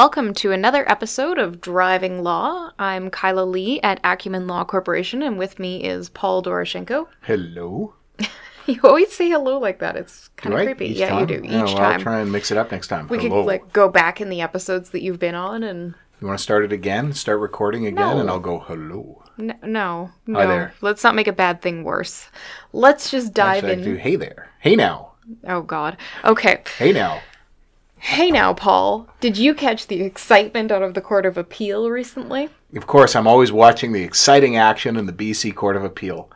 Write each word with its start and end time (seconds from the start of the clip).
Welcome 0.00 0.32
to 0.36 0.50
another 0.50 0.90
episode 0.90 1.38
of 1.38 1.60
Driving 1.60 2.22
Law. 2.22 2.70
I'm 2.78 3.10
Kyla 3.10 3.42
Lee 3.44 3.82
at 3.82 4.00
Acumen 4.02 4.46
Law 4.46 4.64
Corporation, 4.64 5.20
and 5.22 5.36
with 5.38 5.58
me 5.58 5.84
is 5.84 6.08
Paul 6.08 6.42
Doroshenko. 6.42 7.06
Hello. 7.20 7.92
You 8.66 8.80
always 8.82 9.12
say 9.12 9.28
hello 9.28 9.58
like 9.58 9.80
that. 9.80 9.96
It's 9.98 10.28
kind 10.36 10.52
Do 10.52 10.56
of 10.56 10.62
I? 10.62 10.64
creepy. 10.64 10.86
Each 10.92 10.96
yeah, 10.96 11.08
time? 11.10 11.20
you 11.20 11.26
do. 11.26 11.44
Each 11.44 11.50
Yeah, 11.50 11.64
well, 11.64 11.76
time. 11.76 11.92
I'll 11.92 12.00
try 12.00 12.20
and 12.20 12.32
mix 12.32 12.50
it 12.50 12.56
up 12.56 12.70
next 12.72 12.88
time. 12.88 13.08
we 13.08 13.18
could 13.18 13.30
like 13.30 13.74
go 13.74 13.90
back 13.90 14.22
in 14.22 14.30
the 14.30 14.40
episodes 14.40 14.88
that 14.90 15.02
you've 15.02 15.18
been 15.18 15.34
on 15.34 15.62
and 15.62 15.94
You 16.18 16.26
want 16.28 16.38
to 16.38 16.42
start 16.42 16.64
it 16.64 16.72
again? 16.72 17.12
Start 17.12 17.38
recording 17.40 17.84
again, 17.84 18.16
and 18.16 18.30
I'll 18.30 18.40
go 18.40 18.58
hello. 18.60 19.22
n- 19.38 19.58
no, 19.62 20.12
no. 20.26 20.38
Hi 20.38 20.46
there. 20.46 20.72
Let's 20.80 21.04
not 21.04 21.14
make 21.14 21.26
a 21.28 21.32
bad 21.32 21.60
thing 21.60 21.84
worse. 21.84 22.30
Let's 22.72 23.10
just 23.10 23.34
dive 23.34 23.64
Actually, 23.64 23.70
I 23.70 23.74
in. 23.74 23.82
do, 23.82 23.94
hey 23.96 24.16
there. 24.16 24.48
Hey 24.60 24.76
now. 24.76 25.12
Oh 25.46 25.60
God. 25.60 25.98
Okay. 26.24 26.62
Hey 26.78 26.92
now. 26.92 27.20
Hey 28.02 28.30
now, 28.30 28.54
Paul. 28.54 29.06
Did 29.20 29.36
you 29.36 29.52
catch 29.54 29.86
the 29.86 30.00
excitement 30.00 30.72
out 30.72 30.82
of 30.82 30.94
the 30.94 31.02
Court 31.02 31.26
of 31.26 31.36
Appeal 31.36 31.90
recently? 31.90 32.48
Of 32.74 32.86
course, 32.86 33.14
I'm 33.14 33.26
always 33.26 33.52
watching 33.52 33.92
the 33.92 34.02
exciting 34.02 34.56
action 34.56 34.96
in 34.96 35.04
the 35.04 35.12
BC 35.12 35.54
Court 35.54 35.76
of 35.76 35.84
Appeal. 35.84 36.30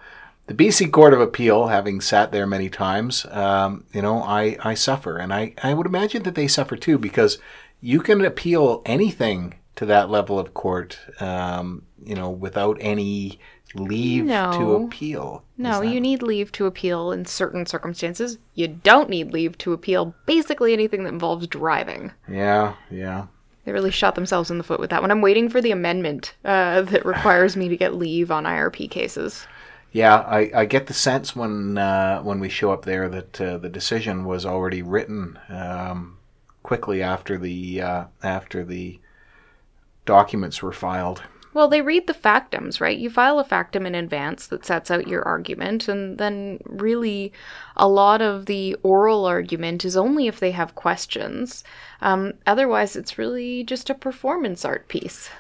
The 0.47 0.53
BC 0.53 0.93
Court 0.93 1.15
of 1.15 1.23
Appeal, 1.23 1.69
having 1.69 2.03
sat 2.03 2.33
there 2.33 2.47
many 2.47 2.69
times, 2.69 3.25
um, 3.31 3.85
you 3.95 4.03
know, 4.03 4.23
I, 4.23 4.59
I 4.63 4.75
suffer. 4.75 5.17
And 5.17 5.33
I, 5.33 5.55
I 5.63 5.73
would 5.73 5.87
imagine 5.87 6.25
that 6.25 6.35
they 6.35 6.49
suffer 6.49 6.77
too 6.77 6.99
because 6.99 7.39
you 7.81 8.03
can 8.03 8.23
appeal 8.23 8.83
anything 8.85 9.55
to 9.77 9.87
that 9.87 10.11
level 10.11 10.39
of 10.39 10.53
court, 10.53 10.99
um, 11.19 11.87
you 12.05 12.15
know, 12.15 12.29
without 12.29 12.77
any 12.79 13.41
leave 13.75 14.25
no. 14.25 14.53
to 14.53 14.75
appeal. 14.85 15.45
No, 15.57 15.81
that- 15.81 15.89
you 15.89 16.01
need 16.01 16.23
leave 16.23 16.53
to 16.53 16.67
appeal 16.67 17.13
in 17.13 17.27
certain 17.27 17.67
circumstances. 17.67 18.39
You 18.55 18.69
don't 18.69 19.11
need 19.11 19.33
leave 19.33 19.59
to 19.59 19.73
appeal 19.73 20.15
basically 20.27 20.73
anything 20.73 21.05
that 21.05 21.13
involves 21.13 21.47
driving. 21.47 22.13
Yeah, 22.29 22.75
yeah. 22.91 23.27
They 23.65 23.73
really 23.73 23.91
shot 23.91 24.15
themselves 24.15 24.51
in 24.51 24.59
the 24.59 24.65
foot 24.65 24.81
with 24.81 24.91
that 24.91 25.01
one. 25.01 25.11
I'm 25.11 25.23
waiting 25.23 25.49
for 25.49 25.61
the 25.61 25.71
amendment 25.71 26.35
uh, 26.45 26.83
that 26.83 27.07
requires 27.07 27.57
me 27.57 27.69
to 27.69 27.77
get 27.77 27.95
leave 27.95 28.31
on 28.31 28.45
IRP 28.45 28.91
cases. 28.91 29.47
Yeah, 29.91 30.17
I, 30.17 30.51
I 30.55 30.65
get 30.65 30.89
the 30.89 30.93
sense 30.93 31.37
when 31.37 31.79
uh, 31.79 32.21
when 32.21 32.41
we 32.41 32.49
show 32.49 32.73
up 32.73 32.85
there 32.85 33.09
that 33.09 33.41
uh, 33.41 33.59
the 33.59 33.69
decision 33.69 34.25
was 34.25 34.45
already 34.45 34.83
written 34.83 35.39
um, 35.49 36.19
quickly 36.65 37.01
after 37.01 37.39
the 37.39 37.81
uh, 37.81 38.05
after 38.23 38.65
the 38.65 38.99
documents 40.05 40.63
were 40.63 40.73
filed. 40.73 41.23
Well, 41.55 41.69
they 41.69 41.81
read 41.81 42.09
the 42.09 42.15
factums, 42.15 42.81
right? 42.81 42.99
You 42.99 43.09
file 43.09 43.39
a 43.39 43.45
factum 43.45 43.87
in 43.87 43.95
advance 43.95 44.49
that 44.49 44.67
sets 44.67 44.91
out 44.91 45.07
your 45.07 45.23
argument, 45.23 45.89
and 45.89 46.19
then 46.19 46.59
really 46.65 47.33
a 47.77 47.89
lot 47.89 48.21
of 48.21 48.47
the 48.47 48.77
oral 48.83 49.25
argument 49.25 49.85
is 49.85 49.97
only 49.97 50.27
if 50.27 50.41
they 50.41 50.51
have 50.51 50.75
questions. 50.75 51.63
Um, 52.03 52.33
otherwise, 52.45 52.97
it's 52.97 53.19
really 53.19 53.63
just 53.63 53.89
a 53.89 53.95
performance 53.95 54.65
art 54.65 54.89
piece. 54.89 55.31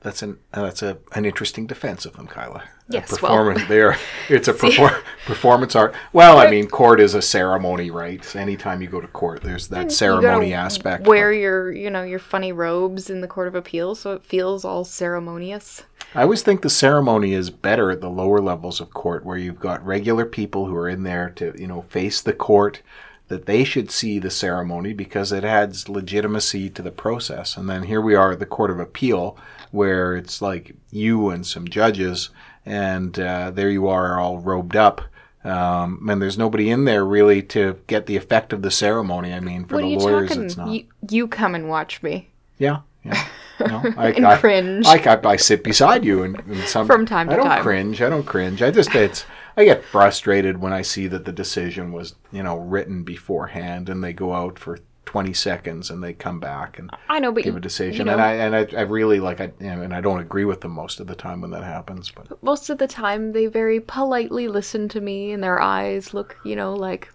That's 0.00 0.22
an 0.22 0.38
uh, 0.54 0.62
that's 0.62 0.82
a 0.82 0.98
an 1.14 1.24
interesting 1.24 1.66
defense 1.66 2.06
of 2.06 2.14
them, 2.14 2.28
Kyla. 2.28 2.62
Yes, 2.90 3.10
a 3.10 3.14
well- 3.14 3.32
performance. 3.32 3.62
there, 3.68 3.96
it's 4.28 4.48
a 4.48 4.54
perfor- 4.54 5.02
performance 5.26 5.76
art. 5.76 5.94
Well, 6.12 6.38
I 6.38 6.50
mean, 6.50 6.68
court 6.68 7.00
is 7.00 7.14
a 7.14 7.22
ceremony, 7.22 7.90
right? 7.90 8.24
So 8.24 8.38
anytime 8.38 8.80
you 8.80 8.88
go 8.88 9.00
to 9.00 9.08
court, 9.08 9.42
there's 9.42 9.68
that 9.68 9.92
ceremony 9.92 10.54
aspect. 10.54 11.06
Wear 11.06 11.30
but 11.30 11.38
your, 11.38 11.72
you 11.72 11.90
know, 11.90 12.02
your 12.02 12.18
funny 12.18 12.52
robes 12.52 13.10
in 13.10 13.20
the 13.20 13.28
court 13.28 13.48
of 13.48 13.54
appeal, 13.54 13.94
so 13.94 14.12
it 14.12 14.24
feels 14.24 14.64
all 14.64 14.84
ceremonious. 14.84 15.82
I 16.14 16.22
always 16.22 16.42
think 16.42 16.62
the 16.62 16.70
ceremony 16.70 17.34
is 17.34 17.50
better 17.50 17.90
at 17.90 18.00
the 18.00 18.08
lower 18.08 18.40
levels 18.40 18.80
of 18.80 18.94
court, 18.94 19.24
where 19.26 19.36
you've 19.36 19.60
got 19.60 19.84
regular 19.84 20.24
people 20.24 20.66
who 20.66 20.74
are 20.76 20.88
in 20.88 21.02
there 21.02 21.28
to, 21.36 21.54
you 21.58 21.66
know, 21.66 21.82
face 21.82 22.20
the 22.22 22.32
court. 22.32 22.82
That 23.28 23.44
they 23.44 23.62
should 23.62 23.90
see 23.90 24.18
the 24.18 24.30
ceremony 24.30 24.94
because 24.94 25.32
it 25.32 25.44
adds 25.44 25.86
legitimacy 25.86 26.70
to 26.70 26.80
the 26.80 26.90
process. 26.90 27.58
And 27.58 27.68
then 27.68 27.82
here 27.82 28.00
we 28.00 28.14
are 28.14 28.32
at 28.32 28.38
the 28.38 28.46
Court 28.46 28.70
of 28.70 28.80
Appeal, 28.80 29.36
where 29.70 30.16
it's 30.16 30.40
like 30.40 30.74
you 30.90 31.28
and 31.28 31.46
some 31.46 31.68
judges, 31.68 32.30
and 32.68 33.18
uh, 33.18 33.50
there 33.50 33.70
you 33.70 33.88
are 33.88 34.18
all 34.18 34.38
robed 34.38 34.76
up. 34.76 35.00
Um, 35.44 36.06
and 36.10 36.20
there's 36.20 36.36
nobody 36.36 36.68
in 36.68 36.84
there 36.84 37.04
really 37.04 37.42
to 37.42 37.78
get 37.86 38.06
the 38.06 38.16
effect 38.16 38.52
of 38.52 38.62
the 38.62 38.70
ceremony. 38.70 39.32
I 39.32 39.40
mean, 39.40 39.64
for 39.64 39.76
what 39.76 39.82
the 39.82 39.96
lawyers, 39.96 40.28
talking? 40.30 40.44
it's 40.44 40.56
not. 40.56 40.68
You, 40.70 40.84
you 41.08 41.28
come 41.28 41.54
and 41.54 41.68
watch 41.68 42.02
me. 42.02 42.28
Yeah, 42.58 42.80
yeah. 43.04 43.26
No, 43.60 43.82
I, 43.96 44.12
And 44.12 44.24
I, 44.24 44.36
cringe. 44.36 44.86
I, 44.86 44.98
I, 44.98 45.30
I 45.30 45.34
sit 45.36 45.64
beside 45.64 46.04
you, 46.04 46.22
and, 46.22 46.38
and 46.46 46.60
some 46.68 46.86
From 46.86 47.04
time 47.04 47.28
to 47.28 47.34
time, 47.34 47.40
I 47.40 47.42
don't 47.42 47.56
time. 47.56 47.62
cringe. 47.62 48.00
I 48.00 48.08
don't 48.08 48.24
cringe. 48.24 48.62
I 48.62 48.70
just 48.70 48.94
it's 48.94 49.24
I 49.56 49.64
get 49.64 49.84
frustrated 49.84 50.58
when 50.58 50.72
I 50.72 50.82
see 50.82 51.08
that 51.08 51.24
the 51.24 51.32
decision 51.32 51.90
was 51.90 52.14
you 52.30 52.44
know 52.44 52.56
written 52.56 53.02
beforehand, 53.02 53.88
and 53.88 54.04
they 54.04 54.12
go 54.12 54.32
out 54.32 54.60
for 54.60 54.78
twenty 55.08 55.32
seconds 55.32 55.88
and 55.88 56.04
they 56.04 56.12
come 56.12 56.38
back 56.38 56.78
and 56.78 56.90
I 57.08 57.18
know, 57.18 57.32
but 57.32 57.42
give 57.42 57.54
you- 57.54 57.58
a 57.58 57.62
decision, 57.62 58.06
you 58.08 58.12
and 58.12 58.20
I 58.20 58.32
and 58.34 58.54
I, 58.54 58.66
I 58.76 58.82
really 58.82 59.20
like 59.20 59.40
I 59.40 59.50
and 59.58 59.94
I 59.94 60.02
don't 60.02 60.20
agree 60.20 60.44
with 60.44 60.60
them 60.60 60.72
most 60.72 61.00
of 61.00 61.06
the 61.06 61.14
time 61.14 61.40
when 61.40 61.50
that 61.52 61.64
happens, 61.64 62.10
but 62.10 62.42
most 62.42 62.68
of 62.68 62.76
the 62.76 62.86
time 62.86 63.32
they 63.32 63.46
very 63.46 63.80
politely 63.80 64.48
listen 64.48 64.86
to 64.90 65.00
me, 65.00 65.32
and 65.32 65.42
their 65.42 65.62
eyes 65.62 66.12
look, 66.12 66.36
you 66.44 66.54
know, 66.56 66.74
like, 66.74 67.08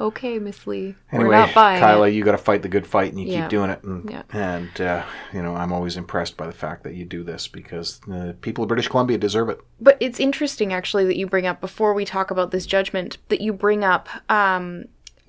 okay, 0.00 0.40
Miss 0.40 0.66
Lee, 0.66 0.96
Anyway, 1.12 1.28
we're 1.28 1.36
not 1.36 1.54
buying 1.54 1.80
Kyla, 1.80 2.08
it. 2.08 2.14
you 2.14 2.24
got 2.24 2.32
to 2.32 2.38
fight 2.38 2.62
the 2.62 2.68
good 2.68 2.86
fight, 2.88 3.12
and 3.12 3.20
you 3.20 3.28
Yeah. 3.28 3.42
keep 3.42 3.50
doing 3.50 3.70
it. 3.70 3.82
And, 3.84 4.10
Yeah. 4.10 4.22
and 4.32 4.80
uh, 4.80 5.02
you 5.32 5.40
know, 5.42 5.54
I'm 5.54 5.72
always 5.72 5.96
impressed 5.96 6.36
by 6.36 6.46
the 6.48 6.52
fact 6.52 6.82
that 6.84 6.94
you 6.94 7.04
do 7.04 7.22
this 7.22 7.46
because 7.46 8.00
the 8.06 8.36
people 8.40 8.64
of 8.64 8.68
British 8.68 8.88
Columbia 8.88 9.16
deserve 9.18 9.48
it. 9.48 9.60
But 9.80 9.96
it's 10.00 10.18
interesting, 10.20 10.72
actually, 10.72 11.04
that 11.06 11.16
you 11.16 11.26
bring 11.28 11.46
up 11.46 11.60
before 11.60 11.94
we 11.94 12.04
talk 12.04 12.30
about 12.32 12.50
this 12.50 12.66
judgment 12.66 13.18
that 13.28 13.40
you 13.40 13.52
bring 13.52 13.82
up 13.84 14.08
um, 14.30 14.84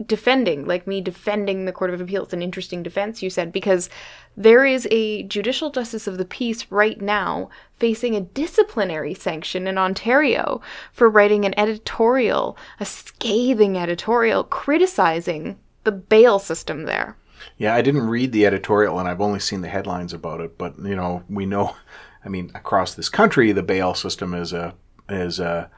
defending, 0.06 0.66
like 0.66 0.88
me 0.88 1.02
defending 1.02 1.66
the 1.66 1.72
Court 1.72 1.94
of 1.94 2.00
Appeal. 2.00 2.24
It's 2.24 2.34
an 2.34 2.42
interesting 2.42 2.84
defense, 2.84 3.22
you 3.22 3.30
said, 3.30 3.52
because 3.52 3.90
there 4.38 4.66
is 4.66 4.88
a 4.92 5.24
judicial 5.24 5.72
justice 5.72 6.08
of 6.08 6.18
the 6.18 6.26
peace 6.26 6.72
right 6.72 7.00
now 7.02 7.50
facing 7.78 8.16
a 8.16 8.22
disciplinary 8.22 9.14
sanction 9.14 9.68
in 9.68 9.78
Ontario 9.78 10.62
for 10.94 11.10
writing 11.10 11.46
an 11.46 11.58
editorial, 11.60 12.58
a 12.80 12.86
scathing 12.86 13.78
editorial 13.78 14.44
criticizing 14.44 15.58
the 15.84 15.92
bail 15.92 16.40
system 16.40 16.84
there. 16.84 17.18
Yeah, 17.58 17.76
I 17.76 17.82
didn't 17.82 18.08
read 18.08 18.32
the 18.32 18.46
editorial, 18.46 19.00
and 19.00 19.08
I've 19.08 19.22
only 19.22 19.40
seen 19.40 19.62
the 19.62 19.70
headlines 19.70 20.14
about 20.14 20.42
it. 20.42 20.58
But 20.58 20.78
you 20.80 20.96
know, 20.96 21.24
we 21.30 21.46
know, 21.46 21.76
I 22.24 22.30
mean, 22.30 22.52
across 22.54 22.96
this 22.96 23.10
country, 23.10 23.52
the 23.52 23.64
bail 23.64 23.94
system 23.94 24.34
is 24.34 24.54
a 24.54 24.76
is 25.10 25.40
a 25.40 25.70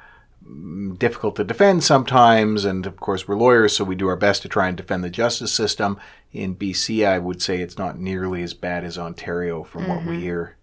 difficult 0.98 1.36
to 1.36 1.44
defend 1.44 1.84
sometimes, 1.84 2.66
and 2.66 2.86
of 2.86 2.98
course, 2.98 3.28
we're 3.28 3.36
lawyers, 3.36 3.76
so 3.76 3.84
we 3.84 3.96
do 3.96 4.08
our 4.08 4.16
best 4.16 4.42
to 4.42 4.50
try 4.50 4.68
and 4.68 4.78
defend 4.78 5.04
the 5.04 5.10
justice 5.10 5.52
system. 5.52 6.00
In 6.32 6.56
BC, 6.56 7.06
I 7.06 7.20
would 7.20 7.42
say 7.42 7.60
it's 7.60 7.78
not 7.78 8.00
nearly 8.00 8.42
as 8.44 8.54
bad 8.54 8.84
as 8.84 8.98
Ontario, 8.98 9.64
from 9.64 9.88
what 9.88 10.06
we 10.06 10.14
mm-hmm. 10.14 10.22
hear. 10.22 10.58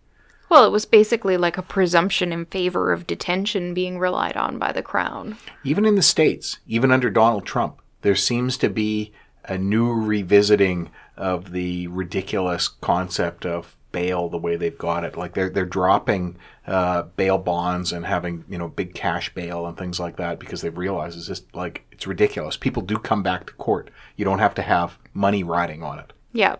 Well, 0.49 0.65
it 0.65 0.73
was 0.73 0.87
basically 0.87 1.37
like 1.37 1.59
a 1.59 1.63
presumption 1.63 2.33
in 2.33 2.47
favor 2.47 2.93
of 2.93 3.07
detention 3.07 3.75
being 3.75 3.99
relied 3.99 4.37
on 4.37 4.59
by 4.59 4.73
the 4.73 4.83
Crown. 4.83 5.37
Even 5.63 5.85
in 5.85 5.95
the 5.95 6.03
states, 6.03 6.59
even 6.67 6.91
under 6.91 7.11
Donald 7.11 7.45
Trump, 7.45 7.83
there 8.01 8.17
seems 8.17 8.57
to 8.59 8.71
be 8.71 9.13
a 9.45 9.59
new 9.59 9.93
revisiting 9.93 10.91
of 11.17 11.53
the 11.53 11.89
ridiculous 11.89 12.69
concept 12.69 13.45
of 13.45 13.77
bail 13.93 14.29
the 14.29 14.39
way 14.39 14.57
they've 14.57 14.79
got 14.79 15.05
it. 15.05 15.17
Like 15.17 15.35
they're 15.35 15.51
they're 15.51 15.65
dropping 15.65 16.37
uh, 16.67 17.03
bail 17.03 17.39
bonds 17.39 17.93
and 17.93 18.07
having 18.07 18.45
you 18.49 18.59
know 18.59 18.69
big 18.69 18.95
cash 18.95 19.33
bail 19.35 19.67
and 19.67 19.77
things 19.77 19.99
like 19.99 20.17
that 20.17 20.39
because 20.39 20.61
they've 20.61 20.77
realized 20.77 21.17
it's 21.17 21.27
just 21.27 21.55
like 21.55 21.85
it's 21.93 22.07
ridiculous. 22.07 22.57
People 22.57 22.83
do 22.83 22.99
come 22.99 23.23
back 23.23 23.47
to 23.47 23.53
court. 23.55 23.91
You 24.17 24.25
don't 24.25 24.39
have 24.39 24.55
to 24.57 24.63
have 24.63 24.99
money 25.15 25.43
riding 25.43 25.83
on 25.83 25.99
it. 25.99 26.13
Yeah. 26.33 26.57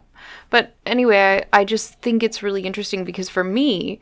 But 0.51 0.75
anyway, 0.87 1.47
I, 1.53 1.61
I 1.61 1.65
just 1.65 2.01
think 2.01 2.23
it's 2.23 2.43
really 2.43 2.63
interesting 2.63 3.05
because 3.05 3.29
for 3.29 3.45
me, 3.45 4.01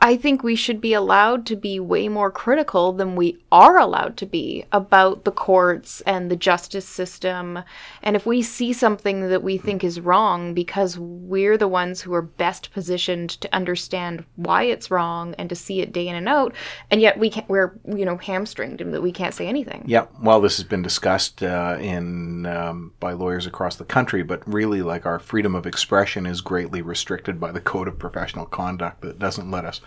I 0.00 0.16
think 0.16 0.42
we 0.42 0.56
should 0.56 0.80
be 0.80 0.92
allowed 0.92 1.46
to 1.46 1.56
be 1.56 1.80
way 1.80 2.08
more 2.08 2.30
critical 2.30 2.92
than 2.92 3.16
we 3.16 3.38
are 3.50 3.78
allowed 3.78 4.16
to 4.18 4.26
be 4.26 4.64
about 4.72 5.24
the 5.24 5.32
courts 5.32 6.00
and 6.02 6.30
the 6.30 6.36
justice 6.36 6.86
system. 6.86 7.60
And 8.02 8.16
if 8.16 8.26
we 8.26 8.42
see 8.42 8.72
something 8.72 9.28
that 9.28 9.42
we 9.42 9.58
think 9.58 9.82
is 9.82 10.00
wrong 10.00 10.54
because 10.54 10.98
we're 10.98 11.56
the 11.56 11.68
ones 11.68 12.00
who 12.00 12.14
are 12.14 12.22
best 12.22 12.72
positioned 12.72 13.30
to 13.30 13.54
understand 13.54 14.24
why 14.36 14.64
it's 14.64 14.90
wrong 14.90 15.34
and 15.38 15.48
to 15.48 15.56
see 15.56 15.80
it 15.80 15.92
day 15.92 16.08
in 16.08 16.16
and 16.16 16.28
out, 16.28 16.54
and 16.90 17.00
yet 17.00 17.18
we 17.18 17.30
can't, 17.30 17.48
we're, 17.48 17.78
you 17.86 18.04
know, 18.04 18.16
hamstringed 18.16 18.80
and 18.80 18.92
that 18.92 19.02
we 19.02 19.12
can't 19.12 19.34
say 19.34 19.46
anything. 19.46 19.84
Yeah, 19.86 20.06
well, 20.20 20.40
this 20.40 20.56
has 20.56 20.64
been 20.64 20.82
discussed 20.82 21.42
uh, 21.42 21.78
in 21.80 22.46
um, 22.46 22.92
by 23.00 23.12
lawyers 23.12 23.46
across 23.46 23.76
the 23.76 23.84
country, 23.84 24.22
but 24.22 24.46
really, 24.46 24.82
like 24.82 25.06
our 25.06 25.18
freedom 25.18 25.54
of 25.54 25.66
expression 25.66 26.26
is 26.26 26.40
greatly 26.40 26.82
restricted 26.82 27.40
by 27.40 27.52
the 27.52 27.60
Code 27.60 27.88
of 27.88 27.98
Professional 27.98 28.46
Conduct 28.46 29.00
that 29.02 29.18
doesn't 29.18 29.50
let 29.50 29.64
us 29.64 29.80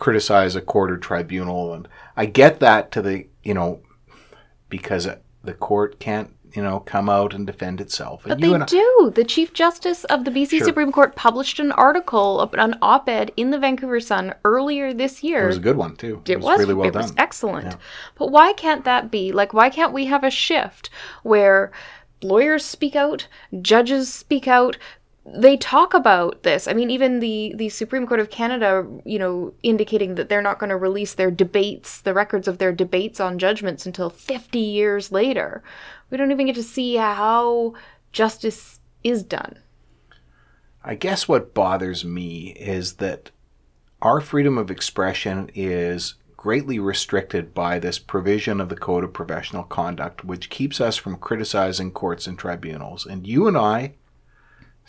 criticize 0.00 0.56
a 0.56 0.60
court 0.60 0.90
or 0.90 0.96
tribunal, 0.96 1.72
and 1.72 1.86
I 2.16 2.26
get 2.26 2.58
that 2.58 2.90
to 2.92 3.02
the 3.02 3.26
you 3.44 3.54
know 3.54 3.80
because 4.68 5.06
the 5.44 5.54
court 5.54 6.00
can't 6.00 6.34
you 6.54 6.62
know 6.62 6.80
come 6.80 7.08
out 7.08 7.32
and 7.34 7.46
defend 7.46 7.80
itself. 7.80 8.24
And 8.26 8.30
But 8.30 8.40
they 8.40 8.52
I- 8.54 8.64
do. 8.64 9.12
The 9.14 9.24
Chief 9.24 9.52
Justice 9.52 10.02
of 10.04 10.24
the 10.24 10.30
BC 10.32 10.58
Sure. 10.58 10.64
Supreme 10.66 10.90
Court 10.90 11.14
published 11.14 11.60
an 11.60 11.70
article, 11.72 12.40
an 12.54 12.76
op-ed 12.82 13.30
in 13.36 13.50
the 13.50 13.58
Vancouver 13.58 14.00
Sun 14.00 14.34
earlier 14.44 14.92
this 14.92 15.22
year. 15.22 15.44
It 15.44 15.48
was 15.48 15.56
a 15.58 15.60
good 15.60 15.76
one 15.76 15.94
too. 15.96 16.22
It 16.26 16.40
was 16.40 16.58
really 16.58 16.74
well 16.74 16.88
it 16.88 16.92
done. 16.94 17.02
was 17.02 17.14
excellent. 17.16 17.76
But 18.18 18.32
why 18.32 18.52
can't 18.54 18.84
that 18.84 19.10
be? 19.10 19.30
Like 19.32 19.52
why 19.54 19.70
can't 19.70 19.92
we 19.92 20.06
have 20.06 20.24
a 20.24 20.30
shift 20.30 20.90
where 21.22 21.70
lawyers 22.22 22.64
speak 22.64 22.96
out, 22.96 23.28
judges 23.62 24.12
speak 24.12 24.46
out, 24.48 24.76
they 25.24 25.56
talk 25.56 25.94
about 25.94 26.42
this. 26.42 26.66
I 26.66 26.72
mean 26.72 26.90
even 26.90 27.20
the 27.20 27.52
the 27.56 27.68
Supreme 27.68 28.06
Court 28.06 28.20
of 28.20 28.30
Canada, 28.30 28.86
you 29.04 29.18
know, 29.18 29.52
indicating 29.62 30.14
that 30.14 30.28
they're 30.28 30.42
not 30.42 30.58
going 30.58 30.70
to 30.70 30.76
release 30.76 31.14
their 31.14 31.30
debates, 31.30 32.00
the 32.00 32.14
records 32.14 32.48
of 32.48 32.58
their 32.58 32.72
debates 32.72 33.20
on 33.20 33.38
judgments 33.38 33.86
until 33.86 34.10
50 34.10 34.58
years 34.58 35.12
later. 35.12 35.62
We 36.10 36.16
don't 36.16 36.32
even 36.32 36.46
get 36.46 36.56
to 36.56 36.62
see 36.62 36.96
how 36.96 37.74
justice 38.12 38.80
is 39.04 39.22
done. 39.22 39.58
I 40.82 40.94
guess 40.94 41.28
what 41.28 41.54
bothers 41.54 42.04
me 42.04 42.50
is 42.58 42.94
that 42.94 43.30
our 44.00 44.20
freedom 44.20 44.56
of 44.56 44.70
expression 44.70 45.50
is 45.54 46.14
greatly 46.38 46.78
restricted 46.78 47.52
by 47.52 47.78
this 47.78 47.98
provision 47.98 48.62
of 48.62 48.70
the 48.70 48.76
Code 48.76 49.04
of 49.04 49.12
Professional 49.12 49.62
Conduct, 49.62 50.24
which 50.24 50.48
keeps 50.48 50.80
us 50.80 50.96
from 50.96 51.18
criticizing 51.18 51.90
courts 51.90 52.26
and 52.26 52.38
tribunals. 52.38 53.04
And 53.04 53.26
you 53.26 53.46
and 53.46 53.58
I 53.58 53.92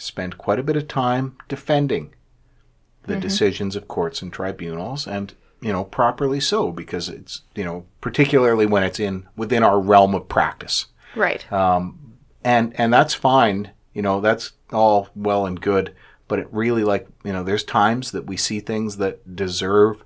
spend 0.02 0.38
quite 0.38 0.60
a 0.60 0.64
bit 0.64 0.76
of 0.76 0.88
time 0.88 1.38
defending 1.48 2.14
the 3.04 3.16
decisions 3.16 3.76
of 3.76 3.88
courts 3.88 4.22
and 4.22 4.32
tribunals, 4.32 5.08
and 5.08 5.34
you 5.62 5.72
know 5.72 5.84
properly 5.84 6.40
so 6.40 6.72
because 6.72 7.10
it's 7.10 7.42
you 7.56 7.64
know 7.64 7.86
particularly 8.00 8.66
when 8.66 8.84
it's 8.84 9.00
in 9.00 9.28
within 9.36 9.64
our 9.64 9.80
realm 9.80 10.16
of 10.16 10.28
practice 10.28 10.88
Right. 11.16 11.46
and 11.52 11.94
and 12.44 12.94
that's 12.94 13.14
fine 13.14 13.72
you 13.94 14.02
know 14.02 14.22
that's 14.22 14.54
all 14.72 15.10
well 15.16 15.46
and 15.46 15.60
good 15.62 15.94
but 16.28 16.40
it 16.40 16.48
really 16.52 16.84
like 16.84 17.08
you 17.24 17.34
know 17.34 17.44
there's 17.44 17.64
times 17.64 18.12
that 18.12 18.26
we 18.26 18.38
see 18.38 18.60
things 18.60 18.98
that 18.98 19.36
deserve 19.36 20.04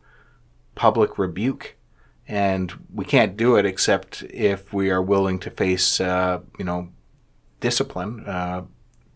public 0.73 1.17
rebuke 1.17 1.75
and 2.27 2.73
we 2.93 3.05
can't 3.05 3.37
do 3.37 3.55
it 3.55 3.65
except 3.65 4.23
if 4.23 4.73
we 4.73 4.89
are 4.89 5.01
willing 5.01 5.39
to 5.39 5.49
face 5.51 6.01
uh, 6.01 6.39
you 6.59 6.65
know 6.65 6.89
discipline 7.61 8.23
uh, 8.27 8.63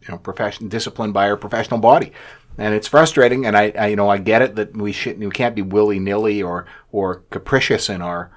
you 0.10 0.16
know 0.16 0.18
profession 0.18 0.68
discipline 0.68 1.12
by 1.12 1.30
our 1.30 1.38
professional 1.38 1.80
body 1.80 2.12
and 2.58 2.74
it's 2.74 2.88
frustrating 2.88 3.46
and 3.46 3.56
I, 3.56 3.72
I 3.78 3.88
you 3.88 3.96
know 3.96 4.10
I 4.10 4.18
get 4.18 4.42
it 4.42 4.56
that 4.56 4.76
we 4.76 4.92
should 4.92 5.20
we 5.20 5.30
can't 5.30 5.54
be 5.54 5.62
willy-nilly 5.62 6.42
or 6.42 6.66
or 6.92 7.24
capricious 7.30 7.90
in 7.90 8.02
our 8.02 8.32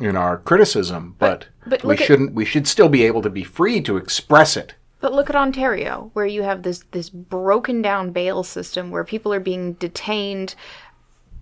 in 0.00 0.16
our 0.16 0.38
criticism 0.38 1.14
but, 1.18 1.48
but 1.66 1.84
we 1.84 1.98
shouldn't 1.98 2.32
we 2.32 2.46
should 2.46 2.66
still 2.66 2.88
be 2.88 3.04
able 3.04 3.20
to 3.20 3.28
be 3.28 3.44
free 3.44 3.82
to 3.82 3.98
express 3.98 4.56
it 4.56 4.74
But 5.00 5.12
look 5.12 5.28
at 5.28 5.36
Ontario, 5.36 6.10
where 6.14 6.24
you 6.24 6.42
have 6.42 6.62
this 6.62 6.84
this 6.92 7.10
broken 7.10 7.82
down 7.82 8.10
bail 8.10 8.42
system 8.42 8.90
where 8.90 9.04
people 9.04 9.34
are 9.34 9.40
being 9.50 9.74
detained. 9.74 10.54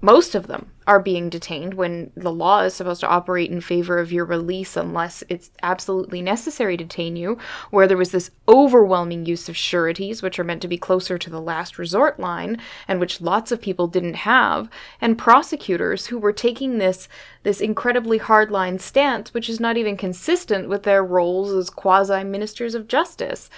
Most 0.04 0.34
of 0.34 0.48
them 0.48 0.72
are 0.84 0.98
being 0.98 1.28
detained 1.28 1.74
when 1.74 2.10
the 2.16 2.32
law 2.32 2.62
is 2.62 2.74
supposed 2.74 3.00
to 3.02 3.06
operate 3.06 3.52
in 3.52 3.60
favor 3.60 3.98
of 3.98 4.10
your 4.10 4.24
release 4.24 4.76
unless 4.76 5.22
it's 5.28 5.52
absolutely 5.62 6.20
necessary 6.20 6.76
to 6.76 6.82
detain 6.82 7.14
you. 7.14 7.38
Where 7.70 7.86
there 7.86 7.96
was 7.96 8.10
this 8.10 8.32
overwhelming 8.48 9.26
use 9.26 9.48
of 9.48 9.56
sureties, 9.56 10.20
which 10.20 10.40
are 10.40 10.44
meant 10.44 10.60
to 10.62 10.68
be 10.68 10.76
closer 10.76 11.18
to 11.18 11.30
the 11.30 11.40
last 11.40 11.78
resort 11.78 12.18
line, 12.18 12.58
and 12.88 12.98
which 12.98 13.20
lots 13.20 13.52
of 13.52 13.62
people 13.62 13.86
didn't 13.86 14.14
have, 14.14 14.68
and 15.00 15.16
prosecutors 15.16 16.06
who 16.06 16.18
were 16.18 16.32
taking 16.32 16.78
this 16.78 17.08
this 17.44 17.60
incredibly 17.60 18.18
hardline 18.18 18.80
stance, 18.80 19.32
which 19.32 19.48
is 19.48 19.60
not 19.60 19.76
even 19.76 19.96
consistent 19.96 20.68
with 20.68 20.82
their 20.82 21.04
roles 21.04 21.52
as 21.52 21.70
quasi 21.70 22.24
ministers 22.24 22.74
of 22.74 22.88
justice 22.88 23.48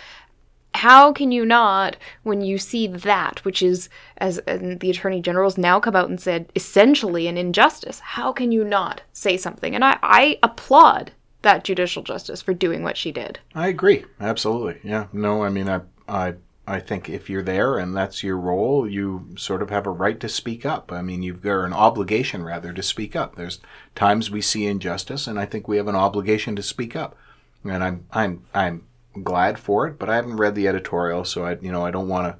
how 0.74 1.12
can 1.12 1.30
you 1.32 1.46
not 1.46 1.96
when 2.22 2.40
you 2.40 2.58
see 2.58 2.86
that 2.86 3.44
which 3.44 3.62
is 3.62 3.88
as 4.18 4.38
and 4.38 4.80
the 4.80 4.90
attorney 4.90 5.20
general's 5.20 5.56
now 5.56 5.78
come 5.80 5.96
out 5.96 6.08
and 6.08 6.20
said 6.20 6.50
essentially 6.54 7.26
an 7.26 7.36
injustice 7.36 8.00
how 8.00 8.32
can 8.32 8.52
you 8.52 8.64
not 8.64 9.00
say 9.12 9.36
something 9.36 9.74
and 9.74 9.84
i, 9.84 9.96
I 10.02 10.38
applaud 10.42 11.12
that 11.42 11.62
judicial 11.62 12.02
justice 12.02 12.42
for 12.42 12.54
doing 12.54 12.82
what 12.82 12.96
she 12.96 13.12
did 13.12 13.38
I 13.54 13.68
agree. 13.68 14.04
Absolutely. 14.20 14.80
Yeah. 14.82 15.06
No, 15.12 15.44
I 15.44 15.50
mean, 15.50 15.68
I, 15.68 15.82
I, 16.08 16.34
I 16.66 16.80
think 16.80 17.08
if 17.08 17.30
you're 17.30 17.42
there 17.42 17.78
and 17.78 17.94
that's 17.96 18.22
your 18.22 18.36
role, 18.36 18.88
you 18.88 19.28
sort 19.36 19.62
of 19.62 19.70
have 19.70 19.86
a 19.86 19.90
right 19.90 20.18
to 20.20 20.28
speak 20.28 20.66
up. 20.66 20.90
I 20.90 21.02
mean, 21.02 21.22
you've 21.22 21.42
got 21.42 21.64
an 21.64 21.72
obligation 21.72 22.42
rather 22.42 22.72
to 22.72 22.82
speak 22.82 23.14
up. 23.14 23.36
There's 23.36 23.60
times 23.94 24.30
we 24.30 24.40
see 24.40 24.66
injustice, 24.66 25.26
and 25.26 25.38
I 25.38 25.44
think 25.44 25.68
we 25.68 25.76
have 25.76 25.88
an 25.88 25.94
obligation 25.94 26.56
to 26.56 26.62
speak 26.62 26.96
up. 26.96 27.16
And 27.62 27.84
I'm, 27.84 28.06
I'm, 28.10 28.44
I'm 28.54 28.84
glad 29.22 29.58
for 29.58 29.86
it, 29.86 29.98
but 29.98 30.10
I 30.10 30.16
haven't 30.16 30.36
read 30.36 30.54
the 30.54 30.68
editorial, 30.68 31.24
so 31.24 31.44
I, 31.44 31.56
you 31.60 31.70
know, 31.72 31.84
I 31.84 31.90
don't 31.90 32.08
want 32.08 32.38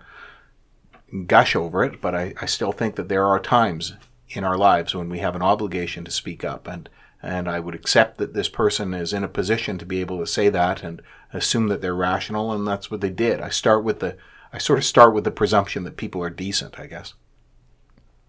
to 1.12 1.16
gush 1.26 1.54
over 1.54 1.84
it. 1.84 2.00
But 2.00 2.14
I, 2.14 2.34
I 2.40 2.46
still 2.46 2.72
think 2.72 2.96
that 2.96 3.08
there 3.08 3.26
are 3.26 3.38
times 3.38 3.94
in 4.30 4.44
our 4.44 4.56
lives 4.56 4.94
when 4.94 5.08
we 5.08 5.18
have 5.20 5.36
an 5.36 5.42
obligation 5.42 6.04
to 6.04 6.10
speak 6.10 6.44
up 6.44 6.66
and 6.66 6.88
and 7.22 7.48
I 7.48 7.58
would 7.58 7.74
accept 7.74 8.18
that 8.18 8.34
this 8.34 8.50
person 8.50 8.92
is 8.92 9.14
in 9.14 9.24
a 9.24 9.28
position 9.28 9.78
to 9.78 9.86
be 9.86 10.00
able 10.02 10.18
to 10.18 10.26
say 10.26 10.50
that 10.50 10.82
and 10.82 11.00
assume 11.32 11.68
that 11.68 11.80
they're 11.80 11.94
rational 11.94 12.52
and 12.52 12.66
that's 12.68 12.90
what 12.90 13.00
they 13.00 13.08
did. 13.10 13.40
I 13.40 13.48
start 13.48 13.82
with 13.84 14.00
the 14.00 14.16
I 14.52 14.58
sort 14.58 14.78
of 14.78 14.84
start 14.84 15.14
with 15.14 15.24
the 15.24 15.30
presumption 15.30 15.84
that 15.84 15.96
people 15.96 16.22
are 16.22 16.30
decent, 16.30 16.78
I 16.78 16.86
guess. 16.86 17.14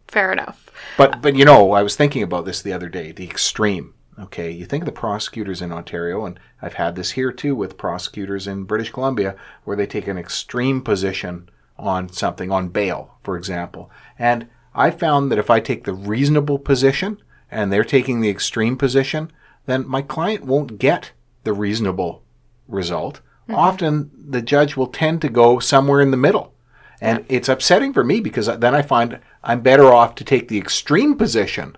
fair 0.07 0.31
enough 0.31 0.69
But 0.97 1.21
but 1.21 1.35
you 1.35 1.45
know, 1.45 1.71
I 1.73 1.83
was 1.83 1.95
thinking 1.95 2.23
about 2.23 2.45
this 2.45 2.61
the 2.61 2.73
other 2.73 2.89
day, 2.89 3.11
the 3.11 3.25
extreme. 3.29 3.94
Okay, 4.17 4.49
you 4.49 4.65
think 4.65 4.83
of 4.83 4.85
the 4.85 4.93
prosecutors 4.93 5.61
in 5.61 5.73
Ontario, 5.73 6.25
and 6.25 6.39
I've 6.61 6.75
had 6.75 6.95
this 6.95 7.11
here 7.11 7.33
too 7.33 7.53
with 7.53 7.77
prosecutors 7.77 8.47
in 8.47 8.63
British 8.63 8.91
Columbia, 8.91 9.35
where 9.65 9.75
they 9.75 9.85
take 9.85 10.07
an 10.07 10.17
extreme 10.17 10.81
position 10.81 11.49
on 11.77 12.07
something, 12.09 12.51
on 12.51 12.69
bail, 12.69 13.17
for 13.23 13.35
example. 13.37 13.91
And 14.17 14.47
I 14.73 14.91
found 14.91 15.31
that 15.31 15.39
if 15.39 15.49
I 15.49 15.59
take 15.59 15.83
the 15.83 15.93
reasonable 15.93 16.59
position 16.59 17.21
and 17.51 17.71
they're 17.71 17.83
taking 17.83 18.21
the 18.21 18.29
extreme 18.29 18.77
position, 18.77 19.31
then 19.65 19.87
my 19.87 20.01
client 20.01 20.45
won't 20.45 20.79
get 20.79 21.11
the 21.43 21.53
reasonable 21.53 22.23
result. 22.67 23.21
Mm-hmm. 23.47 23.55
Often 23.55 24.11
the 24.29 24.41
judge 24.41 24.77
will 24.77 24.87
tend 24.87 25.21
to 25.21 25.29
go 25.29 25.59
somewhere 25.59 26.01
in 26.01 26.11
the 26.11 26.17
middle. 26.17 26.53
And 27.01 27.25
it's 27.27 27.49
upsetting 27.49 27.93
for 27.93 28.03
me 28.03 28.21
because 28.21 28.47
then 28.47 28.73
I 28.73 28.81
find 28.81 29.19
I'm 29.43 29.61
better 29.61 29.93
off 29.93 30.15
to 30.15 30.23
take 30.23 30.47
the 30.47 30.57
extreme 30.57 31.15
position 31.17 31.75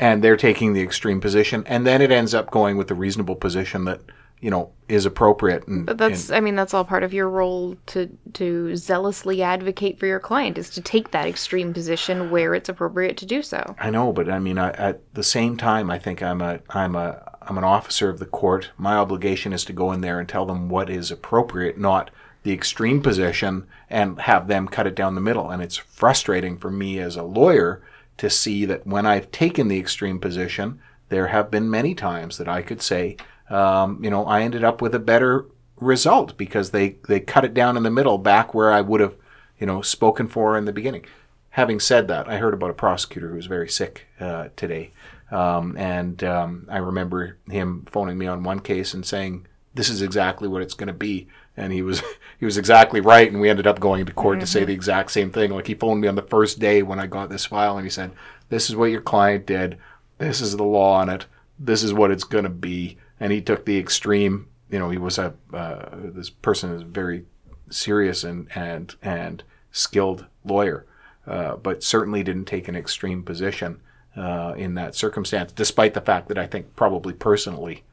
and 0.00 0.24
they're 0.24 0.36
taking 0.36 0.72
the 0.72 0.80
extreme 0.80 1.20
position 1.20 1.62
and 1.66 1.86
then 1.86 2.02
it 2.02 2.10
ends 2.10 2.34
up 2.34 2.50
going 2.50 2.76
with 2.76 2.88
the 2.88 2.94
reasonable 2.94 3.36
position 3.36 3.84
that, 3.84 4.00
you 4.40 4.50
know, 4.50 4.72
is 4.88 5.06
appropriate 5.06 5.68
and 5.68 5.86
but 5.86 5.98
that's 5.98 6.32
i 6.32 6.40
mean 6.40 6.56
that's 6.56 6.74
all 6.74 6.84
part 6.84 7.04
of 7.04 7.14
your 7.14 7.28
role 7.28 7.76
to 7.86 8.08
to 8.32 8.74
zealously 8.74 9.40
advocate 9.40 10.00
for 10.00 10.06
your 10.06 10.18
client 10.18 10.58
is 10.58 10.68
to 10.68 10.80
take 10.80 11.12
that 11.12 11.28
extreme 11.28 11.72
position 11.72 12.28
where 12.30 12.56
it's 12.56 12.68
appropriate 12.68 13.16
to 13.16 13.24
do 13.24 13.40
so 13.40 13.76
I 13.78 13.90
know, 13.90 14.12
but 14.12 14.28
I 14.28 14.40
mean, 14.40 14.58
I, 14.58 14.70
at 14.70 15.00
the 15.14 15.22
same 15.22 15.56
time, 15.56 15.90
I 15.90 15.98
think 15.98 16.22
I'm 16.22 16.40
a 16.40 16.60
I'm 16.70 16.96
a 16.96 17.22
I'm 17.42 17.58
an 17.58 17.64
officer 17.64 18.08
of 18.08 18.18
the 18.18 18.26
court. 18.26 18.70
My 18.76 18.96
obligation 18.96 19.52
is 19.52 19.64
to 19.66 19.72
go 19.72 19.92
in 19.92 20.00
there 20.00 20.18
and 20.20 20.28
tell 20.28 20.46
them 20.46 20.68
what 20.68 20.90
is 20.90 21.10
appropriate, 21.10 21.78
not 21.78 22.10
the 22.42 22.52
extreme 22.52 23.02
position, 23.02 23.66
and 23.88 24.20
have 24.20 24.48
them 24.48 24.68
cut 24.68 24.86
it 24.86 24.94
down 24.94 25.14
the 25.14 25.20
middle. 25.20 25.50
And 25.50 25.62
it's 25.62 25.76
frustrating 25.76 26.56
for 26.56 26.70
me 26.70 26.98
as 26.98 27.16
a 27.16 27.22
lawyer 27.22 27.82
to 28.20 28.28
see 28.28 28.66
that 28.66 28.86
when 28.86 29.06
I've 29.06 29.30
taken 29.30 29.68
the 29.68 29.78
extreme 29.78 30.20
position, 30.20 30.78
there 31.08 31.28
have 31.28 31.50
been 31.50 31.70
many 31.70 31.94
times 31.94 32.36
that 32.36 32.48
I 32.48 32.60
could 32.60 32.82
say, 32.82 33.16
um, 33.48 33.98
you 34.04 34.10
know, 34.10 34.26
I 34.26 34.42
ended 34.42 34.62
up 34.62 34.82
with 34.82 34.94
a 34.94 34.98
better 34.98 35.46
result 35.78 36.36
because 36.36 36.70
they 36.70 36.98
they 37.08 37.20
cut 37.20 37.46
it 37.46 37.54
down 37.54 37.78
in 37.78 37.82
the 37.82 37.90
middle, 37.90 38.18
back 38.18 38.52
where 38.52 38.70
I 38.70 38.82
would 38.82 39.00
have, 39.00 39.14
you 39.58 39.66
know, 39.66 39.80
spoken 39.80 40.28
for 40.28 40.58
in 40.58 40.66
the 40.66 40.72
beginning. 40.72 41.06
Having 41.48 41.80
said 41.80 42.08
that, 42.08 42.28
I 42.28 42.36
heard 42.36 42.52
about 42.52 42.68
a 42.68 42.74
prosecutor 42.74 43.30
who 43.30 43.36
was 43.36 43.46
very 43.46 43.70
sick 43.70 44.06
uh, 44.20 44.48
today, 44.54 44.92
um, 45.30 45.74
and 45.78 46.22
um, 46.22 46.66
I 46.68 46.76
remember 46.76 47.38
him 47.48 47.86
phoning 47.90 48.18
me 48.18 48.26
on 48.26 48.42
one 48.42 48.60
case 48.60 48.92
and 48.92 49.06
saying, 49.06 49.46
"This 49.74 49.88
is 49.88 50.02
exactly 50.02 50.46
what 50.46 50.60
it's 50.60 50.74
going 50.74 50.88
to 50.88 50.92
be," 50.92 51.26
and 51.60 51.72
he 51.72 51.82
was 51.82 52.02
he 52.38 52.44
was 52.44 52.58
exactly 52.58 53.00
right. 53.00 53.30
And 53.30 53.40
we 53.40 53.50
ended 53.50 53.66
up 53.66 53.80
going 53.80 54.06
to 54.06 54.12
court 54.12 54.40
to 54.40 54.46
say 54.46 54.64
the 54.64 54.72
exact 54.72 55.12
same 55.12 55.30
thing. 55.30 55.50
Like 55.50 55.66
he 55.66 55.74
phoned 55.74 56.00
me 56.00 56.08
on 56.08 56.16
the 56.16 56.22
first 56.22 56.58
day 56.58 56.82
when 56.82 56.98
I 56.98 57.06
got 57.06 57.30
this 57.30 57.46
file, 57.46 57.76
and 57.76 57.86
he 57.86 57.90
said, 57.90 58.12
"This 58.48 58.68
is 58.68 58.76
what 58.76 58.90
your 58.90 59.02
client 59.02 59.46
did. 59.46 59.78
This 60.18 60.40
is 60.40 60.56
the 60.56 60.64
law 60.64 60.94
on 60.94 61.08
it. 61.08 61.26
This 61.58 61.82
is 61.82 61.94
what 61.94 62.10
it's 62.10 62.24
going 62.24 62.44
to 62.44 62.50
be." 62.50 62.96
And 63.20 63.32
he 63.32 63.40
took 63.40 63.64
the 63.64 63.78
extreme. 63.78 64.48
You 64.70 64.78
know, 64.78 64.90
he 64.90 64.98
was 64.98 65.18
a 65.18 65.34
uh, 65.52 65.88
this 65.92 66.30
person 66.30 66.72
is 66.72 66.82
very 66.82 67.24
serious 67.70 68.24
and 68.24 68.48
and 68.54 68.94
and 69.02 69.44
skilled 69.72 70.26
lawyer 70.44 70.86
uh, 71.26 71.56
but 71.56 71.82
certainly 71.82 72.22
didn't 72.22 72.46
take 72.46 72.68
an 72.68 72.76
extreme 72.76 73.22
position 73.22 73.80
uh, 74.16 74.54
in 74.56 74.74
that 74.74 74.94
circumstance, 74.94 75.52
despite 75.52 75.94
the 75.94 76.00
fact 76.00 76.28
that 76.28 76.38
I 76.38 76.46
think 76.46 76.74
probably 76.74 77.12
personally, 77.12 77.84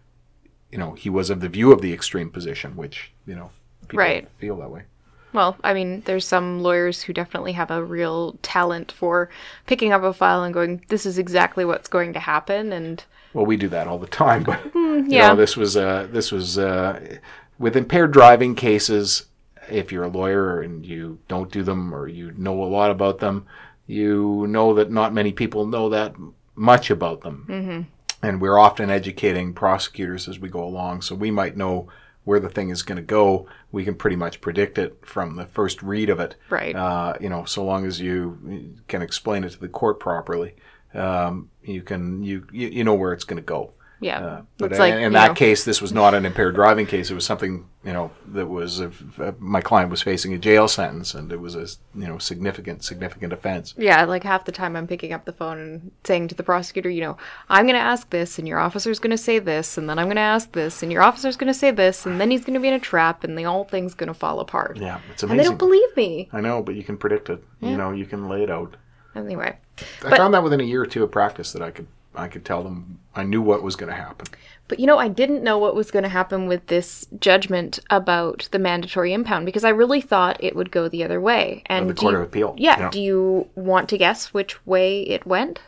you 0.72 0.78
know, 0.78 0.94
he 0.94 1.10
was 1.10 1.30
of 1.30 1.42
the 1.42 1.50
view 1.50 1.72
of 1.72 1.82
the 1.82 1.94
extreme 1.94 2.32
position, 2.32 2.76
which, 2.76 3.12
you 3.26 3.36
know, 3.36 3.52
people 3.88 4.04
Right. 4.04 4.28
feel 4.40 4.58
that 4.58 4.70
way. 4.70 4.84
Well, 5.34 5.58
I 5.64 5.74
mean, 5.74 6.02
there's 6.06 6.26
some 6.26 6.64
lawyers 6.64 7.02
who 7.02 7.14
definitely 7.14 7.52
have 7.52 7.70
a 7.70 7.84
real 7.84 8.38
talent 8.42 8.92
for 8.92 9.30
picking 9.66 9.92
up 9.92 10.02
a 10.04 10.14
file 10.14 10.44
and 10.44 10.54
going, 10.54 10.82
"This 10.88 11.06
is 11.06 11.18
exactly 11.18 11.66
what's 11.66 11.88
going 11.90 12.14
to 12.14 12.20
happen," 12.20 12.72
and 12.72 13.04
Well, 13.34 13.46
we 13.46 13.58
do 13.58 13.68
that 13.70 13.88
all 13.88 14.00
the 14.00 14.08
time, 14.08 14.44
but 14.50 14.60
you 14.74 15.06
yeah. 15.08 15.28
know, 15.28 15.36
this 15.36 15.56
was 15.58 15.76
uh, 15.78 16.08
this 16.12 16.32
was 16.32 16.58
uh, 16.58 17.18
with 17.60 17.76
impaired 17.76 18.12
driving 18.14 18.56
cases. 18.56 19.26
If 19.70 19.92
you're 19.92 20.06
a 20.06 20.10
lawyer 20.10 20.62
and 20.62 20.86
you 20.86 21.20
don't 21.28 21.52
do 21.52 21.62
them, 21.62 21.94
or 21.94 22.08
you 22.08 22.34
know 22.38 22.64
a 22.64 22.66
lot 22.66 22.90
about 22.90 23.20
them, 23.20 23.46
you 23.86 24.46
know 24.48 24.74
that 24.76 24.92
not 24.92 25.14
many 25.14 25.34
people 25.34 25.68
know 25.68 25.90
that 25.90 26.16
much 26.56 26.90
about 26.90 27.22
them, 27.22 27.46
mm-hmm. 27.48 28.26
and 28.26 28.42
we're 28.42 28.58
often 28.58 28.90
educating 28.90 29.54
prosecutors 29.54 30.28
as 30.28 30.40
we 30.40 30.50
go 30.50 30.64
along. 30.64 31.02
So 31.02 31.16
we 31.16 31.32
might 31.32 31.58
know 31.58 31.90
where 32.28 32.42
the 32.42 32.50
thing 32.50 32.70
is 32.70 32.84
going 32.84 32.98
to 32.98 33.02
go. 33.02 33.48
We 33.72 33.86
can 33.86 33.96
pretty 33.96 34.18
much 34.18 34.42
predict 34.42 34.78
it 34.78 34.98
from 35.02 35.38
the 35.38 35.46
first 35.46 35.82
read 35.82 36.10
of 36.10 36.20
it, 36.20 36.36
Right. 36.50 36.76
Uh, 36.76 37.14
you 37.22 37.30
know, 37.30 37.46
so 37.46 37.64
long 37.64 37.86
as 37.86 38.02
you 38.02 38.76
can 38.90 39.02
explain 39.02 39.46
it 39.46 39.52
to 39.52 39.60
the 39.60 39.70
court 39.70 40.02
properly, 40.02 40.56
um, 40.94 41.50
you 41.64 41.82
can 41.82 42.22
you 42.24 42.46
you, 42.52 42.68
you 42.68 42.84
know 42.84 42.96
where 42.96 43.14
it's 43.14 43.24
going 43.24 43.38
to 43.38 43.46
go. 43.46 43.72
Yeah, 44.00 44.20
Uh, 44.20 44.42
but 44.58 44.72
it's 44.72 44.80
like 44.80 44.94
in, 44.94 45.00
you 45.00 45.06
in 45.08 45.14
that 45.14 45.30
know, 45.30 45.34
case, 45.34 45.66
this 45.66 45.82
was 45.82 45.92
not 45.92 46.14
an 46.14 46.26
impaired 46.26 46.56
driving 46.56 46.86
case. 46.86 47.10
It 47.10 47.16
was 47.16 47.26
something 47.26 47.66
you 47.84 47.94
know 47.94 48.12
that 48.28 48.48
was 48.48 48.82
uh, 48.82 48.92
uh, 49.20 49.32
my 49.40 49.62
client 49.62 49.90
was 49.90 50.02
facing 50.02 50.34
a 50.34 50.38
jail 50.38 50.68
sentence, 50.68 51.14
and 51.14 51.32
it 51.32 51.40
was 51.40 51.56
a 51.56 51.66
you 51.96 52.08
know 52.08 52.18
significant 52.18 52.84
significant 52.84 53.34
offense. 53.34 53.74
Yeah, 53.78 54.04
like 54.06 54.24
half 54.24 54.46
the 54.46 54.52
time 54.52 54.76
I'm 54.76 54.88
picking 54.88 55.14
up 55.14 55.26
the 55.26 55.34
phone 55.34 55.60
and 55.60 55.92
saying 56.04 56.28
to 56.30 56.36
the 56.36 56.44
prosecutor, 56.44 56.90
you 56.90 57.02
know, 57.02 57.18
I'm 57.50 57.66
going 57.66 57.76
to 57.76 57.82
ask 57.82 58.10
this, 58.10 58.38
and 58.40 58.48
your 58.48 58.60
officer's 58.60 59.00
going 59.00 59.12
to 59.12 59.18
say 59.18 59.40
this, 59.40 59.78
and 59.78 59.90
then 59.90 59.98
I'm 59.98 60.06
going 60.08 60.16
to 60.18 60.22
ask 60.22 60.52
this, 60.52 60.84
and 60.84 60.92
your 60.92 61.02
officer's 61.02 61.38
going 61.38 61.48
to 61.52 61.58
say 61.58 61.72
this, 61.72 62.06
and 62.06 62.20
then 62.20 62.30
he's 62.30 62.42
going 62.46 62.54
to 62.56 62.60
be 62.60 62.68
in 62.68 62.74
a 62.76 62.80
trap, 62.80 63.24
and 63.24 63.38
the 63.38 63.44
whole 63.44 63.64
thing's 63.64 63.94
going 63.94 64.08
to 64.08 64.14
fall 64.14 64.40
apart. 64.40 64.78
Yeah, 64.78 65.00
it's 65.12 65.24
And 65.24 65.40
they 65.40 65.44
don't 65.44 65.58
believe 65.58 65.96
me. 65.96 66.30
I 66.32 66.42
know, 66.42 66.62
but 66.62 66.76
you 66.76 66.84
can 66.84 66.98
predict 66.98 67.30
it. 67.30 67.44
Yeah. 67.62 67.70
You 67.70 67.78
know, 67.78 67.92
you 67.92 68.06
can 68.06 68.28
lay 68.30 68.44
it 68.44 68.52
out. 68.52 68.76
Anyway, 69.16 69.58
I 69.80 69.84
But- 70.10 70.18
found 70.18 70.34
that 70.36 70.44
within 70.44 70.60
a 70.60 70.64
year 70.64 70.84
or 70.84 70.86
two 70.86 71.04
of 71.04 71.12
practice 71.12 71.52
that 71.54 71.62
I 71.64 71.72
could 71.72 71.88
I 72.18 72.28
could 72.28 72.44
tell 72.44 72.64
them 72.64 73.00
I 73.16 73.24
knew 73.24 73.42
what 73.42 73.64
was 73.64 73.76
going 73.76 73.92
to 73.92 73.96
happen. 73.96 74.28
But 74.68 74.80
you 74.80 74.86
know, 74.86 74.98
I 74.98 75.08
didn't 75.08 75.44
know 75.44 75.58
what 75.58 75.76
was 75.76 75.92
going 75.92 76.04
to 76.04 76.10
happen 76.10 76.48
with 76.48 76.68
this 76.68 77.08
judgment 77.20 77.80
about 77.90 78.50
the 78.52 78.60
mandatory 78.60 79.14
impound 79.14 79.46
because 79.46 79.64
I 79.64 79.70
really 79.70 80.02
thought 80.02 80.44
it 80.44 80.56
would 80.56 80.72
go 80.72 80.90
the 80.90 81.04
other 81.04 81.22
way. 81.22 81.64
And 81.68 81.90
the 81.90 81.94
Court 81.94 82.14
you- 82.14 82.20
of 82.20 82.26
Appeal, 82.26 82.56
Yeah, 82.58 82.80
yeah. 82.80 82.90
Do 82.90 83.02
you 83.02 83.50
want 83.56 83.90
to 83.90 83.98
guess 83.98 84.34
which 84.34 84.66
way 84.66 85.02
it 85.04 85.26
went? 85.26 85.62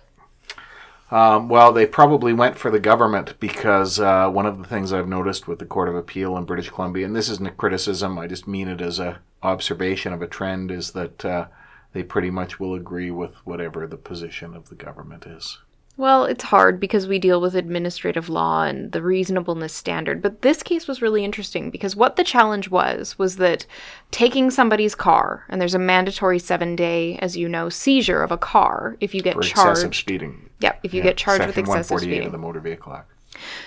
Um, 1.11 1.49
well, 1.49 1.73
they 1.73 1.87
probably 1.87 2.33
went 2.33 2.57
for 2.57 2.69
the 2.69 2.79
government 2.79 3.33
because 3.39 3.99
uh, 3.99 4.29
one 4.29 4.45
of 4.45 4.59
the 4.59 4.63
things 4.63 4.93
I've 4.93 5.07
noticed 5.07 5.47
with 5.47 5.57
the 5.57 5.65
Court 5.65 5.89
of 5.89 5.95
Appeal 5.95 6.37
in 6.37 6.43
British 6.43 6.69
Columbia, 6.69 7.05
and 7.05 7.15
this 7.15 7.29
isn't 7.29 7.47
a 7.47 7.51
criticism, 7.51 8.19
I 8.19 8.27
just 8.27 8.47
mean 8.47 8.67
it 8.67 8.79
as 8.79 8.99
a 8.99 9.19
observation 9.41 10.13
of 10.13 10.21
a 10.21 10.27
trend, 10.27 10.69
is 10.69 10.91
that 10.91 11.25
uh, 11.25 11.47
they 11.93 12.03
pretty 12.03 12.29
much 12.29 12.59
will 12.59 12.75
agree 12.75 13.09
with 13.09 13.33
whatever 13.43 13.87
the 13.87 13.97
position 13.97 14.53
of 14.53 14.69
the 14.69 14.75
government 14.75 15.25
is. 15.25 15.57
Well, 15.99 16.23
it's 16.23 16.45
hard 16.45 16.79
because 16.79 17.09
we 17.09 17.19
deal 17.19 17.41
with 17.41 17.55
administrative 17.55 18.29
law 18.29 18.63
and 18.63 18.93
the 18.93 19.01
reasonableness 19.01 19.73
standard. 19.73 20.21
But 20.21 20.43
this 20.43 20.63
case 20.63 20.87
was 20.87 21.01
really 21.01 21.25
interesting 21.25 21.69
because 21.71 21.93
what 21.93 22.15
the 22.15 22.23
challenge 22.23 22.69
was 22.69 23.19
was 23.19 23.35
that 23.35 23.65
taking 24.09 24.49
somebody's 24.49 24.95
car, 24.95 25.43
and 25.49 25.59
there's 25.59 25.75
a 25.75 25.79
mandatory 25.79 26.39
seven 26.39 26.77
day, 26.77 27.17
as 27.21 27.35
you 27.35 27.49
know, 27.49 27.67
seizure 27.67 28.23
of 28.23 28.31
a 28.31 28.37
car 28.37 28.95
if 29.01 29.13
you 29.13 29.21
get 29.21 29.33
charged 29.33 29.55
For 29.55 29.61
excessive 29.61 29.83
charged. 29.87 29.99
speeding. 29.99 30.49
Yeah, 30.61 30.71
if 30.83 30.93
you 30.93 31.03
get 31.03 31.17
charged 31.17 31.45
with 31.45 31.57
excessive 31.57 31.91
148 31.91 32.09
speeding. 32.09 32.25
of 32.27 32.31
the 32.31 32.37
Motor 32.37 32.61
Vehicle 32.61 32.93
Act. 32.93 33.11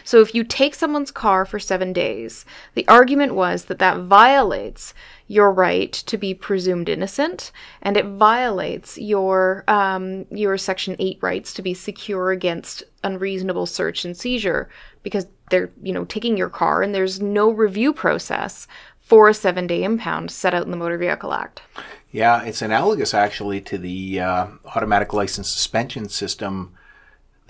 So 0.05 0.21
if 0.21 0.35
you 0.35 0.45
take 0.45 0.75
someone's 0.75 1.11
car 1.11 1.45
for 1.45 1.59
seven 1.59 1.93
days, 1.93 2.45
the 2.75 2.87
argument 2.89 3.35
was 3.35 3.65
that 3.65 3.79
that 3.79 4.01
violates 4.01 4.95
your 5.29 5.53
right 5.53 5.93
to 5.93 6.19
be 6.19 6.35
presumed 6.35 6.89
innocent, 6.89 7.53
and 7.81 7.97
it 7.97 8.05
violates 8.05 8.99
your 8.99 9.65
um, 9.69 10.27
your 10.31 10.59
Section 10.59 10.97
Eight 10.99 11.19
rights 11.23 11.55
to 11.55 11.63
be 11.63 11.75
secure 11.75 12.33
against 12.33 12.85
unreasonable 13.03 13.67
search 13.67 14.05
and 14.05 14.17
seizure 14.17 14.69
because 15.03 15.27
they're 15.51 15.71
you 15.83 15.93
know 15.93 16.05
taking 16.05 16.37
your 16.37 16.51
car 16.51 16.83
and 16.83 16.95
there's 16.95 17.21
no 17.21 17.51
review 17.51 17.93
process 17.93 18.67
for 19.01 19.29
a 19.29 19.35
seven 19.35 19.67
day 19.67 19.83
impound 19.83 20.31
set 20.31 20.55
out 20.55 20.65
in 20.65 20.71
the 20.71 20.77
Motor 20.77 20.99
Vehicle 20.99 21.33
Act. 21.33 21.63
Yeah, 22.11 22.43
it's 22.43 22.63
analogous 22.63 23.15
actually 23.15 23.61
to 23.63 23.79
the 23.79 24.21
uh, 24.21 24.47
automatic 24.75 25.13
license 25.13 25.51
suspension 25.51 26.09
system 26.09 26.75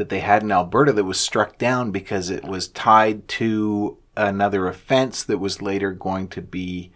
that 0.03 0.09
they 0.09 0.19
had 0.19 0.43
in 0.43 0.51
Alberta 0.51 0.93
that 0.93 1.05
was 1.05 1.21
struck 1.21 1.59
down 1.59 1.93
because 1.93 2.29
it 2.29 2.43
was 2.43 2.67
tied 2.67 3.29
to 3.29 3.99
another 4.17 4.67
offense 4.67 5.23
that 5.23 5.39
was 5.39 5.63
later 5.63 5.93
going 5.93 6.27
to 6.27 6.43
be 6.43 6.91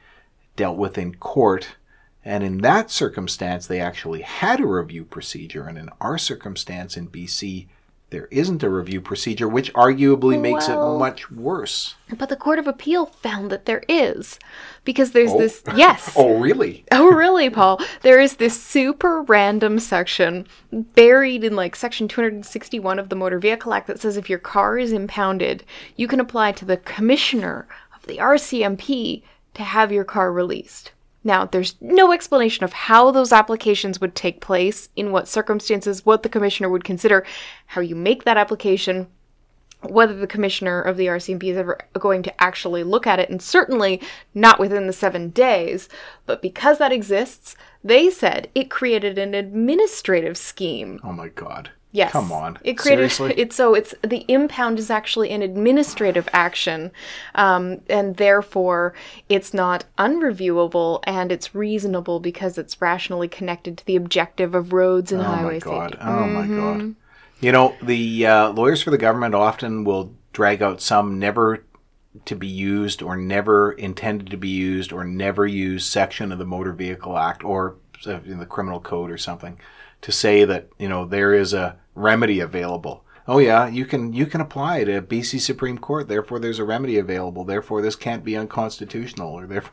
dealt 0.56 0.76
with 0.76 0.98
in 0.98 1.14
court. 1.14 1.76
And 2.24 2.42
in 2.42 2.58
that 2.62 2.90
circumstance, 2.90 3.68
they 3.68 3.78
actually 3.78 4.22
had 4.22 4.58
a 4.58 4.66
review 4.66 5.04
procedure. 5.04 5.68
And 5.68 5.78
in 5.78 5.88
our 6.00 6.18
circumstance 6.18 6.96
in 6.96 7.06
BC, 7.06 7.68
there 8.16 8.28
isn't 8.30 8.62
a 8.62 8.70
review 8.70 9.02
procedure, 9.02 9.46
which 9.46 9.70
arguably 9.74 10.40
makes 10.40 10.68
Well- 10.68 10.96
it 10.96 10.98
much 10.98 11.30
worse. 11.30 11.96
But 12.16 12.30
the 12.30 12.36
Court 12.36 12.58
of 12.58 12.66
Appeal 12.66 13.04
found 13.04 13.50
that 13.50 13.66
there 13.66 13.82
is 13.90 14.38
because 14.84 15.10
there's 15.10 15.32
oh. 15.32 15.38
this 15.38 15.62
yes. 15.76 16.14
Oh, 16.16 16.38
really? 16.38 16.86
Oh, 16.90 17.12
really, 17.12 17.50
Paul? 17.50 17.78
There 18.00 18.18
is 18.18 18.36
this 18.36 18.58
super 18.58 19.20
random 19.20 19.78
section 19.78 20.46
buried 20.72 21.44
in 21.44 21.56
like 21.56 21.76
section 21.76 22.08
261 22.08 22.98
of 22.98 23.10
the 23.10 23.16
Motor 23.16 23.38
Vehicle 23.38 23.74
Act 23.74 23.86
that 23.88 24.00
says 24.00 24.16
if 24.16 24.30
your 24.30 24.38
car 24.38 24.78
is 24.78 24.92
impounded, 24.92 25.62
you 25.96 26.08
can 26.08 26.18
apply 26.18 26.52
to 26.52 26.64
the 26.64 26.78
commissioner 26.78 27.68
of 27.94 28.06
the 28.06 28.16
RCMP 28.16 29.24
to 29.52 29.62
have 29.62 29.92
your 29.92 30.04
car 30.04 30.32
released. 30.32 30.92
Now, 31.26 31.44
there's 31.44 31.74
no 31.80 32.12
explanation 32.12 32.62
of 32.62 32.72
how 32.72 33.10
those 33.10 33.32
applications 33.32 34.00
would 34.00 34.14
take 34.14 34.40
place, 34.40 34.90
in 34.94 35.10
what 35.10 35.26
circumstances, 35.26 36.06
what 36.06 36.22
the 36.22 36.28
commissioner 36.28 36.68
would 36.68 36.84
consider, 36.84 37.26
how 37.66 37.80
you 37.80 37.96
make 37.96 38.22
that 38.22 38.36
application, 38.36 39.08
whether 39.80 40.14
the 40.14 40.28
commissioner 40.28 40.80
of 40.80 40.96
the 40.96 41.06
RCMP 41.06 41.50
is 41.50 41.56
ever 41.56 41.80
going 41.98 42.22
to 42.22 42.40
actually 42.40 42.84
look 42.84 43.08
at 43.08 43.18
it, 43.18 43.28
and 43.28 43.42
certainly 43.42 44.00
not 44.34 44.60
within 44.60 44.86
the 44.86 44.92
seven 44.92 45.30
days. 45.30 45.88
But 46.26 46.42
because 46.42 46.78
that 46.78 46.92
exists, 46.92 47.56
they 47.82 48.08
said 48.08 48.48
it 48.54 48.70
created 48.70 49.18
an 49.18 49.34
administrative 49.34 50.36
scheme. 50.36 51.00
Oh, 51.02 51.10
my 51.10 51.26
God. 51.30 51.70
Yes, 51.96 52.12
Come 52.12 52.30
on. 52.30 52.58
It 52.62 52.76
created 52.76 53.10
Seriously? 53.10 53.34
it's 53.42 53.56
so 53.56 53.74
it's 53.74 53.94
the 54.02 54.24
impound 54.28 54.78
is 54.78 54.90
actually 54.90 55.30
an 55.30 55.40
administrative 55.42 56.28
action, 56.32 56.90
um, 57.34 57.80
and 57.88 58.16
therefore 58.16 58.92
it's 59.28 59.54
not 59.54 59.84
unreviewable 59.98 61.00
and 61.04 61.32
it's 61.32 61.54
reasonable 61.54 62.20
because 62.20 62.58
it's 62.58 62.80
rationally 62.82 63.28
connected 63.28 63.78
to 63.78 63.86
the 63.86 63.96
objective 63.96 64.54
of 64.54 64.72
roads 64.72 65.10
and 65.12 65.22
highways. 65.22 65.62
Oh 65.66 65.70
my 65.70 65.76
highway 65.76 65.88
god! 65.88 65.90
safety. 65.92 66.06
Oh 66.06 66.26
my 66.26 66.46
Mm-hmm. 66.46 66.60
god! 66.60 66.94
You 67.40 67.52
know 67.52 67.74
the 67.82 68.26
uh, 68.26 68.50
lawyers 68.50 68.82
for 68.82 68.90
the 68.90 68.98
government 68.98 69.34
often 69.34 69.84
will 69.84 70.12
drag 70.32 70.62
out 70.62 70.80
some 70.82 71.18
never 71.18 71.64
to 72.24 72.34
be 72.34 72.46
used 72.46 73.02
or 73.02 73.16
never 73.16 73.72
intended 73.72 74.30
to 74.30 74.36
be 74.36 74.48
used 74.48 74.92
or 74.92 75.04
never 75.04 75.46
used 75.46 75.86
section 75.90 76.32
of 76.32 76.38
the 76.38 76.46
Motor 76.46 76.72
Vehicle 76.72 77.16
Act 77.16 77.44
or 77.44 77.76
uh, 78.06 78.20
in 78.24 78.38
the 78.38 78.46
Criminal 78.46 78.80
Code 78.80 79.10
or 79.10 79.18
something 79.18 79.58
to 80.06 80.12
say 80.12 80.44
that 80.44 80.68
you 80.78 80.88
know 80.88 81.04
there 81.04 81.34
is 81.34 81.52
a 81.52 81.76
remedy 81.96 82.38
available. 82.38 83.04
Oh 83.26 83.38
yeah, 83.38 83.66
you 83.66 83.84
can 83.84 84.12
you 84.12 84.24
can 84.26 84.40
apply 84.40 84.84
to 84.84 85.02
BC 85.02 85.40
Supreme 85.40 85.78
Court. 85.78 86.06
Therefore, 86.06 86.38
there's 86.38 86.60
a 86.60 86.64
remedy 86.64 86.96
available. 86.96 87.42
Therefore, 87.42 87.82
this 87.82 87.96
can't 87.96 88.22
be 88.22 88.36
unconstitutional. 88.36 89.32
Or 89.32 89.48
therefore, 89.48 89.72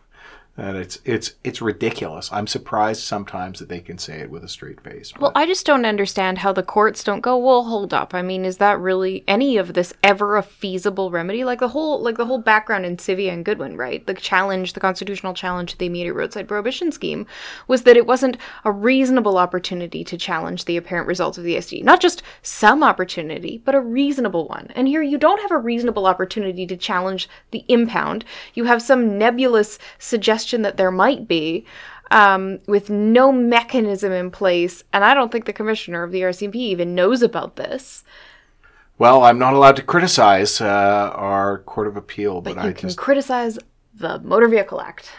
and 0.55 0.77
it's 0.77 0.99
it's 1.03 1.33
it's 1.43 1.63
ridiculous. 1.63 2.31
I'm 2.31 2.45
surprised 2.45 3.01
sometimes 3.01 3.57
that 3.57 3.69
they 3.69 3.79
can 3.79 3.97
say 3.97 4.19
it 4.19 4.29
with 4.29 4.43
a 4.43 4.47
straight 4.47 4.79
face. 4.81 5.11
Well, 5.19 5.31
I 5.33 5.47
just 5.47 5.65
don't 5.65 5.85
understand 5.85 6.37
how 6.37 6.53
the 6.53 6.61
courts 6.61 7.03
don't 7.03 7.21
go, 7.21 7.35
well, 7.37 7.63
hold 7.63 7.91
up. 7.91 8.13
I 8.13 8.21
mean, 8.21 8.45
is 8.45 8.57
that 8.57 8.79
really 8.79 9.23
any 9.27 9.57
of 9.57 9.73
this 9.73 9.93
ever 10.03 10.37
a 10.37 10.43
feasible 10.43 11.09
remedy? 11.09 11.43
Like 11.43 11.59
the 11.59 11.69
whole 11.69 11.99
like 11.99 12.17
the 12.17 12.27
whole 12.27 12.37
background 12.37 12.85
in 12.85 12.97
Sivia 12.97 13.33
and 13.33 13.43
Goodwin, 13.43 13.77
right? 13.77 14.05
The 14.05 14.13
challenge, 14.13 14.73
the 14.73 14.79
constitutional 14.79 15.33
challenge 15.33 15.71
to 15.71 15.77
the 15.79 15.87
immediate 15.87 16.13
roadside 16.13 16.47
prohibition 16.47 16.91
scheme 16.91 17.25
was 17.67 17.81
that 17.83 17.97
it 17.97 18.05
wasn't 18.05 18.37
a 18.63 18.71
reasonable 18.71 19.39
opportunity 19.39 20.03
to 20.03 20.17
challenge 20.17 20.65
the 20.65 20.77
apparent 20.77 21.07
results 21.07 21.39
of 21.39 21.45
the 21.45 21.55
SD. 21.55 21.83
Not 21.83 21.99
just 21.99 22.21
some 22.43 22.83
opportunity, 22.83 23.59
but 23.65 23.73
a 23.73 23.81
reasonable 23.81 24.47
one. 24.47 24.67
And 24.75 24.87
here 24.87 25.01
you 25.01 25.17
don't 25.17 25.41
have 25.41 25.51
a 25.51 25.57
reasonable 25.57 26.05
opportunity 26.05 26.67
to 26.67 26.77
challenge 26.77 27.27
the 27.49 27.65
impound. 27.67 28.23
You 28.53 28.65
have 28.65 28.83
some 28.83 29.17
nebulous 29.17 29.79
suggestion 29.97 30.42
that 30.51 30.77
there 30.77 30.91
might 30.91 31.27
be 31.27 31.65
um, 32.11 32.59
with 32.67 32.89
no 32.89 33.31
mechanism 33.31 34.11
in 34.11 34.31
place. 34.31 34.83
And 34.93 35.03
I 35.03 35.13
don't 35.13 35.31
think 35.31 35.45
the 35.45 35.53
commissioner 35.53 36.03
of 36.03 36.11
the 36.11 36.21
RCMP 36.21 36.55
even 36.55 36.95
knows 36.95 37.21
about 37.21 37.55
this. 37.55 38.03
Well, 38.97 39.23
I'm 39.23 39.39
not 39.39 39.53
allowed 39.53 39.75
to 39.77 39.81
criticize 39.81 40.61
uh, 40.61 41.11
our 41.15 41.59
Court 41.59 41.87
of 41.87 41.97
Appeal, 41.97 42.41
but, 42.41 42.55
But 42.55 42.65
I 42.65 42.71
can 42.73 42.89
just 42.89 42.97
criticize 42.97 43.57
the 43.95 44.19
Motor 44.19 44.47
Vehicle 44.47 44.79
Act. 44.79 45.11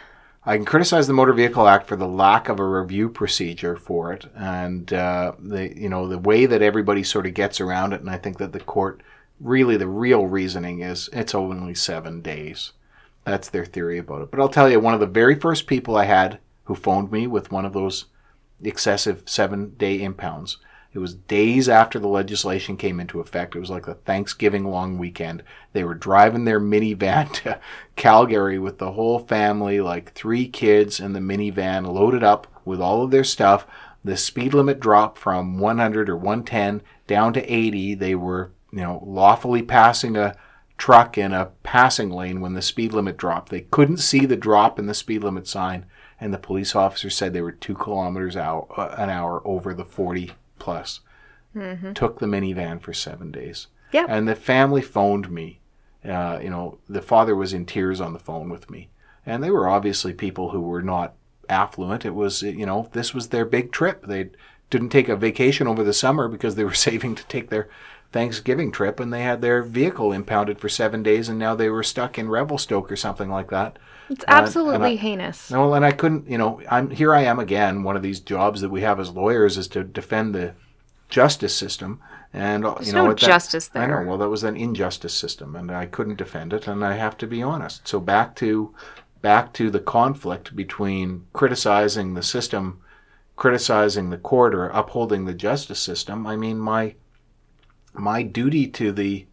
I 0.46 0.56
can 0.56 0.64
criticize 0.64 1.06
the 1.06 1.14
Motor 1.14 1.32
Vehicle 1.32 1.66
Act 1.66 1.88
for 1.88 1.96
the 1.96 2.06
lack 2.06 2.48
of 2.48 2.60
a 2.60 2.64
review 2.64 3.08
procedure 3.08 3.76
for 3.76 4.12
it, 4.12 4.26
and 4.36 4.92
uh, 4.92 5.32
the 5.38 5.76
you 5.76 5.88
know 5.88 6.06
the 6.06 6.18
way 6.18 6.46
that 6.46 6.62
everybody 6.62 7.02
sort 7.02 7.26
of 7.26 7.34
gets 7.34 7.60
around 7.60 7.94
it. 7.94 8.00
And 8.00 8.10
I 8.10 8.18
think 8.18 8.38
that 8.38 8.52
the 8.52 8.60
court 8.60 9.02
really 9.40 9.76
the 9.76 9.88
real 9.88 10.26
reasoning 10.26 10.80
is 10.80 11.08
it's 11.12 11.34
only 11.34 11.74
seven 11.74 12.20
days. 12.20 12.72
That's 13.24 13.48
their 13.48 13.64
theory 13.64 13.98
about 13.98 14.22
it. 14.22 14.30
But 14.30 14.40
I'll 14.40 14.48
tell 14.48 14.70
you, 14.70 14.78
one 14.80 14.94
of 14.94 15.00
the 15.00 15.06
very 15.06 15.34
first 15.34 15.66
people 15.66 15.96
I 15.96 16.04
had 16.04 16.38
who 16.64 16.74
phoned 16.74 17.10
me 17.10 17.26
with 17.26 17.50
one 17.50 17.64
of 17.64 17.72
those 17.72 18.06
excessive 18.62 19.22
seven 19.26 19.74
day 19.76 20.00
impounds. 20.02 20.58
It 20.92 21.00
was 21.00 21.14
days 21.14 21.68
after 21.68 21.98
the 21.98 22.06
legislation 22.06 22.76
came 22.76 23.00
into 23.00 23.18
effect. 23.18 23.56
It 23.56 23.60
was 23.60 23.70
like 23.70 23.86
the 23.86 23.94
Thanksgiving 23.94 24.64
long 24.64 24.96
weekend. 24.96 25.42
They 25.72 25.82
were 25.82 25.94
driving 25.94 26.44
their 26.44 26.60
minivan 26.60 27.32
to 27.42 27.58
Calgary 27.96 28.60
with 28.60 28.78
the 28.78 28.92
whole 28.92 29.18
family, 29.18 29.80
like 29.80 30.12
three 30.12 30.46
kids 30.46 31.00
in 31.00 31.12
the 31.12 31.20
minivan, 31.20 31.92
loaded 31.92 32.22
up 32.22 32.46
with 32.64 32.80
all 32.80 33.02
of 33.02 33.10
their 33.10 33.24
stuff. 33.24 33.66
The 34.04 34.16
speed 34.16 34.54
limit 34.54 34.78
dropped 34.78 35.18
from 35.18 35.58
100 35.58 36.08
or 36.08 36.16
110 36.16 36.82
down 37.08 37.32
to 37.32 37.52
80. 37.52 37.94
They 37.94 38.14
were, 38.14 38.52
you 38.70 38.82
know, 38.82 39.02
lawfully 39.04 39.62
passing 39.62 40.16
a 40.16 40.36
truck 40.76 41.16
in 41.16 41.32
a 41.32 41.50
passing 41.62 42.10
lane 42.10 42.40
when 42.40 42.54
the 42.54 42.62
speed 42.62 42.92
limit 42.92 43.16
dropped. 43.16 43.50
They 43.50 43.62
couldn't 43.62 43.98
see 43.98 44.26
the 44.26 44.36
drop 44.36 44.78
in 44.78 44.86
the 44.86 44.94
speed 44.94 45.22
limit 45.22 45.46
sign, 45.46 45.86
and 46.20 46.32
the 46.32 46.38
police 46.38 46.74
officer 46.74 47.10
said 47.10 47.32
they 47.32 47.40
were 47.40 47.52
two 47.52 47.74
kilometers 47.74 48.36
hour, 48.36 48.66
uh, 48.76 48.94
an 48.98 49.10
hour 49.10 49.42
over 49.46 49.74
the 49.74 49.84
40 49.84 50.32
plus. 50.58 51.00
Took 51.94 52.18
the 52.18 52.26
minivan 52.26 52.80
for 52.80 52.92
seven 52.92 53.30
days. 53.30 53.68
Yeah. 53.92 54.06
And 54.08 54.26
the 54.26 54.34
family 54.34 54.82
phoned 54.82 55.30
me. 55.30 55.60
Uh, 56.04 56.40
you 56.42 56.50
know, 56.50 56.78
the 56.88 57.00
father 57.00 57.36
was 57.36 57.54
in 57.54 57.64
tears 57.64 58.00
on 58.00 58.12
the 58.12 58.18
phone 58.18 58.48
with 58.48 58.68
me. 58.68 58.90
And 59.24 59.42
they 59.42 59.50
were 59.50 59.68
obviously 59.68 60.12
people 60.12 60.50
who 60.50 60.60
were 60.60 60.82
not 60.82 61.14
affluent. 61.48 62.04
It 62.04 62.14
was, 62.14 62.42
you 62.42 62.66
know, 62.66 62.90
this 62.92 63.14
was 63.14 63.28
their 63.28 63.44
big 63.44 63.72
trip. 63.72 64.04
They 64.06 64.30
didn't 64.68 64.90
take 64.90 65.08
a 65.08 65.16
vacation 65.16 65.66
over 65.66 65.84
the 65.84 65.92
summer 65.92 66.28
because 66.28 66.56
they 66.56 66.64
were 66.64 66.74
saving 66.88 67.14
to 67.14 67.26
take 67.26 67.50
their 67.50 67.68
Thanksgiving 68.14 68.70
trip 68.70 69.00
and 69.00 69.12
they 69.12 69.22
had 69.22 69.42
their 69.42 69.60
vehicle 69.60 70.12
impounded 70.12 70.60
for 70.60 70.68
seven 70.68 71.02
days 71.02 71.28
and 71.28 71.36
now 71.36 71.56
they 71.56 71.68
were 71.68 71.82
stuck 71.82 72.16
in 72.16 72.28
Revelstoke 72.28 72.90
or 72.92 72.94
something 72.94 73.28
like 73.28 73.50
that. 73.50 73.76
It's 74.08 74.22
and 74.28 74.36
absolutely 74.36 74.92
I- 74.92 74.96
heinous. 74.96 75.50
No, 75.50 75.74
and 75.74 75.84
I 75.84 75.90
couldn't, 75.90 76.30
you 76.30 76.38
know, 76.38 76.60
I'm 76.70 76.90
here 76.90 77.12
I 77.12 77.22
am 77.22 77.40
again. 77.40 77.82
One 77.82 77.96
of 77.96 78.02
these 78.02 78.20
jobs 78.20 78.60
that 78.60 78.68
we 78.68 78.82
have 78.82 79.00
as 79.00 79.10
lawyers 79.10 79.58
is 79.58 79.66
to 79.68 79.82
defend 79.82 80.32
the 80.32 80.54
justice 81.08 81.56
system, 81.56 82.00
and 82.32 82.64
uh, 82.64 82.76
you 82.80 82.92
know 82.92 83.02
no 83.02 83.08
what 83.08 83.18
that- 83.18 83.26
justice 83.26 83.68
I 83.74 83.80
there. 83.80 84.04
know. 84.04 84.10
Well, 84.10 84.18
that 84.18 84.28
was 84.28 84.44
an 84.44 84.56
injustice 84.56 85.14
system, 85.14 85.56
and 85.56 85.72
I 85.72 85.86
couldn't 85.86 86.16
defend 86.18 86.52
it, 86.52 86.68
and 86.68 86.84
I 86.84 86.94
have 86.94 87.16
to 87.18 87.26
be 87.26 87.42
honest. 87.42 87.88
So 87.88 87.98
back 87.98 88.36
to 88.36 88.72
back 89.22 89.52
to 89.54 89.70
the 89.70 89.80
conflict 89.80 90.54
between 90.54 91.26
criticizing 91.32 92.14
the 92.14 92.22
system, 92.22 92.80
criticizing 93.36 94.10
the 94.10 94.18
court, 94.18 94.54
or 94.54 94.68
upholding 94.68 95.24
the 95.24 95.34
justice 95.34 95.80
system. 95.80 96.26
I 96.26 96.36
mean, 96.36 96.58
my 96.58 96.94
my 97.94 98.22
duty 98.22 98.66
to 98.66 98.92
the 98.92 99.26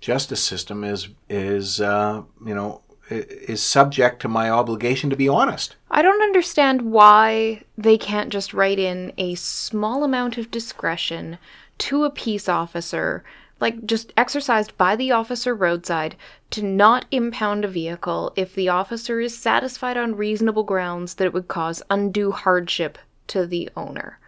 justice 0.00 0.42
system 0.42 0.84
is 0.84 1.08
is 1.28 1.80
uh, 1.80 2.22
you 2.44 2.54
know 2.54 2.80
is 3.10 3.62
subject 3.62 4.22
to 4.22 4.28
my 4.28 4.48
obligation 4.48 5.10
to 5.10 5.16
be 5.16 5.28
honest. 5.28 5.76
I 5.90 6.02
don't 6.02 6.22
understand 6.22 6.82
why 6.82 7.62
they 7.76 7.98
can't 7.98 8.30
just 8.30 8.54
write 8.54 8.78
in 8.78 9.12
a 9.18 9.34
small 9.34 10.04
amount 10.04 10.38
of 10.38 10.50
discretion 10.50 11.38
to 11.78 12.04
a 12.04 12.10
peace 12.10 12.48
officer, 12.48 13.24
like 13.60 13.84
just 13.84 14.12
exercised 14.16 14.76
by 14.78 14.96
the 14.96 15.12
officer 15.12 15.54
roadside, 15.54 16.16
to 16.50 16.62
not 16.62 17.04
impound 17.10 17.64
a 17.64 17.68
vehicle 17.68 18.32
if 18.36 18.54
the 18.54 18.68
officer 18.68 19.20
is 19.20 19.36
satisfied 19.36 19.96
on 19.96 20.16
reasonable 20.16 20.64
grounds 20.64 21.14
that 21.14 21.26
it 21.26 21.34
would 21.34 21.48
cause 21.48 21.82
undue 21.90 22.30
hardship 22.30 22.98
to 23.26 23.46
the 23.46 23.68
owner. 23.76 24.18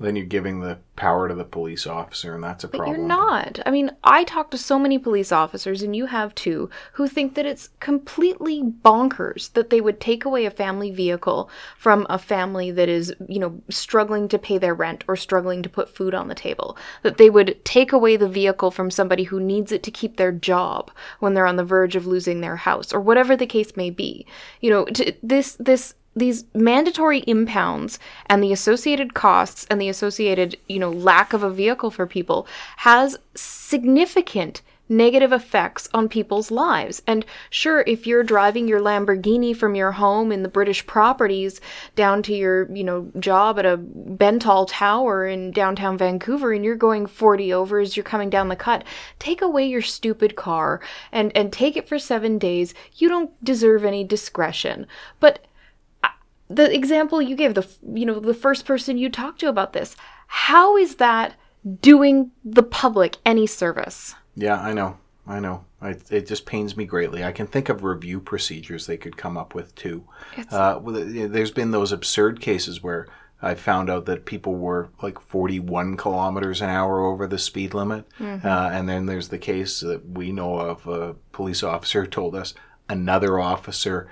Then 0.00 0.14
you're 0.14 0.26
giving 0.26 0.60
the 0.60 0.78
power 0.94 1.28
to 1.28 1.34
the 1.34 1.44
police 1.44 1.86
officer, 1.86 2.34
and 2.34 2.42
that's 2.42 2.64
a 2.64 2.68
But 2.68 2.78
problem. 2.78 2.96
you're 2.96 3.06
not. 3.06 3.60
I 3.66 3.70
mean, 3.70 3.90
I 4.04 4.24
talk 4.24 4.50
to 4.52 4.58
so 4.58 4.78
many 4.78 4.98
police 4.98 5.32
officers, 5.32 5.82
and 5.82 5.94
you 5.94 6.06
have 6.06 6.34
too, 6.34 6.70
who 6.92 7.08
think 7.08 7.34
that 7.34 7.46
it's 7.46 7.70
completely 7.80 8.62
bonkers 8.62 9.52
that 9.54 9.70
they 9.70 9.80
would 9.80 10.00
take 10.00 10.24
away 10.24 10.44
a 10.44 10.50
family 10.50 10.90
vehicle 10.90 11.50
from 11.76 12.06
a 12.08 12.18
family 12.18 12.70
that 12.70 12.88
is, 12.88 13.12
you 13.28 13.38
know, 13.38 13.60
struggling 13.70 14.28
to 14.28 14.38
pay 14.38 14.58
their 14.58 14.74
rent 14.74 15.04
or 15.08 15.16
struggling 15.16 15.62
to 15.62 15.68
put 15.68 15.88
food 15.94 16.14
on 16.14 16.28
the 16.28 16.34
table. 16.34 16.76
That 17.02 17.16
they 17.18 17.30
would 17.30 17.64
take 17.64 17.92
away 17.92 18.16
the 18.16 18.28
vehicle 18.28 18.70
from 18.70 18.90
somebody 18.90 19.24
who 19.24 19.40
needs 19.40 19.72
it 19.72 19.82
to 19.84 19.90
keep 19.90 20.16
their 20.16 20.32
job 20.32 20.90
when 21.20 21.34
they're 21.34 21.46
on 21.46 21.56
the 21.56 21.64
verge 21.64 21.96
of 21.96 22.06
losing 22.06 22.40
their 22.40 22.56
house 22.56 22.92
or 22.92 23.00
whatever 23.00 23.36
the 23.36 23.46
case 23.46 23.76
may 23.76 23.90
be. 23.90 24.26
You 24.60 24.70
know, 24.70 24.84
t- 24.86 25.16
this 25.22 25.56
this 25.58 25.94
these 26.18 26.44
mandatory 26.54 27.20
impounds 27.20 27.98
and 28.26 28.42
the 28.42 28.52
associated 28.52 29.14
costs 29.14 29.66
and 29.70 29.80
the 29.80 29.88
associated, 29.88 30.56
you 30.68 30.78
know, 30.78 30.90
lack 30.90 31.32
of 31.32 31.42
a 31.42 31.50
vehicle 31.50 31.90
for 31.90 32.06
people 32.06 32.46
has 32.78 33.16
significant 33.34 34.62
negative 34.90 35.32
effects 35.32 35.86
on 35.92 36.08
people's 36.08 36.50
lives. 36.50 37.02
And 37.06 37.26
sure, 37.50 37.84
if 37.86 38.06
you're 38.06 38.22
driving 38.22 38.66
your 38.66 38.80
Lamborghini 38.80 39.54
from 39.54 39.74
your 39.74 39.92
home 39.92 40.32
in 40.32 40.42
the 40.42 40.48
British 40.48 40.86
properties 40.86 41.60
down 41.94 42.22
to 42.22 42.34
your, 42.34 42.74
you 42.74 42.84
know, 42.84 43.10
job 43.18 43.58
at 43.58 43.66
a 43.66 43.76
Bentall 43.76 44.66
Tower 44.66 45.26
in 45.26 45.50
downtown 45.50 45.98
Vancouver 45.98 46.52
and 46.52 46.64
you're 46.64 46.74
going 46.74 47.06
40 47.06 47.52
over 47.52 47.80
as 47.80 47.96
you're 47.96 48.04
coming 48.04 48.30
down 48.30 48.48
the 48.48 48.56
cut, 48.56 48.82
take 49.18 49.42
away 49.42 49.66
your 49.66 49.82
stupid 49.82 50.36
car 50.36 50.80
and 51.12 51.36
and 51.36 51.52
take 51.52 51.76
it 51.76 51.86
for 51.86 51.98
7 51.98 52.38
days. 52.38 52.72
You 52.96 53.10
don't 53.10 53.44
deserve 53.44 53.84
any 53.84 54.04
discretion. 54.04 54.86
But 55.20 55.46
the 56.48 56.74
example 56.74 57.20
you 57.20 57.36
gave 57.36 57.54
the 57.54 57.66
you 57.92 58.06
know 58.06 58.18
the 58.20 58.34
first 58.34 58.64
person 58.64 58.98
you 58.98 59.08
talked 59.08 59.40
to 59.40 59.48
about 59.48 59.72
this 59.72 59.96
how 60.26 60.76
is 60.76 60.96
that 60.96 61.34
doing 61.80 62.30
the 62.44 62.62
public 62.62 63.16
any 63.24 63.46
service 63.46 64.14
Yeah, 64.38 64.60
I 64.60 64.72
know. 64.72 64.98
I 65.26 65.40
know. 65.40 65.64
I, 65.82 65.96
it 66.10 66.26
just 66.26 66.46
pains 66.46 66.76
me 66.76 66.84
greatly. 66.84 67.24
I 67.24 67.32
can 67.32 67.48
think 67.48 67.68
of 67.68 67.82
review 67.82 68.20
procedures 68.20 68.86
they 68.86 68.96
could 68.96 69.16
come 69.16 69.36
up 69.36 69.52
with 69.54 69.74
too. 69.74 70.04
Uh, 70.50 70.78
well, 70.80 70.98
you 70.98 71.22
know, 71.22 71.28
there's 71.28 71.50
been 71.50 71.72
those 71.72 71.90
absurd 71.92 72.40
cases 72.40 72.82
where 72.82 73.08
I 73.42 73.54
found 73.54 73.90
out 73.90 74.06
that 74.06 74.24
people 74.24 74.54
were 74.54 74.90
like 75.02 75.20
41 75.20 75.96
kilometers 75.96 76.62
an 76.62 76.70
hour 76.70 77.04
over 77.04 77.26
the 77.26 77.38
speed 77.38 77.74
limit, 77.74 78.06
uh, 78.20 78.70
and 78.72 78.88
then 78.88 79.06
there's 79.06 79.28
the 79.28 79.38
case 79.38 79.80
that 79.80 80.08
we 80.08 80.30
know 80.32 80.58
of. 80.58 80.86
A 80.86 81.14
police 81.32 81.62
officer 81.62 82.06
told 82.06 82.34
us 82.34 82.54
another 82.88 83.38
officer 83.38 84.10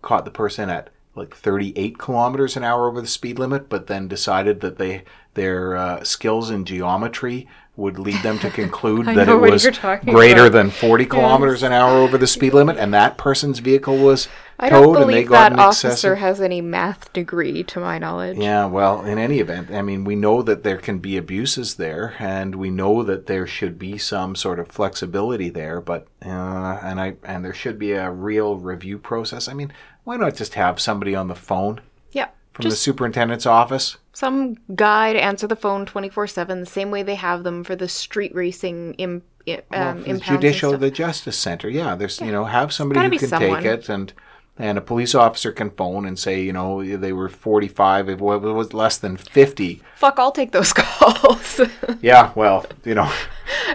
caught 0.00 0.24
the 0.24 0.30
person 0.30 0.70
at 0.70 0.90
like 1.14 1.34
38 1.34 1.98
kilometers 1.98 2.56
an 2.56 2.64
hour 2.64 2.88
over 2.88 3.00
the 3.00 3.06
speed 3.06 3.38
limit, 3.38 3.68
but 3.68 3.86
then 3.86 4.08
decided 4.08 4.60
that 4.60 4.78
they 4.78 5.04
their 5.34 5.76
uh, 5.76 6.04
skills 6.04 6.50
in 6.50 6.64
geometry 6.64 7.48
would 7.80 7.98
lead 7.98 8.22
them 8.22 8.38
to 8.38 8.50
conclude 8.62 9.06
that 9.06 9.28
it 9.28 9.34
was 9.34 9.66
greater 10.04 10.42
about. 10.46 10.52
than 10.52 10.70
40 10.70 11.06
kilometers 11.06 11.62
an 11.62 11.72
hour 11.72 11.98
over 11.98 12.18
the 12.18 12.26
speed 12.26 12.54
limit, 12.54 12.76
and 12.76 12.94
that 12.94 13.16
person's 13.16 13.58
vehicle 13.58 13.96
was 13.96 14.28
i 14.58 14.68
towed, 14.68 14.98
and 14.98 15.10
they 15.10 15.24
got 15.24 15.50
that 15.50 15.52
an 15.54 15.58
officer 15.58 16.16
has 16.16 16.40
any 16.40 16.60
math 16.60 17.10
degree 17.14 17.62
to 17.64 17.80
my 17.80 17.98
knowledge 17.98 18.36
Yeah, 18.36 18.66
well, 18.66 19.02
in 19.04 19.18
any 19.18 19.40
event, 19.40 19.70
I 19.70 19.80
mean, 19.80 20.04
we 20.04 20.14
know 20.14 20.42
that 20.42 20.62
there 20.62 20.76
can 20.76 20.98
be 20.98 21.16
abuses 21.16 21.76
there, 21.76 22.14
and 22.18 22.54
we 22.54 22.68
know 22.68 23.02
that 23.02 23.26
there 23.26 23.46
should 23.46 23.78
be 23.78 23.96
some 23.96 24.36
sort 24.36 24.58
of 24.58 24.68
flexibility 24.68 25.48
there, 25.48 25.80
but 25.80 26.06
uh, 26.24 26.78
and 26.82 27.00
I 27.00 27.16
and 27.24 27.42
there 27.44 27.54
should 27.54 27.78
be 27.78 27.92
a 27.92 28.10
real 28.10 28.56
review 28.56 28.98
process. 28.98 29.48
I 29.48 29.54
mean, 29.54 29.72
why 30.04 30.16
not 30.16 30.36
just 30.36 30.54
have 30.54 30.78
somebody 30.78 31.14
on 31.14 31.28
the 31.28 31.34
phone 31.34 31.80
yeah 32.60 32.64
from 32.64 32.70
the 32.70 32.76
superintendent's 32.76 33.46
office? 33.46 33.96
some 34.12 34.56
guy 34.74 35.12
to 35.12 35.22
answer 35.22 35.46
the 35.46 35.56
phone 35.56 35.86
24-7 35.86 36.60
the 36.60 36.66
same 36.66 36.90
way 36.90 37.02
they 37.02 37.14
have 37.14 37.42
them 37.44 37.64
for 37.64 37.74
the 37.76 37.88
street 37.88 38.34
racing 38.34 38.94
Im- 38.94 39.22
i- 39.48 39.62
um, 39.72 40.02
the 40.02 40.18
judicial, 40.18 40.76
the 40.76 40.90
justice 40.90 41.38
center. 41.38 41.68
Yeah, 41.68 41.94
there's 41.94 42.20
you 42.20 42.32
know 42.32 42.44
have 42.44 42.72
somebody 42.72 43.00
who 43.00 43.18
can 43.18 43.28
someone. 43.28 43.62
take 43.62 43.72
it 43.72 43.88
and. 43.88 44.12
And 44.58 44.76
a 44.76 44.82
police 44.82 45.14
officer 45.14 45.52
can 45.52 45.70
phone 45.70 46.04
and 46.04 46.18
say, 46.18 46.42
you 46.42 46.52
know, 46.52 46.84
they 46.84 47.14
were 47.14 47.30
45, 47.30 48.10
it 48.10 48.18
wa- 48.20 48.34
it 48.34 48.40
was 48.42 48.74
less 48.74 48.98
than 48.98 49.16
50. 49.16 49.80
fuck 49.94 50.18
i'll 50.18 50.32
take 50.32 50.52
those 50.52 50.72
calls 50.74 51.62
Yeah, 52.02 52.32
well, 52.34 52.66
you 52.84 52.94
know, 52.94 53.10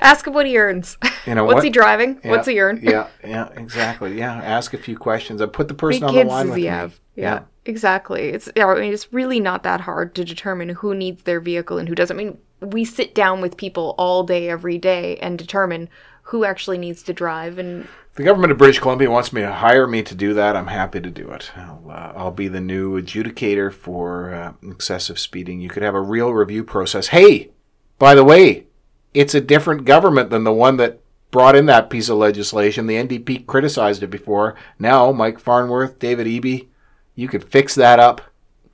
ask 0.01 0.27
him 0.27 0.33
what 0.33 0.45
he 0.45 0.55
earns 0.59 0.97
You 1.25 1.33
know 1.33 1.43
what's 1.45 1.55
what? 1.55 1.63
he 1.63 1.71
driving 1.71 2.19
Yeah, 2.23 2.29
what's 2.29 2.47
he 2.47 2.59
earn 2.59 2.81
yeah, 2.83 3.07
yeah, 3.23 3.49
exactly. 3.55 4.15
Yeah, 4.19 4.35
ask 4.35 4.75
a 4.75 4.77
few 4.77 4.95
questions. 4.95 5.41
I 5.41 5.47
put 5.47 5.69
the 5.69 5.73
person 5.73 6.03
on 6.03 6.13
the 6.13 6.23
line 6.23 6.45
does 6.45 6.49
with 6.51 6.57
he 6.57 6.63
me. 6.65 6.69
have? 6.69 6.99
Yeah, 7.15 7.39
exactly. 7.65 8.29
It's 8.29 8.49
I 8.55 8.75
mean, 8.75 8.93
it's 8.93 9.11
really 9.13 9.39
not 9.39 9.63
that 9.63 9.81
hard 9.81 10.15
to 10.15 10.23
determine 10.23 10.69
who 10.69 10.95
needs 10.95 11.23
their 11.23 11.39
vehicle 11.39 11.77
and 11.77 11.89
who 11.89 11.95
doesn't. 11.95 12.17
I 12.17 12.23
mean, 12.23 12.37
we 12.61 12.85
sit 12.85 13.13
down 13.13 13.41
with 13.41 13.57
people 13.57 13.95
all 13.97 14.23
day, 14.23 14.49
every 14.49 14.77
day, 14.77 15.17
and 15.17 15.37
determine 15.37 15.89
who 16.23 16.43
actually 16.43 16.77
needs 16.77 17.03
to 17.03 17.13
drive. 17.13 17.59
And 17.59 17.87
The 18.15 18.23
government 18.23 18.51
of 18.51 18.57
British 18.57 18.79
Columbia 18.79 19.11
wants 19.11 19.31
me 19.31 19.41
to 19.41 19.51
hire 19.51 19.87
me 19.87 20.01
to 20.03 20.15
do 20.15 20.33
that. 20.33 20.55
I'm 20.55 20.67
happy 20.67 20.99
to 20.99 21.11
do 21.11 21.29
it. 21.31 21.51
I'll, 21.55 21.83
uh, 21.89 22.13
I'll 22.15 22.31
be 22.31 22.47
the 22.47 22.61
new 22.61 22.99
adjudicator 22.99 23.71
for 23.71 24.33
uh, 24.33 24.53
excessive 24.63 25.19
speeding. 25.19 25.61
You 25.61 25.69
could 25.69 25.83
have 25.83 25.95
a 25.95 26.01
real 26.01 26.33
review 26.33 26.63
process. 26.63 27.07
Hey, 27.07 27.51
by 27.99 28.15
the 28.15 28.23
way, 28.23 28.65
it's 29.13 29.35
a 29.35 29.41
different 29.41 29.85
government 29.85 30.29
than 30.29 30.43
the 30.43 30.53
one 30.53 30.77
that 30.77 30.99
brought 31.31 31.55
in 31.55 31.65
that 31.67 31.89
piece 31.89 32.09
of 32.09 32.17
legislation. 32.17 32.87
The 32.87 32.95
NDP 32.95 33.45
criticized 33.45 34.01
it 34.01 34.07
before. 34.07 34.55
Now, 34.79 35.11
Mike 35.11 35.39
Farnworth, 35.39 35.99
David 35.99 36.27
Eby, 36.27 36.67
you 37.15 37.27
could 37.27 37.43
fix 37.43 37.75
that 37.75 37.99
up. 37.99 38.21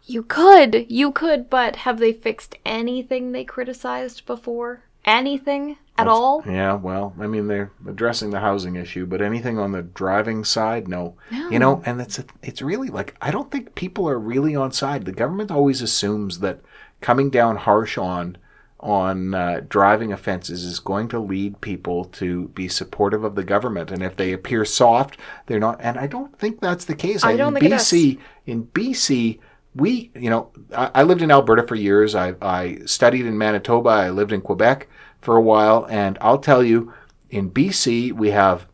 you 0.06 0.24
could, 0.24 0.86
you 0.90 1.12
could, 1.12 1.50
but 1.50 1.76
have 1.78 2.00
they 2.00 2.12
fixed 2.12 2.56
anything 2.66 3.32
they 3.32 3.44
criticized 3.46 4.26
before? 4.26 4.82
Anything 5.06 5.78
at 5.98 6.08
all. 6.08 6.44
Yeah, 6.46 6.74
well, 6.74 7.14
I 7.20 7.28
mean 7.28 7.48
they're 7.48 7.72
addressing 7.88 8.30
the 8.32 8.40
housing 8.40 8.76
issue, 8.76 9.06
but 9.06 9.22
anything 9.22 9.58
on 9.58 9.72
the 9.72 9.82
driving 9.82 10.44
side, 10.44 10.88
no. 10.88 11.16
no. 11.32 11.50
You 11.50 11.60
know, 11.60 11.82
and 11.86 12.00
it's 12.02 12.20
it's 12.44 12.62
really 12.62 12.90
like 12.90 13.16
I 13.22 13.32
don't 13.32 13.50
think 13.52 13.74
people 13.76 14.08
are 14.10 14.20
really 14.20 14.56
on 14.56 14.72
side. 14.72 15.06
The 15.06 15.12
government 15.12 15.50
always 15.52 15.82
assumes 15.82 16.40
that 16.40 16.60
coming 17.02 17.30
down 17.30 17.56
harsh 17.58 17.98
on 17.98 18.38
on 18.82 19.34
uh, 19.34 19.62
driving 19.70 20.12
offenses 20.12 20.64
is 20.64 20.80
going 20.80 21.08
to 21.10 21.20
lead 21.20 21.62
people 21.62 22.06
to 22.06 22.48
be 22.50 22.68
supportive 22.68 23.24
of 23.24 23.36
the 23.36 23.44
government, 23.44 23.92
and 23.92 24.04
if 24.04 24.16
they 24.16 24.34
appear 24.34 24.66
soft, 24.66 25.18
they're 25.46 25.60
not. 25.60 25.80
And 25.82 25.98
I 25.98 26.08
don't 26.08 26.38
think 26.38 26.60
that's 26.60 26.86
the 26.86 26.96
case. 26.96 27.24
I 27.24 27.38
don't 27.38 27.56
in 27.56 27.62
think. 27.62 27.74
BC, 27.74 28.20
in 28.46 28.66
BC, 28.66 29.40
we, 29.76 30.12
you 30.16 30.30
know, 30.30 30.52
I, 30.76 30.92
I 30.96 31.04
lived 31.04 31.22
in 31.22 31.32
Alberta 31.32 31.64
for 31.64 31.76
years. 31.76 32.16
I, 32.16 32.34
I 32.42 32.80
studied 32.86 33.26
in 33.26 33.38
Manitoba. 33.38 33.90
I 33.90 34.10
lived 34.10 34.32
in 34.32 34.42
Quebec 34.42 34.88
for 35.22 35.38
a 35.38 35.42
while. 35.42 35.86
And 35.90 36.18
I'll 36.22 36.40
tell 36.40 36.64
you, 36.64 36.94
in 37.30 37.52
BC, 37.52 38.12
we 38.12 38.32
have 38.32 38.68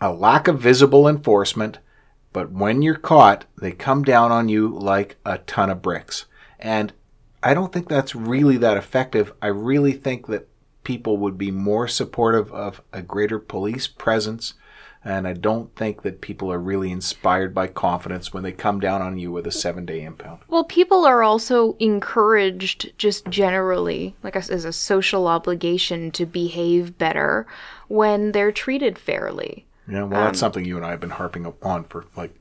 a 0.00 0.12
lack 0.12 0.48
of 0.48 0.60
visible 0.60 1.06
enforcement. 1.06 1.78
But 2.32 2.52
when 2.52 2.80
you're 2.80 2.94
caught, 2.94 3.44
they 3.60 3.72
come 3.72 4.02
down 4.02 4.30
on 4.30 4.48
you 4.48 4.68
like 4.68 5.16
a 5.24 5.38
ton 5.38 5.68
of 5.68 5.82
bricks. 5.82 6.26
And 6.58 6.92
I 7.42 7.54
don't 7.54 7.72
think 7.72 7.88
that's 7.88 8.14
really 8.14 8.56
that 8.58 8.76
effective. 8.76 9.32
I 9.40 9.48
really 9.48 9.92
think 9.92 10.26
that 10.26 10.48
people 10.84 11.16
would 11.18 11.38
be 11.38 11.50
more 11.50 11.88
supportive 11.88 12.52
of 12.52 12.82
a 12.92 13.02
greater 13.02 13.38
police 13.38 13.86
presence. 13.86 14.54
And 15.02 15.26
I 15.26 15.32
don't 15.32 15.74
think 15.76 16.02
that 16.02 16.20
people 16.20 16.52
are 16.52 16.58
really 16.58 16.90
inspired 16.90 17.54
by 17.54 17.68
confidence 17.68 18.34
when 18.34 18.42
they 18.42 18.52
come 18.52 18.80
down 18.80 19.00
on 19.00 19.18
you 19.18 19.32
with 19.32 19.46
a 19.46 19.52
seven 19.52 19.86
day 19.86 20.02
impound. 20.02 20.40
Well, 20.48 20.64
people 20.64 21.06
are 21.06 21.22
also 21.22 21.74
encouraged, 21.78 22.92
just 22.98 23.26
generally, 23.30 24.14
like 24.22 24.36
as 24.36 24.50
a 24.50 24.72
social 24.72 25.26
obligation, 25.26 26.10
to 26.12 26.26
behave 26.26 26.98
better 26.98 27.46
when 27.88 28.32
they're 28.32 28.52
treated 28.52 28.98
fairly. 28.98 29.64
Yeah, 29.88 30.02
well, 30.02 30.24
that's 30.24 30.36
um, 30.42 30.46
something 30.46 30.64
you 30.66 30.76
and 30.76 30.84
I 30.84 30.90
have 30.90 31.00
been 31.00 31.10
harping 31.10 31.50
on 31.62 31.84
for 31.84 32.04
like 32.14 32.34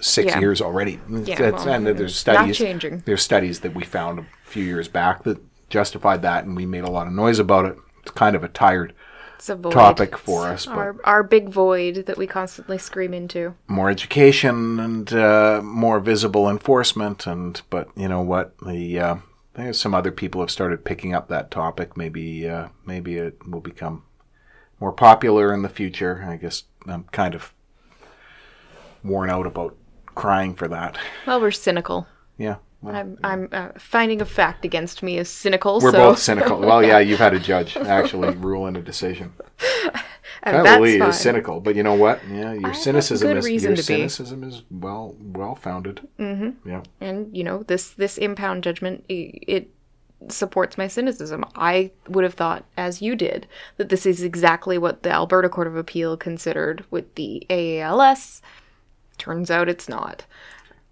six 0.00 0.32
Yeah. 0.32 0.40
years 0.40 0.60
already. 0.60 1.00
That's- 1.08 1.64
well, 1.64 1.68
and 1.74 1.86
there's 1.86 2.16
studies. 2.16 2.58
There's 3.04 3.22
studies 3.22 3.60
that 3.60 3.74
we 3.74 3.84
found 3.84 4.18
a 4.20 4.26
few 4.44 4.64
years 4.64 4.88
back 4.88 5.22
that 5.24 5.38
justified 5.70 6.22
that, 6.22 6.44
and 6.44 6.56
we 6.56 6.66
made 6.66 6.84
a 6.84 6.90
lot 6.90 7.06
of 7.06 7.12
noise 7.12 7.38
about 7.38 7.66
it. 7.66 7.76
It's 8.02 8.12
kind 8.12 8.36
of 8.36 8.44
a 8.44 8.48
tired 8.48 8.92
a 9.48 9.56
topic 9.70 10.16
for 10.16 10.46
us, 10.46 10.64
but 10.66 10.76
Our, 10.78 10.96
our 11.04 11.22
big 11.22 11.50
void 11.50 12.06
that 12.06 12.16
we 12.16 12.26
constantly 12.26 12.78
scream 12.78 13.12
into. 13.12 13.54
more 13.68 13.90
education 13.90 14.80
and 14.80 15.12
uh, 15.12 15.60
more 15.62 16.00
visible 16.00 16.48
enforcement. 16.48 17.26
And 17.26 17.60
but 17.68 17.88
you 17.96 18.08
know 18.08 18.22
what, 18.22 18.54
the 18.66 18.98
uh, 18.98 19.16
some 19.72 19.94
other 19.94 20.10
people 20.10 20.40
have 20.40 20.50
started 20.50 20.84
picking 20.84 21.14
up 21.14 21.28
that 21.28 21.50
topic. 21.50 21.96
Maybe 21.96 22.48
uh, 22.48 22.68
maybe 22.86 23.16
it 23.18 23.38
will 23.46 23.60
become 23.60 24.04
more 24.80 24.92
popular 24.92 25.52
in 25.52 25.62
the 25.62 25.68
future. 25.68 26.24
I 26.28 26.36
guess 26.36 26.64
I'm 26.86 27.04
kind 27.12 27.34
of 27.34 27.52
worn 29.04 29.30
out 29.30 29.46
about 29.46 29.76
crying 30.16 30.54
for 30.54 30.66
that. 30.66 30.98
Well, 31.26 31.40
we're 31.40 31.52
cynical. 31.52 32.08
Yeah. 32.36 32.56
Well, 32.82 32.94
I'm, 32.94 33.18
I'm 33.22 33.48
uh, 33.52 33.68
finding 33.78 34.20
a 34.20 34.24
fact 34.24 34.64
against 34.64 35.02
me 35.02 35.18
is 35.18 35.28
cynical. 35.28 35.80
we're 35.80 35.92
so, 35.92 35.98
both 35.98 36.18
cynical. 36.18 36.58
Well, 36.58 36.84
yeah, 36.84 36.98
you've 37.06 37.20
had 37.20 37.34
a 37.34 37.38
judge 37.38 37.76
actually 37.76 38.34
rule 38.36 38.66
in 38.66 38.76
a 38.76 38.82
decision. 38.82 39.32
and 40.42 40.56
Kyle 40.56 40.64
that's 40.64 40.80
Lee 40.80 41.00
is 41.00 41.18
cynical, 41.18 41.60
but 41.60 41.76
you 41.76 41.82
know 41.82 41.94
what? 41.94 42.20
Yeah, 42.28 42.52
your 42.52 42.68
have 42.68 42.76
cynicism 42.76 43.36
is 43.36 43.48
your 43.62 43.74
to 43.74 43.76
be. 43.76 43.82
cynicism 43.82 44.42
is 44.42 44.62
well 44.70 45.14
well 45.20 45.54
founded. 45.54 46.06
Mm-hmm. 46.18 46.68
Yeah. 46.68 46.82
and 47.00 47.34
you 47.36 47.44
know 47.44 47.62
this 47.62 47.90
this 47.90 48.18
impound 48.18 48.64
judgment 48.64 49.04
it 49.08 49.70
supports 50.28 50.78
my 50.78 50.88
cynicism 50.88 51.44
i 51.56 51.90
would 52.08 52.24
have 52.24 52.32
thought 52.32 52.64
as 52.76 53.02
you 53.02 53.14
did 53.14 53.46
that 53.76 53.90
this 53.90 54.06
is 54.06 54.22
exactly 54.22 54.78
what 54.78 55.02
the 55.02 55.10
alberta 55.10 55.46
court 55.46 55.66
of 55.66 55.76
appeal 55.76 56.16
considered 56.16 56.84
with 56.90 57.14
the 57.16 57.46
aals 57.50 58.40
turns 59.18 59.50
out 59.50 59.68
it's 59.68 59.88
not. 59.88 60.24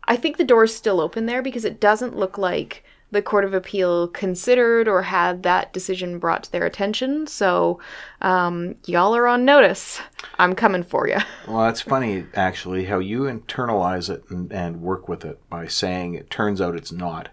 I 0.06 0.16
think 0.16 0.36
the 0.36 0.44
door's 0.44 0.74
still 0.74 1.00
open 1.00 1.26
there 1.26 1.42
because 1.42 1.64
it 1.64 1.80
doesn't 1.80 2.16
look 2.16 2.36
like 2.36 2.84
the 3.14 3.22
court 3.22 3.44
of 3.44 3.54
appeal 3.54 4.08
considered 4.08 4.88
or 4.88 5.02
had 5.02 5.42
that 5.44 5.72
decision 5.72 6.18
brought 6.18 6.44
to 6.44 6.52
their 6.52 6.66
attention. 6.66 7.26
So 7.26 7.80
um, 8.20 8.74
y'all 8.86 9.16
are 9.16 9.26
on 9.26 9.44
notice. 9.44 10.00
I'm 10.38 10.54
coming 10.54 10.82
for 10.82 11.08
you 11.08 11.18
Well, 11.48 11.64
that's 11.64 11.80
funny 11.80 12.26
actually 12.34 12.84
how 12.84 12.98
you 12.98 13.22
internalize 13.22 14.10
it 14.10 14.24
and, 14.28 14.52
and 14.52 14.82
work 14.82 15.08
with 15.08 15.24
it 15.24 15.38
by 15.48 15.68
saying 15.68 16.14
it 16.14 16.28
turns 16.28 16.60
out 16.60 16.74
it's 16.74 16.92
not, 16.92 17.28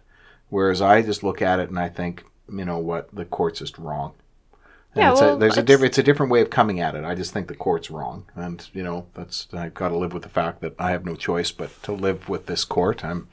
whereas 0.50 0.82
I 0.82 1.02
just 1.02 1.24
look 1.24 1.42
at 1.42 1.60
it 1.60 1.70
and 1.70 1.80
I 1.80 1.90
think 1.90 2.24
you 2.48 2.66
know 2.66 2.78
what 2.78 3.14
the 3.14 3.26
court's 3.26 3.60
just 3.60 3.78
wrong. 3.78 4.14
And 4.94 5.04
Yeah, 5.04 5.12
it's 5.12 5.22
well, 5.22 5.36
a, 5.36 5.40
there's 5.40 5.58
a 5.58 5.62
it's- 5.62 5.66
different 5.68 5.92
it's 5.92 5.98
a 5.98 6.04
different 6.04 6.32
way 6.32 6.42
of 6.42 6.50
coming 6.50 6.80
at 6.82 6.96
it. 6.96 7.06
I 7.06 7.16
just 7.16 7.32
think 7.32 7.48
the 7.48 7.56
court's 7.56 7.90
wrong, 7.90 8.26
and 8.36 8.68
you 8.74 8.84
know 8.84 9.06
that's 9.14 9.48
I've 9.54 9.74
got 9.74 9.90
to 9.90 9.98
live 9.98 10.14
with 10.14 10.24
the 10.24 10.30
fact 10.30 10.62
that 10.62 10.76
I 10.80 10.92
have 10.92 11.06
no 11.06 11.16
choice 11.16 11.52
but 11.52 11.82
to 11.84 11.94
live 11.94 12.28
with 12.28 12.48
this 12.48 12.66
court. 12.66 13.04
I'm 13.06 13.28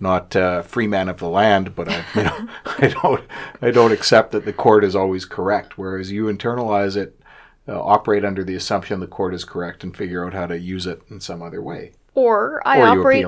not 0.00 0.34
a 0.34 0.64
free 0.66 0.88
man 0.88 1.08
of 1.08 1.18
the 1.18 1.28
land, 1.28 1.76
but 1.76 1.88
I 1.88 2.04
you 2.16 2.22
know 2.24 2.48
I 2.78 2.88
don't 2.88 3.24
I 3.62 3.70
don't 3.70 3.92
accept 3.92 4.32
that 4.32 4.44
the 4.44 4.52
court 4.52 4.84
is 4.84 4.96
always 4.96 5.24
correct. 5.24 5.78
Whereas 5.78 6.10
you 6.10 6.24
internalize 6.26 6.96
it, 6.96 7.20
uh, 7.68 7.80
operate 7.80 8.24
under 8.24 8.42
the 8.42 8.56
assumption 8.56 8.98
the 8.98 9.06
court 9.06 9.34
is 9.34 9.44
correct, 9.44 9.84
and 9.84 9.96
figure 9.96 10.26
out 10.26 10.34
how 10.34 10.46
to 10.46 10.58
use 10.58 10.86
it 10.86 11.00
in 11.10 11.20
some 11.20 11.42
other 11.42 11.62
way. 11.62 11.92
Or 12.16 12.60
I 12.66 12.80
Or 12.80 12.86
operate 13.00 13.26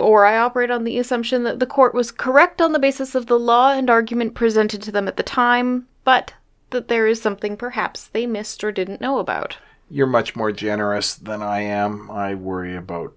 or 0.00 0.24
I 0.24 0.38
operate 0.38 0.70
on 0.70 0.84
the 0.84 0.98
assumption 0.98 1.42
that 1.44 1.58
the 1.60 1.66
court 1.66 1.94
was 1.94 2.10
correct 2.12 2.60
on 2.62 2.72
the 2.72 2.78
basis 2.80 3.14
of 3.14 3.26
the 3.26 3.38
law 3.38 3.72
and 3.72 3.88
argument 3.90 4.34
presented 4.34 4.82
to 4.82 4.92
them 4.92 5.06
at 5.08 5.16
the 5.16 5.22
time, 5.22 5.86
but 6.04 6.32
that 6.74 6.88
there 6.88 7.06
is 7.06 7.22
something 7.22 7.56
perhaps 7.56 8.08
they 8.08 8.26
missed 8.26 8.62
or 8.62 8.70
didn't 8.72 9.00
know 9.00 9.18
about. 9.18 9.56
You're 9.88 10.06
much 10.06 10.34
more 10.34 10.52
generous 10.52 11.14
than 11.14 11.40
I 11.40 11.60
am. 11.60 12.10
I 12.10 12.34
worry 12.34 12.76
about 12.76 13.14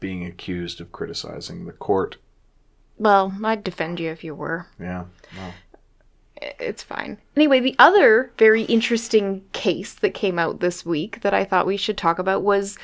being 0.00 0.26
accused 0.26 0.80
of 0.80 0.92
criticizing 0.92 1.64
the 1.64 1.72
court. 1.72 2.16
Well, 2.98 3.32
I'd 3.42 3.64
defend 3.64 4.00
you 4.00 4.10
if 4.10 4.24
you 4.24 4.34
were. 4.34 4.66
Yeah. 4.78 5.04
Well, 5.36 5.54
It's 6.60 6.82
fine. 6.82 7.18
Anyway, 7.36 7.60
the 7.60 7.76
other 7.78 8.32
very 8.38 8.62
interesting 8.64 9.44
case 9.52 9.94
that 9.94 10.14
came 10.14 10.38
out 10.38 10.60
this 10.60 10.84
week 10.84 11.20
that 11.22 11.32
I 11.32 11.44
thought 11.44 11.66
we 11.66 11.76
should 11.76 11.96
talk 11.96 12.18
about 12.18 12.42
was 12.42 12.76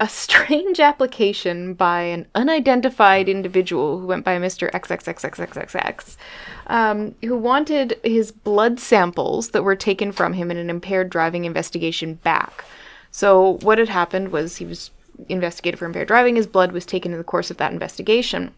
a 0.00 0.08
strange 0.08 0.80
application 0.80 1.74
by 1.74 2.00
an 2.00 2.26
unidentified 2.34 3.28
individual 3.28 4.00
who 4.00 4.06
went 4.06 4.24
by 4.24 4.38
Mr. 4.38 4.70
XXXXXXX, 4.72 6.16
um, 6.68 7.14
who 7.22 7.36
wanted 7.36 8.00
his 8.02 8.32
blood 8.32 8.80
samples 8.80 9.50
that 9.50 9.62
were 9.62 9.76
taken 9.76 10.10
from 10.10 10.32
him 10.32 10.50
in 10.50 10.56
an 10.56 10.70
impaired 10.70 11.10
driving 11.10 11.44
investigation 11.44 12.14
back. 12.14 12.64
So, 13.10 13.58
what 13.60 13.78
had 13.78 13.90
happened 13.90 14.32
was 14.32 14.56
he 14.56 14.64
was 14.64 14.90
investigated 15.28 15.78
for 15.78 15.84
impaired 15.84 16.08
driving, 16.08 16.36
his 16.36 16.46
blood 16.46 16.72
was 16.72 16.86
taken 16.86 17.12
in 17.12 17.18
the 17.18 17.24
course 17.24 17.50
of 17.50 17.58
that 17.58 17.72
investigation. 17.72 18.54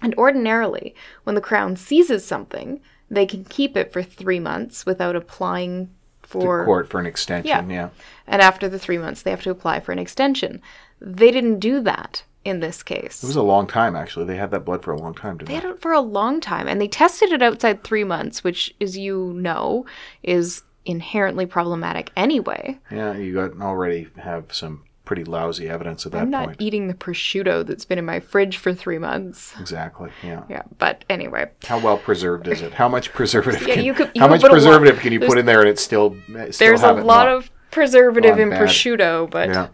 And 0.00 0.14
ordinarily, 0.14 0.94
when 1.24 1.34
the 1.34 1.42
Crown 1.42 1.76
seizes 1.76 2.24
something, 2.24 2.80
they 3.10 3.26
can 3.26 3.44
keep 3.44 3.76
it 3.76 3.92
for 3.92 4.02
three 4.02 4.40
months 4.40 4.86
without 4.86 5.16
applying 5.16 5.90
for. 6.32 6.64
court 6.64 6.88
for 6.88 7.00
an 7.00 7.06
extension. 7.06 7.70
Yeah. 7.70 7.82
Yeah. 7.82 7.88
And 8.26 8.40
after 8.42 8.68
the 8.68 8.78
three 8.78 8.98
months, 8.98 9.22
they 9.22 9.30
have 9.30 9.42
to 9.42 9.50
apply 9.50 9.80
for 9.80 9.92
an 9.92 9.98
extension. 9.98 10.60
They 11.00 11.30
didn't 11.30 11.58
do 11.58 11.80
that 11.80 12.24
in 12.44 12.60
this 12.60 12.82
case. 12.82 13.22
It 13.22 13.26
was 13.26 13.36
a 13.36 13.42
long 13.42 13.66
time, 13.66 13.94
actually. 13.94 14.26
They 14.26 14.36
had 14.36 14.50
that 14.50 14.64
blood 14.64 14.82
for 14.82 14.92
a 14.92 14.98
long 14.98 15.14
time, 15.14 15.38
didn't 15.38 15.48
they 15.48 15.54
they? 15.54 15.60
had 15.60 15.70
it 15.74 15.80
for 15.80 15.92
a 15.92 16.00
long 16.00 16.40
time, 16.40 16.66
and 16.68 16.80
they 16.80 16.88
tested 16.88 17.32
it 17.32 17.42
outside 17.42 17.84
three 17.84 18.04
months, 18.04 18.42
which, 18.42 18.74
as 18.80 18.96
you 18.96 19.32
know, 19.34 19.86
is 20.22 20.62
inherently 20.84 21.46
problematic 21.46 22.10
anyway. 22.16 22.78
Yeah, 22.90 23.16
you 23.16 23.34
got 23.34 23.60
already 23.60 24.08
have 24.16 24.52
some 24.52 24.82
pretty 25.04 25.24
lousy 25.24 25.68
evidence 25.68 26.06
at 26.06 26.12
that 26.12 26.22
I'm 26.22 26.30
not 26.30 26.44
point. 26.46 26.62
eating 26.62 26.86
the 26.88 26.94
prosciutto 26.94 27.66
that's 27.66 27.84
been 27.84 27.98
in 27.98 28.04
my 28.04 28.20
fridge 28.20 28.56
for 28.56 28.72
three 28.72 28.98
months. 28.98 29.52
Exactly. 29.58 30.10
Yeah. 30.22 30.44
Yeah, 30.48 30.62
but 30.78 31.04
anyway. 31.10 31.50
How 31.64 31.78
well 31.80 31.98
preserved 31.98 32.46
is 32.48 32.62
it? 32.62 32.72
How 32.74 32.88
much 32.88 33.12
preservative? 33.12 33.62
Yeah, 33.66 33.74
can, 33.74 33.84
you 33.84 33.94
could- 33.94 34.10
you 34.14 34.20
how 34.20 34.28
much 34.28 34.42
preservative 34.42 34.98
can 35.00 35.12
you 35.12 35.20
put 35.20 35.38
in 35.38 35.46
there 35.46 35.60
and 35.60 35.68
it 35.68 35.78
still, 35.78 36.16
it 36.28 36.54
still 36.54 36.68
There's 36.68 36.82
a 36.82 36.92
lot 36.92 37.28
of 37.28 37.50
preservative 37.70 38.38
in 38.38 38.50
bad. 38.50 38.60
prosciutto, 38.62 39.28
but 39.30 39.48
Yeah. 39.48 39.68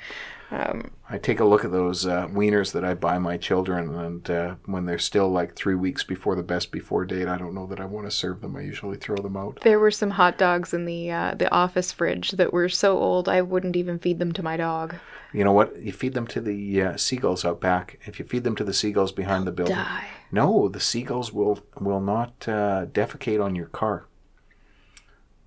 um, 0.50 0.90
I 1.10 1.16
take 1.16 1.40
a 1.40 1.44
look 1.44 1.64
at 1.64 1.72
those 1.72 2.06
uh, 2.06 2.26
wieners 2.28 2.72
that 2.72 2.84
I 2.84 2.92
buy 2.92 3.18
my 3.18 3.38
children, 3.38 3.94
and 3.94 4.30
uh, 4.30 4.54
when 4.66 4.84
they're 4.84 4.98
still 4.98 5.30
like 5.30 5.54
three 5.56 5.74
weeks 5.74 6.04
before 6.04 6.36
the 6.36 6.42
best 6.42 6.70
before 6.70 7.06
date, 7.06 7.26
I 7.28 7.38
don't 7.38 7.54
know 7.54 7.66
that 7.66 7.80
I 7.80 7.86
want 7.86 8.06
to 8.06 8.10
serve 8.10 8.42
them. 8.42 8.56
I 8.56 8.60
usually 8.60 8.98
throw 8.98 9.16
them 9.16 9.36
out. 9.36 9.60
there 9.62 9.78
were 9.78 9.90
some 9.90 10.10
hot 10.10 10.36
dogs 10.36 10.74
in 10.74 10.84
the 10.84 11.10
uh, 11.10 11.34
the 11.34 11.50
office 11.50 11.92
fridge 11.92 12.32
that 12.32 12.52
were 12.52 12.68
so 12.68 12.98
old 12.98 13.26
I 13.28 13.40
wouldn't 13.40 13.76
even 13.76 13.98
feed 13.98 14.18
them 14.18 14.32
to 14.32 14.42
my 14.42 14.58
dog. 14.58 14.96
You 15.32 15.44
know 15.44 15.52
what? 15.52 15.80
You 15.80 15.92
feed 15.92 16.12
them 16.12 16.26
to 16.28 16.40
the 16.42 16.82
uh, 16.82 16.96
seagulls 16.98 17.44
out 17.44 17.60
back. 17.60 17.98
If 18.04 18.18
you 18.18 18.26
feed 18.26 18.44
them 18.44 18.56
to 18.56 18.64
the 18.64 18.74
seagulls 18.74 19.12
behind 19.12 19.46
the 19.46 19.52
building, 19.52 19.76
Die. 19.76 20.06
no, 20.30 20.68
the 20.68 20.80
seagulls 20.80 21.32
will 21.32 21.60
will 21.80 22.00
not 22.00 22.46
uh, 22.46 22.84
defecate 22.86 23.42
on 23.42 23.56
your 23.56 23.66
car. 23.68 24.06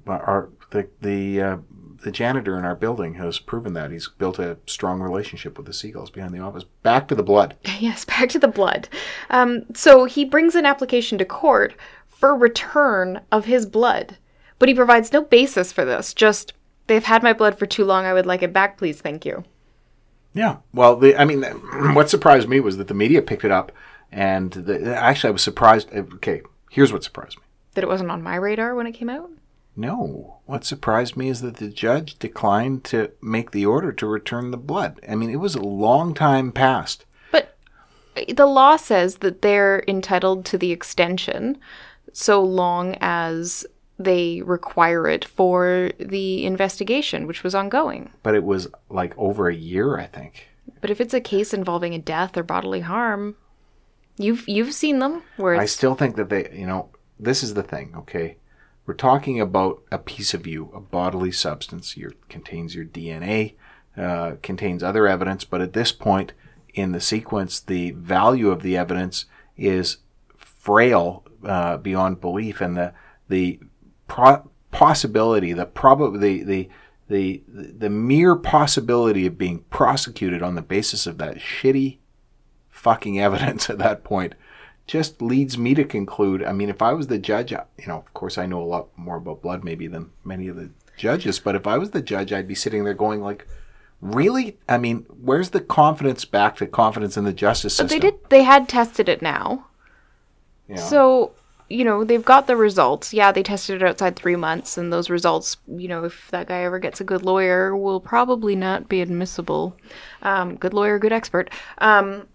But 0.06 0.22
our 0.28 0.50
the 0.72 0.88
the 1.02 1.42
uh, 1.42 1.58
the 2.04 2.12
janitor 2.12 2.58
in 2.58 2.66
our 2.66 2.76
building 2.76 3.16
has 3.16 3.40
proven 3.40 3.74
that 3.74 3.92
he's 3.92 4.08
built 4.08 4.40
a 4.40 4.58
strong 4.66 5.02
relationship 5.02 5.58
with 5.58 5.68
the 5.68 5.74
seagulls 5.74 6.10
behind 6.10 6.34
the 6.34 6.40
office. 6.40 6.64
Back 6.84 7.08
to 7.08 7.16
the 7.16 7.24
blood. 7.24 7.56
Yes, 7.80 8.06
back 8.06 8.30
to 8.30 8.40
the 8.40 8.48
blood. 8.48 8.88
Um, 9.32 9.66
so 9.74 10.06
he 10.06 10.24
brings 10.24 10.54
an 10.54 10.66
application 10.68 11.18
to 11.18 11.26
court 11.26 11.74
for 12.08 12.36
return 12.36 13.22
of 13.32 13.46
his 13.46 13.66
blood, 13.66 14.18
But 14.60 14.70
he 14.70 14.76
provides 14.76 15.12
no 15.12 15.24
basis 15.24 15.72
for 15.72 15.84
this. 15.84 16.14
Just 16.14 16.54
they've 16.86 17.04
had 17.04 17.24
my 17.24 17.34
blood 17.34 17.58
for 17.58 17.66
too 17.66 17.84
long. 17.84 18.06
I 18.06 18.14
would 18.14 18.28
like 18.28 18.44
it 18.44 18.54
back, 18.54 18.78
please. 18.78 19.02
Thank 19.02 19.26
you. 19.26 19.44
Yeah. 20.34 20.58
Well, 20.74 20.96
the, 20.96 21.20
I 21.20 21.26
mean, 21.26 21.42
what 21.94 22.12
surprised 22.12 22.48
me 22.48 22.60
was 22.60 22.78
that 22.78 22.88
the 22.88 22.94
media 22.94 23.24
picked 23.24 23.44
it 23.44 23.52
up, 23.52 23.72
and 24.12 24.52
the, 24.52 24.96
actually, 24.96 25.30
I 25.30 25.32
was 25.32 25.42
surprised. 25.42 25.90
Okay, 25.92 26.44
here's 26.70 26.94
what 26.94 27.04
surprised 27.04 27.38
me. 27.38 27.44
That 27.74 27.84
it 27.84 27.88
wasn't 27.88 28.12
on 28.12 28.22
my 28.22 28.36
radar 28.36 28.76
when 28.76 28.86
it 28.86 28.92
came 28.92 29.10
out. 29.10 29.32
No. 29.76 30.40
What 30.46 30.66
surprised 30.66 31.16
me 31.16 31.30
is 31.30 31.42
that 31.42 31.58
the 31.58 31.70
judge 31.70 32.20
declined 32.20 32.84
to 32.86 33.12
make 33.22 33.52
the 33.52 33.66
order 33.66 33.92
to 33.94 34.08
return 34.08 34.52
the 34.52 34.58
blood. 34.58 35.00
I 35.08 35.16
mean, 35.16 35.30
it 35.30 35.38
was 35.38 35.56
a 35.56 35.62
long 35.62 36.14
time 36.14 36.52
past. 36.52 37.06
But 37.32 37.56
uh, 38.18 38.34
the 38.34 38.46
law 38.46 38.76
says 38.76 39.18
that 39.18 39.42
they're 39.42 39.84
entitled 39.88 40.46
to 40.46 40.58
the 40.58 40.72
extension 40.72 41.58
so 42.14 42.44
long 42.44 42.98
as 43.00 43.66
they 43.98 44.42
require 44.42 45.08
it 45.08 45.24
for 45.24 45.92
the 46.00 46.46
investigation, 46.46 47.28
which 47.28 47.44
was 47.44 47.56
ongoing. 47.56 48.12
But 48.24 48.36
it 48.36 48.44
was 48.44 48.68
like 48.90 49.18
over 49.18 49.48
a 49.48 49.56
year, 49.56 49.98
I 49.98 50.08
think. 50.08 50.50
But 50.82 50.90
if 50.90 51.00
it's 51.00 51.14
a 51.14 51.22
case 51.22 51.54
involving 51.54 51.94
a 51.94 52.00
death 52.00 52.36
or 52.36 52.44
bodily 52.44 52.82
harm, 52.82 53.36
you've 54.18 54.48
you've 54.48 54.74
seen 54.74 55.00
them 55.00 55.24
where 55.38 55.56
I 55.56 55.66
still 55.66 55.96
think 55.96 56.16
that 56.16 56.30
they, 56.30 56.50
you 56.54 56.66
know, 56.66 56.90
this 57.20 57.44
is 57.44 57.54
the 57.54 57.64
thing, 57.64 57.94
okay? 57.96 58.38
We're 58.86 58.94
talking 58.96 59.40
about 59.40 59.84
a 59.92 59.98
piece 59.98 60.34
of 60.34 60.48
you, 60.48 60.72
a 60.74 60.80
bodily 60.80 61.32
substance. 61.32 61.96
Your 61.96 62.14
contains 62.30 62.76
your 62.76 62.86
DNA, 62.86 63.54
uh, 63.96 64.34
contains 64.42 64.82
other 64.82 65.08
evidence, 65.08 65.44
but 65.44 65.62
at 65.62 65.74
this 65.74 65.92
point 65.92 66.34
in 66.74 66.92
the 66.92 67.02
sequence, 67.02 67.60
the 67.60 67.92
value 67.92 68.50
of 68.50 68.64
the 68.64 68.76
evidence 68.76 69.26
is 69.58 69.98
frail 70.36 71.24
uh, 71.44 71.78
beyond 71.78 72.22
belief, 72.22 72.62
and 72.62 72.76
the 72.76 72.94
the 73.30 73.60
pro- 74.08 74.50
possibility, 74.72 75.54
the 75.54 75.66
prob- 75.66 76.20
the, 76.20 76.44
the 76.44 76.70
the 77.08 77.44
the 77.48 77.90
mere 77.90 78.36
possibility 78.36 79.28
of 79.28 79.38
being 79.38 79.60
prosecuted 79.70 80.42
on 80.42 80.56
the 80.56 80.62
basis 80.62 81.06
of 81.06 81.18
that 81.20 81.38
shitty 81.38 81.98
fucking 82.70 83.20
evidence 83.20 83.70
at 83.70 83.78
that 83.78 84.04
point 84.04 84.34
just 84.92 85.22
leads 85.22 85.58
me 85.58 85.74
to 85.74 85.86
conclude. 85.86 86.44
I 86.44 86.52
mean, 86.52 86.68
if 86.68 86.82
I 86.82 86.92
was 86.92 87.08
the 87.08 87.18
judge, 87.18 87.52
you 87.52 87.88
know, 87.88 87.96
of 87.96 88.14
course, 88.14 88.38
I 88.38 88.46
know 88.46 88.62
a 88.62 88.68
lot 88.68 88.90
more 88.98 89.16
about 89.16 89.42
blood 89.42 89.64
maybe 89.64 89.88
than 89.88 90.12
many 90.26 90.50
of 90.50 90.58
the 90.58 90.70
judges, 90.98 91.40
but 91.40 91.56
if 91.56 91.66
I 91.66 91.78
was 91.78 91.92
the 91.92 92.02
judge, 92.02 92.34
I'd 92.34 92.46
be 92.46 92.56
sitting 92.56 92.84
there 92.84 92.94
going 92.94 93.22
like, 93.22 93.48
"Really? 94.02 94.58
I 94.68 94.78
mean, 94.78 95.06
where's 95.22 95.52
the 95.52 95.62
confidence 95.62 96.26
back 96.26 96.58
to 96.58 96.68
confidence 96.68 97.16
in 97.16 97.24
the 97.24 97.32
justice 97.32 97.74
system? 97.74 97.86
but 97.86 97.92
system?" 97.92 98.02
they 98.02 98.18
did 98.18 98.30
they 98.30 98.44
had 98.44 98.68
tested 98.68 99.08
it 99.08 99.22
now. 99.22 99.68
Know? 100.68 100.76
So, 100.76 101.32
you 101.70 101.86
know, 101.86 102.04
they've 102.04 102.26
got 102.26 102.48
the 102.48 102.58
results. 102.58 103.14
Yeah, 103.14 103.32
they 103.32 103.44
tested 103.44 103.82
it 103.82 103.88
outside 103.88 104.18
three 104.18 104.36
months, 104.36 104.78
and 104.78 104.92
those 104.92 105.10
results, 105.10 105.56
you 105.68 105.88
know, 105.88 106.04
if 106.04 106.30
that 106.32 106.50
guy 106.50 106.64
ever 106.64 106.80
gets 106.80 107.00
a 107.00 107.06
good 107.06 107.24
lawyer, 107.24 107.78
will 107.78 108.02
probably 108.02 108.58
not 108.58 108.90
be 108.90 109.00
admissible. 109.00 109.74
Um, 110.22 110.58
good 110.58 110.74
lawyer, 110.74 111.00
good 111.00 111.14
expert. 111.14 111.50
Um, 111.78 112.28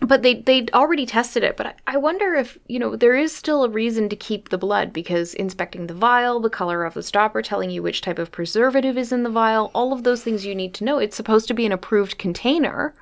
but 0.00 0.22
they 0.22 0.34
they'd 0.34 0.72
already 0.72 1.06
tested 1.06 1.42
it. 1.42 1.56
But 1.56 1.66
I, 1.66 1.74
I 1.86 1.96
wonder 1.96 2.34
if 2.34 2.58
you 2.66 2.78
know 2.78 2.96
there 2.96 3.16
is 3.16 3.34
still 3.34 3.64
a 3.64 3.68
reason 3.68 4.08
to 4.08 4.16
keep 4.16 4.48
the 4.48 4.58
blood 4.58 4.92
because 4.92 5.34
inspecting 5.34 5.86
the 5.86 5.94
vial, 5.94 6.40
the 6.40 6.50
color 6.50 6.84
of 6.84 6.94
the 6.94 7.02
stopper, 7.02 7.42
telling 7.42 7.70
you 7.70 7.82
which 7.82 8.02
type 8.02 8.18
of 8.18 8.32
preservative 8.32 8.98
is 8.98 9.12
in 9.12 9.22
the 9.22 9.30
vial, 9.30 9.70
all 9.74 9.92
of 9.92 10.02
those 10.02 10.22
things 10.22 10.44
you 10.44 10.54
need 10.54 10.74
to 10.74 10.84
know. 10.84 10.98
It's 10.98 11.16
supposed 11.16 11.48
to 11.48 11.54
be 11.54 11.66
an 11.66 11.72
approved 11.72 12.18
container. 12.18 12.94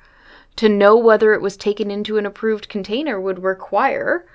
To 0.57 0.69
know 0.69 0.95
whether 0.95 1.33
it 1.33 1.41
was 1.41 1.57
taken 1.57 1.91
into 1.91 2.17
an 2.17 2.25
approved 2.25 2.69
container 2.69 3.19
would 3.19 3.43
require 3.43 4.25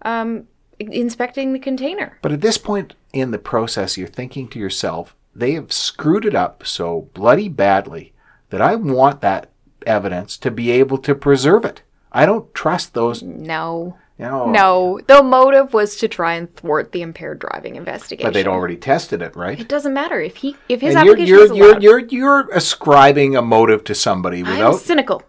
um, 0.00 0.46
inspecting 0.78 1.52
the 1.52 1.58
container. 1.58 2.18
But 2.22 2.32
at 2.32 2.40
this 2.40 2.56
point 2.56 2.94
in 3.12 3.30
the 3.30 3.38
process, 3.38 3.98
you're 3.98 4.08
thinking 4.08 4.48
to 4.48 4.58
yourself, 4.58 5.14
they 5.34 5.52
have 5.52 5.74
screwed 5.74 6.24
it 6.24 6.34
up 6.34 6.66
so 6.66 7.10
bloody 7.12 7.50
badly 7.50 8.14
that 8.48 8.62
I 8.62 8.74
want 8.76 9.20
that 9.20 9.50
evidence 9.86 10.38
to 10.38 10.50
be 10.50 10.70
able 10.70 10.96
to 10.98 11.14
preserve 11.14 11.66
it. 11.66 11.82
I 12.16 12.26
don't 12.26 12.52
trust 12.54 12.94
those. 12.94 13.22
No. 13.22 13.96
Know, 14.18 14.50
No. 14.50 15.00
The 15.06 15.22
motive 15.22 15.74
was 15.74 15.96
to 15.96 16.08
try 16.08 16.34
and 16.34 16.54
thwart 16.56 16.92
the 16.92 17.02
impaired 17.02 17.38
driving 17.38 17.76
investigation. 17.76 18.26
But 18.26 18.32
they'd 18.32 18.46
already 18.48 18.76
tested 18.76 19.20
it, 19.20 19.36
right? 19.36 19.60
It 19.60 19.68
doesn't 19.68 19.92
matter 19.92 20.18
if 20.20 20.36
he 20.36 20.56
if 20.70 20.80
his 20.80 20.94
and 20.96 21.04
you're 21.04 21.18
you're, 21.18 21.44
is 21.44 21.50
you're 21.56 21.70
allowed. 21.72 21.82
you're 21.82 21.98
you're 21.98 22.48
ascribing 22.52 23.36
a 23.36 23.42
motive 23.42 23.84
to 23.84 23.94
somebody 23.94 24.38
I'm 24.42 24.48
without 24.50 24.80
cynical. 24.80 25.22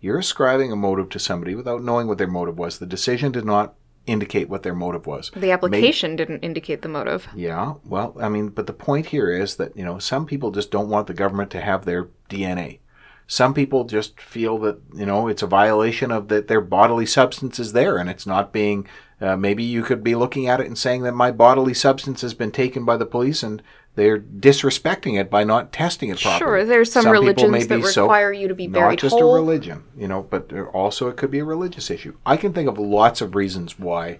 you're 0.00 0.18
ascribing 0.18 0.72
a 0.72 0.76
motive 0.76 1.10
to 1.10 1.18
somebody 1.18 1.54
without 1.54 1.82
knowing 1.82 2.06
what 2.08 2.16
their 2.16 2.26
motive 2.26 2.56
was. 2.58 2.78
The 2.78 2.86
decision 2.86 3.30
did 3.30 3.44
not 3.44 3.74
indicate 4.06 4.48
what 4.48 4.62
their 4.62 4.74
motive 4.74 5.06
was. 5.06 5.30
The 5.34 5.50
application 5.50 6.16
didn't 6.16 6.40
indicate 6.40 6.82
the 6.82 6.88
motive. 6.88 7.26
Yeah, 7.34 7.74
well, 7.84 8.14
I 8.20 8.28
mean, 8.28 8.48
but 8.48 8.66
the 8.66 8.72
point 8.74 9.06
here 9.06 9.30
is 9.30 9.56
that, 9.56 9.74
you 9.76 9.84
know, 9.84 9.98
some 9.98 10.26
people 10.26 10.50
just 10.50 10.70
don't 10.70 10.90
want 10.90 11.06
the 11.06 11.14
government 11.14 11.50
to 11.52 11.60
have 11.60 11.84
their 11.84 12.08
DNA. 12.28 12.80
Some 13.26 13.54
people 13.54 13.84
just 13.84 14.20
feel 14.20 14.58
that, 14.58 14.80
you 14.94 15.06
know, 15.06 15.28
it's 15.28 15.42
a 15.42 15.46
violation 15.46 16.10
of 16.10 16.28
that 16.28 16.48
their 16.48 16.60
bodily 16.60 17.06
substance 17.06 17.58
is 17.58 17.72
there 17.72 17.96
and 17.96 18.10
it's 18.10 18.26
not 18.26 18.52
being, 18.52 18.86
uh, 19.20 19.36
maybe 19.36 19.62
you 19.62 19.82
could 19.82 20.04
be 20.04 20.14
looking 20.14 20.46
at 20.46 20.60
it 20.60 20.66
and 20.66 20.76
saying 20.76 21.02
that 21.02 21.12
my 21.12 21.30
bodily 21.30 21.74
substance 21.74 22.20
has 22.20 22.34
been 22.34 22.52
taken 22.52 22.84
by 22.84 22.96
the 22.96 23.06
police 23.06 23.42
and 23.42 23.62
they're 23.94 24.18
disrespecting 24.18 25.18
it 25.18 25.30
by 25.30 25.44
not 25.44 25.72
testing 25.72 26.10
it 26.10 26.20
properly. 26.20 26.38
Sure, 26.38 26.64
there's 26.64 26.92
some, 26.92 27.04
people 27.04 27.12
religions 27.12 27.66
that 27.68 27.84
so- 27.86 28.02
require 28.02 28.32
you 28.32 28.48
to 28.48 28.54
be 28.54 28.66
buried 28.66 28.84
not 28.84 28.98
just 28.98 29.14
whole. 29.18 29.32
a 29.32 29.34
religion, 29.34 29.84
you 29.96 30.08
know, 30.08 30.22
but 30.22 30.52
also 30.72 31.08
it 31.08 31.16
could 31.16 31.30
be 31.30 31.38
a 31.38 31.44
religious 31.44 31.90
issue. 31.90 32.16
I 32.26 32.36
can 32.36 32.52
think 32.52 32.68
of 32.68 32.78
lots 32.78 33.20
of 33.20 33.34
reasons 33.34 33.78
why 33.78 34.18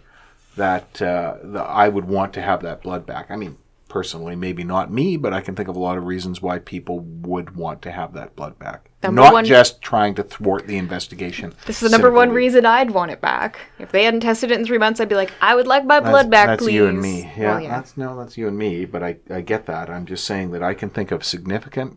that 0.57 1.03
uh, 1.03 1.37
the, 1.43 1.61
I 1.61 1.89
would 1.89 2.05
want 2.07 2.33
to 2.35 2.43
have 2.43 2.63
that 2.63 2.83
blood 2.83 3.05
back. 3.05 3.31
I 3.31 3.37
mean, 3.37 3.59
personally, 3.95 4.35
maybe 4.35 4.65
not 4.65 4.91
me, 4.91 5.17
but 5.17 5.33
I 5.33 5.41
can 5.41 5.55
think 5.55 5.69
of 5.69 5.77
a 5.77 5.79
lot 5.79 5.97
of 5.97 6.03
reasons 6.05 6.43
why 6.43 6.59
people 6.59 6.99
would 6.99 7.55
want 7.55 7.81
to 7.83 7.93
have 7.93 8.13
that 8.15 8.35
blood 8.35 8.59
back. 8.59 8.91
Number 9.05 9.23
not 9.23 9.33
one- 9.33 9.45
just 9.45 9.81
trying 9.81 10.17
to 10.17 10.25
thwart 10.25 10.67
the 10.67 10.79
investigation. 10.79 11.55
This 11.65 11.81
is 11.81 11.89
the 11.89 11.97
number 11.97 12.11
one 12.11 12.31
reason 12.31 12.67
I'd 12.67 12.91
want 12.91 13.13
it 13.13 13.21
back. 13.21 13.57
If 13.79 13.93
they 13.93 14.03
hadn't 14.03 14.19
tested 14.23 14.51
it 14.51 14.59
in 14.59 14.67
three 14.67 14.79
months, 14.79 14.99
I'd 14.99 15.09
be 15.09 15.15
like, 15.15 15.31
I 15.41 15.55
would 15.55 15.69
like 15.69 15.85
my 15.85 16.01
blood 16.01 16.29
That's- 16.29 16.31
back, 16.31 16.47
that's 16.49 16.65
please. 16.65 16.75
you 16.75 16.87
and 16.89 17.01
me. 17.01 17.31
Yeah, 17.39 17.53
Well, 17.53 17.61
yeah. 17.61 17.69
that's 17.69 17.97
no, 17.97 18.19
that's 18.19 18.37
you 18.37 18.49
and 18.49 18.59
me. 18.59 18.85
But 18.85 19.05
I, 19.05 19.17
I 19.31 19.43
get 19.43 19.67
that. 19.67 19.89
I'm 19.89 20.07
just 20.07 20.25
saying 20.25 20.51
that 20.51 20.63
I 20.65 20.75
can 20.75 20.91
think 20.91 21.13
of 21.13 21.23
significant, 21.23 21.97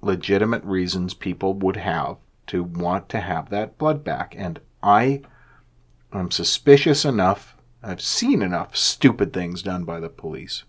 legitimate 0.00 0.64
reasons 0.64 1.12
people 1.12 1.52
would 1.52 1.76
have 1.76 2.16
to 2.46 2.62
want 2.64 3.10
to 3.10 3.20
have 3.20 3.50
that 3.50 3.76
blood 3.76 4.02
back, 4.02 4.34
and 4.38 4.58
I 4.82 5.20
am 6.14 6.30
suspicious 6.30 7.04
enough. 7.04 7.58
I've 7.82 8.00
seen 8.00 8.40
enough 8.40 8.74
stupid 8.74 9.34
things 9.34 9.60
done 9.60 9.84
by 9.84 10.00
the 10.00 10.08
police 10.08 10.64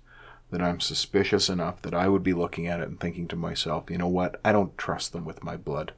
that 0.52 0.62
I'm 0.62 0.80
suspicious 0.80 1.50
enough 1.50 1.82
that 1.82 1.94
I 1.94 2.08
would 2.08 2.24
be 2.24 2.34
looking 2.34 2.68
at 2.68 2.80
it 2.80 2.88
and 2.88 3.00
thinking 3.00 3.28
to 3.30 3.36
myself, 3.36 3.90
you 3.90 3.98
know 3.98 4.08
what? 4.08 4.40
I 4.46 4.52
don't 4.52 4.78
trust 4.78 5.12
them 5.14 5.26
with 5.26 5.44
my 5.44 5.58
blood. 5.58 5.94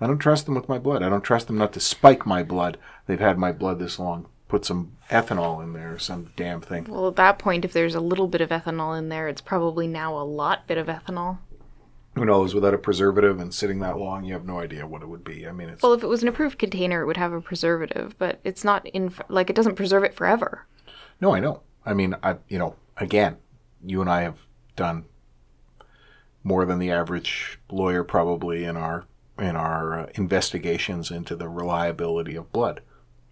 I 0.00 0.06
don't 0.06 0.18
trust 0.18 0.44
them 0.44 0.54
with 0.54 0.68
my 0.68 0.78
blood. 0.78 1.02
I 1.02 1.08
don't 1.08 1.22
trust 1.24 1.46
them 1.46 1.58
not 1.58 1.72
to 1.72 1.80
spike 1.80 2.26
my 2.26 2.42
blood. 2.42 2.78
They've 3.06 3.18
had 3.18 3.38
my 3.38 3.52
blood 3.52 3.78
this 3.78 3.98
long. 3.98 4.26
Put 4.48 4.64
some 4.64 4.92
ethanol 5.10 5.62
in 5.62 5.72
there 5.72 5.94
or 5.94 5.98
some 5.98 6.32
damn 6.36 6.60
thing. 6.60 6.84
Well, 6.84 7.08
at 7.08 7.16
that 7.16 7.38
point, 7.38 7.64
if 7.64 7.72
there's 7.72 7.94
a 7.94 8.00
little 8.00 8.28
bit 8.28 8.40
of 8.40 8.50
ethanol 8.50 8.96
in 8.96 9.08
there, 9.08 9.26
it's 9.26 9.40
probably 9.40 9.88
now 9.88 10.16
a 10.16 10.22
lot 10.22 10.66
bit 10.66 10.78
of 10.78 10.86
ethanol. 10.86 11.38
Who 12.14 12.24
knows? 12.24 12.54
Without 12.54 12.72
a 12.74 12.78
preservative 12.78 13.40
and 13.40 13.52
sitting 13.52 13.80
that 13.80 13.98
long, 13.98 14.24
you 14.24 14.32
have 14.34 14.46
no 14.46 14.60
idea 14.60 14.86
what 14.86 15.02
it 15.02 15.08
would 15.08 15.24
be. 15.24 15.46
I 15.46 15.52
mean, 15.52 15.68
it's 15.68 15.82
Well, 15.82 15.94
if 15.94 16.02
it 16.02 16.08
was 16.08 16.22
an 16.22 16.28
approved 16.28 16.58
container, 16.58 17.02
it 17.02 17.06
would 17.06 17.16
have 17.18 17.32
a 17.32 17.40
preservative, 17.40 18.14
but 18.18 18.38
it's 18.44 18.64
not 18.64 18.86
in, 18.86 19.12
like, 19.28 19.50
it 19.50 19.56
doesn't 19.56 19.74
preserve 19.74 20.04
it 20.04 20.14
forever. 20.14 20.64
no, 21.20 21.34
I 21.34 21.40
know. 21.40 21.60
I 21.84 21.92
mean, 21.94 22.16
I 22.22 22.36
you 22.48 22.58
know, 22.58 22.74
again, 22.96 23.36
you 23.84 24.00
and 24.00 24.10
I 24.10 24.22
have 24.22 24.38
done 24.74 25.04
more 26.42 26.64
than 26.64 26.78
the 26.78 26.90
average 26.90 27.58
lawyer 27.70 28.04
probably 28.04 28.64
in 28.64 28.76
our 28.76 29.04
in 29.38 29.54
our 29.56 30.00
uh, 30.00 30.06
investigations 30.14 31.10
into 31.10 31.36
the 31.36 31.48
reliability 31.48 32.36
of 32.36 32.52
blood. 32.52 32.80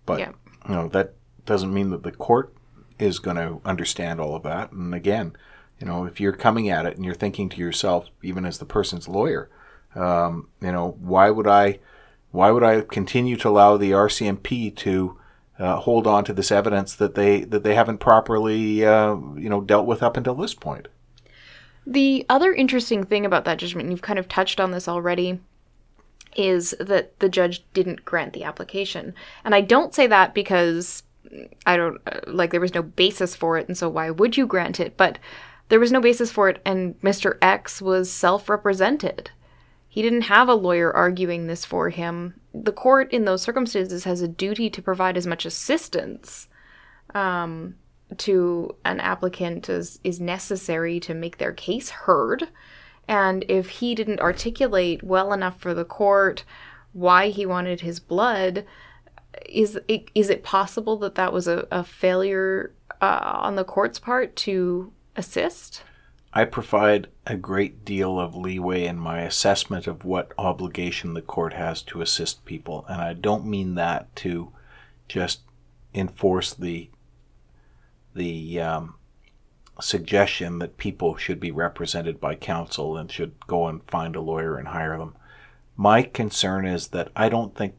But 0.04 0.18
Yeah. 0.18 0.32
you 0.68 0.74
know 0.74 0.88
that 0.88 1.14
doesn't 1.46 1.72
mean 1.72 1.90
that 1.90 2.02
the 2.02 2.12
court 2.12 2.52
is 2.98 3.18
going 3.18 3.36
to 3.36 3.60
understand 3.64 4.20
all 4.20 4.34
of 4.34 4.42
that. 4.42 4.72
And 4.72 4.94
again, 4.94 5.34
you 5.80 5.86
know, 5.86 6.04
if 6.04 6.20
you're 6.20 6.32
coming 6.32 6.68
at 6.68 6.86
it 6.86 6.96
and 6.96 7.04
you're 7.04 7.14
thinking 7.14 7.48
to 7.50 7.58
yourself, 7.58 8.08
even 8.22 8.44
as 8.44 8.58
the 8.58 8.64
person's 8.64 9.08
lawyer, 9.08 9.50
um, 9.94 10.48
you 10.60 10.72
know, 10.72 10.96
why 11.00 11.30
would 11.30 11.46
I, 11.46 11.80
why 12.30 12.50
would 12.50 12.62
I 12.62 12.82
continue 12.82 13.36
to 13.36 13.48
allow 13.48 13.76
the 13.76 13.90
RCMP 13.90 14.74
to 14.76 15.18
uh, 15.58 15.76
hold 15.76 16.06
on 16.06 16.24
to 16.24 16.32
this 16.32 16.50
evidence 16.50 16.94
that 16.96 17.14
they 17.14 17.44
that 17.44 17.62
they 17.62 17.74
haven't 17.74 17.98
properly, 17.98 18.84
uh, 18.84 19.16
you 19.36 19.48
know, 19.48 19.60
dealt 19.60 19.86
with 19.86 20.02
up 20.02 20.16
until 20.16 20.34
this 20.34 20.54
point? 20.54 20.88
The 21.86 22.24
other 22.28 22.52
interesting 22.52 23.04
thing 23.04 23.26
about 23.26 23.44
that 23.44 23.58
judgment, 23.58 23.84
and 23.84 23.92
you've 23.92 24.02
kind 24.02 24.18
of 24.18 24.28
touched 24.28 24.58
on 24.58 24.70
this 24.70 24.88
already, 24.88 25.40
is 26.34 26.74
that 26.80 27.18
the 27.20 27.28
judge 27.28 27.62
didn't 27.72 28.04
grant 28.04 28.32
the 28.32 28.44
application. 28.44 29.14
And 29.44 29.54
I 29.54 29.60
don't 29.60 29.94
say 29.94 30.06
that 30.06 30.34
because 30.34 31.02
I 31.66 31.76
don't 31.76 32.00
uh, 32.06 32.20
like 32.26 32.50
there 32.50 32.60
was 32.60 32.74
no 32.74 32.82
basis 32.82 33.36
for 33.36 33.58
it, 33.58 33.68
and 33.68 33.76
so 33.76 33.88
why 33.88 34.10
would 34.10 34.36
you 34.36 34.46
grant 34.46 34.80
it? 34.80 34.96
But 34.96 35.18
there 35.68 35.80
was 35.80 35.92
no 35.92 36.00
basis 36.00 36.30
for 36.30 36.48
it, 36.48 36.60
and 36.64 37.00
Mr. 37.00 37.38
X 37.40 37.80
was 37.80 38.10
self 38.10 38.48
represented. 38.48 39.30
He 39.88 40.02
didn't 40.02 40.22
have 40.22 40.48
a 40.48 40.54
lawyer 40.54 40.92
arguing 40.92 41.46
this 41.46 41.64
for 41.64 41.90
him. 41.90 42.34
The 42.54 42.72
court, 42.72 43.12
in 43.12 43.24
those 43.24 43.42
circumstances, 43.42 44.04
has 44.04 44.22
a 44.22 44.28
duty 44.28 44.70
to 44.70 44.80
provide 44.80 45.16
as 45.16 45.26
much 45.26 45.44
assistance 45.44 46.48
um, 47.14 47.74
to 48.18 48.76
an 48.84 49.00
applicant 49.00 49.68
as 49.68 49.98
is 50.04 50.20
necessary 50.20 51.00
to 51.00 51.14
make 51.14 51.38
their 51.38 51.52
case 51.52 51.90
heard. 51.90 52.48
And 53.08 53.44
if 53.48 53.68
he 53.68 53.94
didn't 53.94 54.20
articulate 54.20 55.02
well 55.02 55.32
enough 55.32 55.60
for 55.60 55.74
the 55.74 55.84
court 55.84 56.44
why 56.92 57.28
he 57.28 57.44
wanted 57.44 57.80
his 57.80 57.98
blood, 57.98 58.64
is 59.46 59.78
it, 59.88 60.10
is 60.14 60.30
it 60.30 60.44
possible 60.44 60.96
that 60.98 61.16
that 61.16 61.32
was 61.32 61.48
a, 61.48 61.66
a 61.72 61.82
failure 61.82 62.72
uh, 63.02 63.20
on 63.42 63.56
the 63.56 63.64
court's 63.64 63.98
part 63.98 64.36
to 64.36 64.92
assist? 65.16 65.82
I 66.36 66.44
provide 66.44 67.06
a 67.26 67.36
great 67.36 67.84
deal 67.84 68.18
of 68.18 68.34
leeway 68.34 68.86
in 68.86 68.98
my 68.98 69.20
assessment 69.20 69.86
of 69.86 70.04
what 70.04 70.32
obligation 70.36 71.14
the 71.14 71.22
court 71.22 71.52
has 71.52 71.80
to 71.82 72.02
assist 72.02 72.44
people, 72.44 72.84
and 72.88 73.00
I 73.00 73.12
don't 73.12 73.46
mean 73.46 73.76
that 73.76 74.14
to 74.16 74.52
just 75.06 75.42
enforce 75.94 76.52
the 76.52 76.90
the 78.16 78.60
um, 78.60 78.96
suggestion 79.80 80.58
that 80.58 80.76
people 80.76 81.16
should 81.16 81.38
be 81.38 81.52
represented 81.52 82.20
by 82.20 82.34
counsel 82.34 82.96
and 82.96 83.10
should 83.10 83.34
go 83.46 83.66
and 83.68 83.82
find 83.88 84.16
a 84.16 84.20
lawyer 84.20 84.56
and 84.56 84.68
hire 84.68 84.98
them. 84.98 85.14
My 85.76 86.02
concern 86.02 86.66
is 86.66 86.88
that 86.88 87.10
I 87.14 87.28
don't 87.28 87.56
think 87.56 87.76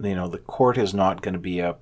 you 0.00 0.16
know 0.16 0.26
the 0.26 0.38
court 0.38 0.78
is 0.78 0.94
not 0.94 1.22
going 1.22 1.34
to 1.34 1.40
be 1.40 1.60
a 1.60 1.76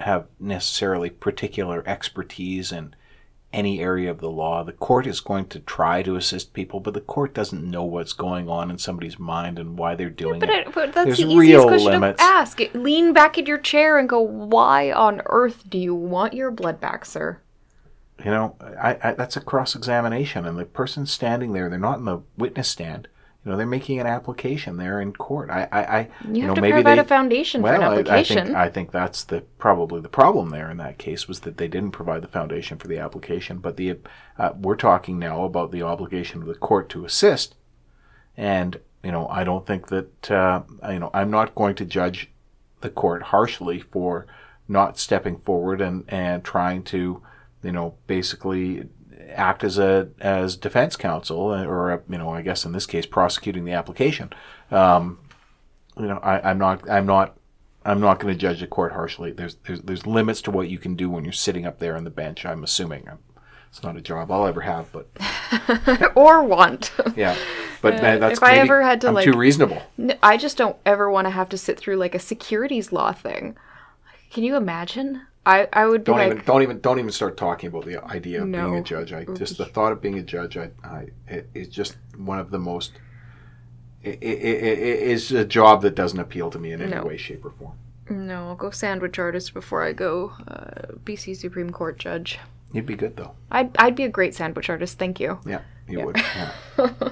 have 0.00 0.26
necessarily 0.40 1.10
particular 1.10 1.84
expertise 1.86 2.72
in 2.72 2.96
any 3.54 3.80
area 3.80 4.10
of 4.10 4.18
the 4.18 4.30
law. 4.30 4.64
The 4.64 4.72
court 4.72 5.06
is 5.06 5.20
going 5.20 5.46
to 5.46 5.60
try 5.60 6.02
to 6.02 6.16
assist 6.16 6.52
people, 6.52 6.80
but 6.80 6.92
the 6.92 7.00
court 7.00 7.32
doesn't 7.32 7.62
know 7.64 7.84
what's 7.84 8.12
going 8.12 8.48
on 8.48 8.70
in 8.70 8.78
somebody's 8.78 9.18
mind 9.18 9.58
and 9.58 9.78
why 9.78 9.94
they're 9.94 10.10
doing 10.10 10.40
But, 10.40 10.50
it. 10.50 10.66
it, 10.66 10.74
but 10.74 10.92
that's 10.92 11.06
There's 11.06 11.18
the 11.18 11.28
easiest 11.28 11.66
question 11.68 11.92
limits. 11.92 12.18
to 12.18 12.24
ask. 12.24 12.60
Lean 12.74 13.12
back 13.12 13.38
in 13.38 13.46
your 13.46 13.58
chair 13.58 13.96
and 13.96 14.08
go, 14.08 14.20
"Why 14.20 14.90
on 14.92 15.22
earth 15.26 15.64
do 15.70 15.78
you 15.78 15.94
want 15.94 16.34
your 16.34 16.50
blood 16.50 16.80
back, 16.80 17.04
sir?" 17.06 17.38
You 18.24 18.30
know, 18.30 18.56
I, 18.80 18.98
I, 19.02 19.12
that's 19.12 19.36
a 19.36 19.40
cross 19.40 19.74
examination, 19.74 20.44
and 20.46 20.58
the 20.58 20.64
person 20.64 21.06
standing 21.06 21.52
there, 21.52 21.68
they're 21.68 21.78
not 21.78 21.98
in 21.98 22.04
the 22.04 22.20
witness 22.36 22.68
stand. 22.68 23.08
You 23.44 23.50
know, 23.50 23.56
they're 23.58 23.66
making 23.66 24.00
an 24.00 24.06
application. 24.06 24.78
They're 24.78 25.02
in 25.02 25.12
court. 25.12 25.50
I, 25.50 25.68
I, 25.70 25.80
I 25.82 26.08
You 26.32 26.42
have 26.42 26.48
know, 26.48 26.54
to 26.54 26.60
maybe 26.62 26.72
provide 26.72 26.96
they, 26.96 27.02
a 27.02 27.04
foundation 27.04 27.60
well, 27.60 27.74
for 27.74 27.82
an 27.82 27.82
I- 27.82 27.92
application. 27.92 28.38
I, 28.38 28.44
think 28.44 28.56
I 28.56 28.68
think 28.70 28.90
that's 28.90 29.24
the 29.24 29.42
probably 29.58 30.00
the 30.00 30.08
problem 30.08 30.48
there 30.48 30.70
in 30.70 30.78
that 30.78 30.96
case 30.96 31.28
was 31.28 31.40
that 31.40 31.58
they 31.58 31.68
didn't 31.68 31.90
provide 31.90 32.22
the 32.22 32.28
foundation 32.28 32.78
for 32.78 32.88
the 32.88 32.98
application. 32.98 33.58
But 33.58 33.76
the 33.76 33.98
uh, 34.38 34.52
we're 34.58 34.76
talking 34.76 35.18
now 35.18 35.44
about 35.44 35.72
the 35.72 35.82
obligation 35.82 36.40
of 36.40 36.48
the 36.48 36.54
court 36.54 36.88
to 36.90 37.04
assist, 37.04 37.54
and 38.36 38.80
you 39.02 39.12
know, 39.12 39.28
I 39.28 39.44
don't 39.44 39.66
think 39.66 39.88
that 39.88 40.30
uh, 40.30 40.62
you 40.88 40.98
know 40.98 41.10
I'm 41.12 41.30
not 41.30 41.54
going 41.54 41.74
to 41.76 41.84
judge 41.84 42.30
the 42.80 42.88
court 42.88 43.24
harshly 43.24 43.78
for 43.80 44.26
not 44.68 44.98
stepping 44.98 45.36
forward 45.40 45.82
and 45.82 46.04
and 46.08 46.42
trying 46.42 46.82
to 46.84 47.22
you 47.62 47.72
know 47.72 47.94
basically 48.06 48.88
act 49.30 49.64
as 49.64 49.78
a 49.78 50.08
as 50.20 50.56
defense 50.56 50.96
counsel 50.96 51.50
uh, 51.50 51.64
or 51.64 51.90
uh, 51.92 51.98
you 52.08 52.18
know 52.18 52.30
I 52.30 52.42
guess 52.42 52.64
in 52.64 52.72
this 52.72 52.86
case 52.86 53.06
prosecuting 53.06 53.64
the 53.64 53.72
application. 53.72 54.32
Um, 54.70 55.18
you 55.98 56.06
know 56.06 56.18
I, 56.18 56.50
I'm 56.50 56.58
not 56.58 56.88
I'm 56.88 57.06
not 57.06 57.36
I'm 57.84 58.00
not 58.00 58.18
going 58.18 58.32
to 58.32 58.38
judge 58.38 58.60
the 58.60 58.66
court 58.66 58.92
harshly. 58.92 59.32
There's, 59.32 59.56
there's 59.66 59.80
there's 59.82 60.06
limits 60.06 60.40
to 60.42 60.50
what 60.50 60.68
you 60.68 60.78
can 60.78 60.94
do 60.96 61.10
when 61.10 61.24
you're 61.24 61.32
sitting 61.32 61.66
up 61.66 61.78
there 61.78 61.96
on 61.96 62.04
the 62.04 62.10
bench. 62.10 62.46
I'm 62.46 62.64
assuming 62.64 63.06
I'm, 63.08 63.18
it's 63.68 63.82
not 63.82 63.96
a 63.96 64.00
job 64.00 64.30
I'll 64.30 64.46
ever 64.46 64.62
have, 64.62 64.90
but 64.92 65.08
or 66.16 66.42
want. 66.44 66.92
yeah. 67.16 67.36
But 67.82 67.94
uh, 68.02 68.16
that's 68.18 68.38
if 68.38 68.42
I 68.42 68.56
ever 68.56 68.82
had 68.82 69.00
to, 69.02 69.08
I'm 69.08 69.14
like- 69.14 69.24
too 69.24 69.36
reasonable. 69.36 69.82
N- 69.98 70.16
I 70.22 70.36
just 70.38 70.56
don't 70.56 70.76
ever 70.86 71.10
want 71.10 71.26
to 71.26 71.30
have 71.30 71.48
to 71.50 71.58
sit 71.58 71.78
through 71.78 71.96
like 71.96 72.14
a 72.14 72.18
securities 72.18 72.92
law 72.92 73.12
thing. 73.12 73.56
Can 74.30 74.44
you 74.44 74.56
imagine? 74.56 75.22
I, 75.46 75.68
I 75.72 75.86
would 75.86 76.04
be 76.04 76.12
Don't 76.12 76.18
like, 76.18 76.32
even 76.32 76.44
don't 76.44 76.62
even 76.62 76.80
don't 76.80 76.98
even 76.98 77.10
start 77.12 77.36
talking 77.36 77.68
about 77.68 77.84
the 77.84 78.02
idea 78.04 78.42
of 78.42 78.50
being 78.50 78.76
a 78.76 78.82
judge. 78.82 79.12
I 79.12 79.24
just 79.24 79.58
the 79.58 79.66
thought 79.66 79.92
of 79.92 80.00
being 80.00 80.18
a 80.18 80.22
judge, 80.22 80.56
I, 80.56 80.70
I 80.82 81.08
it 81.28 81.50
is 81.54 81.68
just 81.68 81.96
one 82.16 82.38
of 82.38 82.50
the 82.50 82.58
most. 82.58 82.92
It, 84.02 84.18
it, 84.22 84.38
it, 84.38 84.78
it 84.78 84.98
is 85.02 85.32
a 85.32 85.44
job 85.44 85.82
that 85.82 85.94
doesn't 85.94 86.18
appeal 86.20 86.50
to 86.50 86.58
me 86.58 86.72
in 86.72 86.82
any 86.82 86.90
No. 86.94 87.04
way, 87.04 87.16
shape, 87.16 87.44
or 87.44 87.50
form. 87.52 87.72
no, 88.10 88.48
I'll 88.48 88.54
go 88.56 88.70
sandwich 88.70 89.18
artist 89.18 89.54
before 89.54 89.82
I 89.82 89.92
go 89.92 90.32
uh, 90.46 90.92
BC 91.04 91.36
Supreme 91.36 91.70
Court 91.70 91.98
judge. 91.98 92.38
You'd 92.72 92.86
be 92.86 92.96
good 92.96 93.16
though. 93.16 93.32
I'd, 93.50 93.74
I'd 93.78 93.96
be 93.96 94.04
a 94.04 94.08
great 94.10 94.34
sandwich 94.34 94.68
artist, 94.68 94.98
thank 94.98 95.20
you. 95.20 95.38
Yeah, 95.46 95.60
you 95.88 96.04
would. 96.04 96.16
Yeah. 96.16 96.50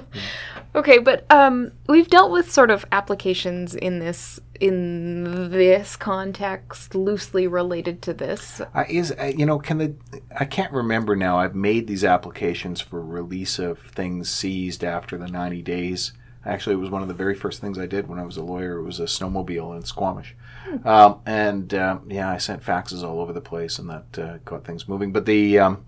Okay, 0.75 0.97
but 0.97 1.31
um, 1.31 1.71
we've 1.87 2.07
dealt 2.07 2.31
with 2.31 2.51
sort 2.51 2.71
of 2.71 2.83
applications 2.91 3.75
in 3.75 3.99
this 3.99 4.39
in 4.59 5.51
this 5.51 5.95
context, 5.95 6.95
loosely 6.95 7.45
related 7.47 8.01
to 8.03 8.13
this. 8.13 8.59
Uh, 8.59 8.83
is 8.89 9.11
uh, 9.11 9.31
you 9.35 9.45
know 9.45 9.59
can 9.59 9.77
the 9.77 9.95
I 10.35 10.45
can't 10.45 10.71
remember 10.73 11.15
now. 11.15 11.37
I've 11.37 11.53
made 11.53 11.85
these 11.85 12.03
applications 12.03 12.81
for 12.81 13.01
release 13.01 13.59
of 13.59 13.79
things 13.79 14.31
seized 14.31 14.83
after 14.83 15.17
the 15.17 15.27
ninety 15.27 15.61
days. 15.61 16.13
Actually, 16.45 16.73
it 16.73 16.79
was 16.79 16.89
one 16.89 17.03
of 17.03 17.07
the 17.07 17.13
very 17.13 17.35
first 17.35 17.61
things 17.61 17.77
I 17.77 17.85
did 17.85 18.09
when 18.09 18.19
I 18.19 18.25
was 18.25 18.35
a 18.35 18.43
lawyer. 18.43 18.79
It 18.79 18.83
was 18.83 18.99
a 18.99 19.03
snowmobile 19.03 19.75
in 19.75 19.85
Squamish, 19.85 20.35
um, 20.83 21.19
and 21.25 21.71
um, 21.75 22.07
yeah, 22.09 22.31
I 22.31 22.37
sent 22.37 22.63
faxes 22.63 23.03
all 23.03 23.19
over 23.19 23.31
the 23.31 23.41
place, 23.41 23.77
and 23.77 23.89
that 23.91 24.19
uh, 24.19 24.37
got 24.43 24.65
things 24.65 24.87
moving. 24.87 25.11
But 25.11 25.27
the 25.27 25.59
um, 25.59 25.85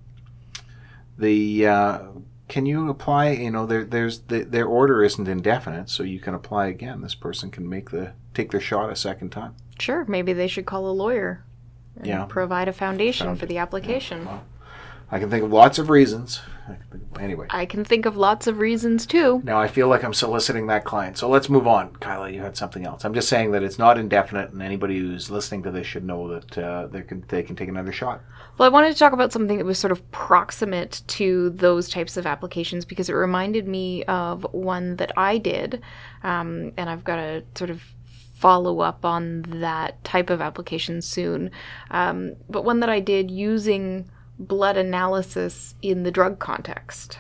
the 1.18 1.68
uh, 1.68 2.00
can 2.48 2.66
you 2.66 2.90
apply? 2.90 3.32
You 3.32 3.52
know, 3.52 3.66
there, 3.66 3.84
there's 3.84 4.20
the, 4.22 4.44
their 4.44 4.66
order 4.66 5.04
isn't 5.04 5.28
indefinite, 5.28 5.90
so 5.90 6.04
you 6.04 6.20
can 6.20 6.34
apply 6.34 6.68
again. 6.68 7.02
This 7.02 7.16
person 7.16 7.50
can 7.52 7.68
make 7.68 7.90
the 7.92 8.14
take 8.34 8.52
their 8.52 8.60
shot 8.62 8.92
a 8.92 8.96
second 8.96 9.30
time. 9.32 9.56
Sure, 9.80 10.06
maybe 10.06 10.34
they 10.34 10.48
should 10.48 10.66
call 10.66 10.88
a 10.88 10.92
lawyer 10.92 11.44
and 11.98 12.08
Yeah. 12.08 12.26
provide 12.26 12.68
a 12.68 12.74
foundation 12.74 13.36
for 13.36 13.46
the 13.46 13.58
application. 13.58 14.28
I 15.12 15.20
can 15.20 15.30
think 15.30 15.44
of 15.44 15.52
lots 15.52 15.80
of 15.80 15.90
reasons. 15.90 16.42
I 16.68 16.74
can 16.74 16.84
think 16.92 17.04
of- 17.16 17.22
Anyway. 17.22 17.48
I 17.50 17.66
can 17.66 17.86
think 17.86 18.06
of 18.06 18.18
lots 18.18 18.48
of 18.48 18.60
reasons 18.60 19.06
too. 19.06 19.42
Now 19.44 19.60
I 19.60 19.68
feel 19.68 19.88
like 19.88 20.04
I'm 20.04 20.14
soliciting 20.14 20.68
that 20.68 20.84
client. 20.84 21.18
So 21.18 21.30
let's 21.30 21.50
move 21.50 21.68
on. 21.68 21.96
Kyla, 21.98 22.32
you 22.32 22.42
had 22.42 22.58
something 22.58 22.86
else. 22.86 23.06
I'm 23.06 23.14
just 23.14 23.30
saying 23.30 23.52
that 23.52 23.64
it's 23.64 23.80
not 23.80 23.98
indefinite, 23.98 24.52
and 24.52 24.62
anybody 24.62 25.00
who's 25.00 25.30
listening 25.30 25.64
to 25.64 25.72
this 25.72 25.86
should 25.88 26.04
know 26.04 26.28
that 26.28 26.58
uh, 26.58 26.88
they 26.88 27.02
can 27.02 27.24
they 27.28 27.44
can 27.44 27.56
take 27.56 27.70
another 27.70 27.92
shot. 27.92 28.22
Well, 28.58 28.68
I 28.68 28.72
wanted 28.72 28.94
to 28.94 29.00
talk 29.00 29.14
about 29.14 29.34
something 29.34 29.58
that 29.58 29.66
was 29.66 29.78
sort 29.78 29.92
of 29.92 30.10
proximate 30.12 31.02
to 31.08 31.50
those 31.52 31.90
types 31.90 32.16
of 32.18 32.26
applications 32.26 32.86
because 32.86 33.10
it 33.10 33.14
reminded 33.14 33.68
me 33.68 34.04
of 34.06 34.46
one 34.52 34.96
that 34.96 35.12
I 35.18 35.38
did, 35.38 35.82
um, 36.24 36.72
and 36.78 36.90
I've 36.90 37.04
got 37.04 37.18
to 37.18 37.44
sort 37.56 37.70
of 37.70 37.84
follow 38.34 38.82
up 38.82 39.06
on 39.06 39.44
that 39.48 40.04
type 40.04 40.30
of 40.30 40.42
application 40.42 41.02
soon. 41.02 41.52
Um, 41.92 42.36
but 42.50 42.66
one 42.66 42.80
that 42.82 42.90
I 42.90 43.00
did 43.00 43.32
using 43.32 44.10
blood 44.40 44.78
analysis 44.78 45.76
in 45.82 46.04
the 46.04 46.12
drug 46.12 46.40
context. 46.40 47.20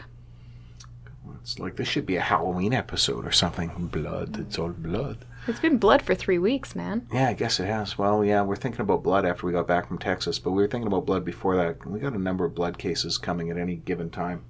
It's 1.41 1.59
like 1.59 1.75
this 1.75 1.87
should 1.87 2.05
be 2.05 2.15
a 2.15 2.21
Halloween 2.21 2.73
episode 2.73 3.25
or 3.25 3.31
something. 3.31 3.69
Blood. 3.91 4.39
It's 4.39 4.57
all 4.57 4.69
blood. 4.69 5.19
It's 5.47 5.59
been 5.59 5.77
blood 5.77 6.01
for 6.01 6.15
three 6.15 6.39
weeks, 6.39 6.75
man. 6.75 7.07
Yeah, 7.13 7.29
I 7.29 7.33
guess 7.33 7.59
it 7.59 7.67
has. 7.67 7.99
Well, 7.99 8.25
yeah, 8.25 8.41
we're 8.41 8.55
thinking 8.55 8.81
about 8.81 9.03
blood 9.03 9.25
after 9.25 9.45
we 9.45 9.53
got 9.53 9.67
back 9.67 9.87
from 9.87 9.99
Texas, 9.99 10.39
but 10.39 10.51
we 10.51 10.63
were 10.63 10.67
thinking 10.67 10.87
about 10.87 11.05
blood 11.05 11.23
before 11.23 11.55
that. 11.55 11.85
We 11.85 11.99
got 11.99 12.13
a 12.13 12.17
number 12.17 12.45
of 12.45 12.55
blood 12.55 12.79
cases 12.79 13.19
coming 13.19 13.51
at 13.51 13.57
any 13.57 13.75
given 13.75 14.09
time. 14.09 14.43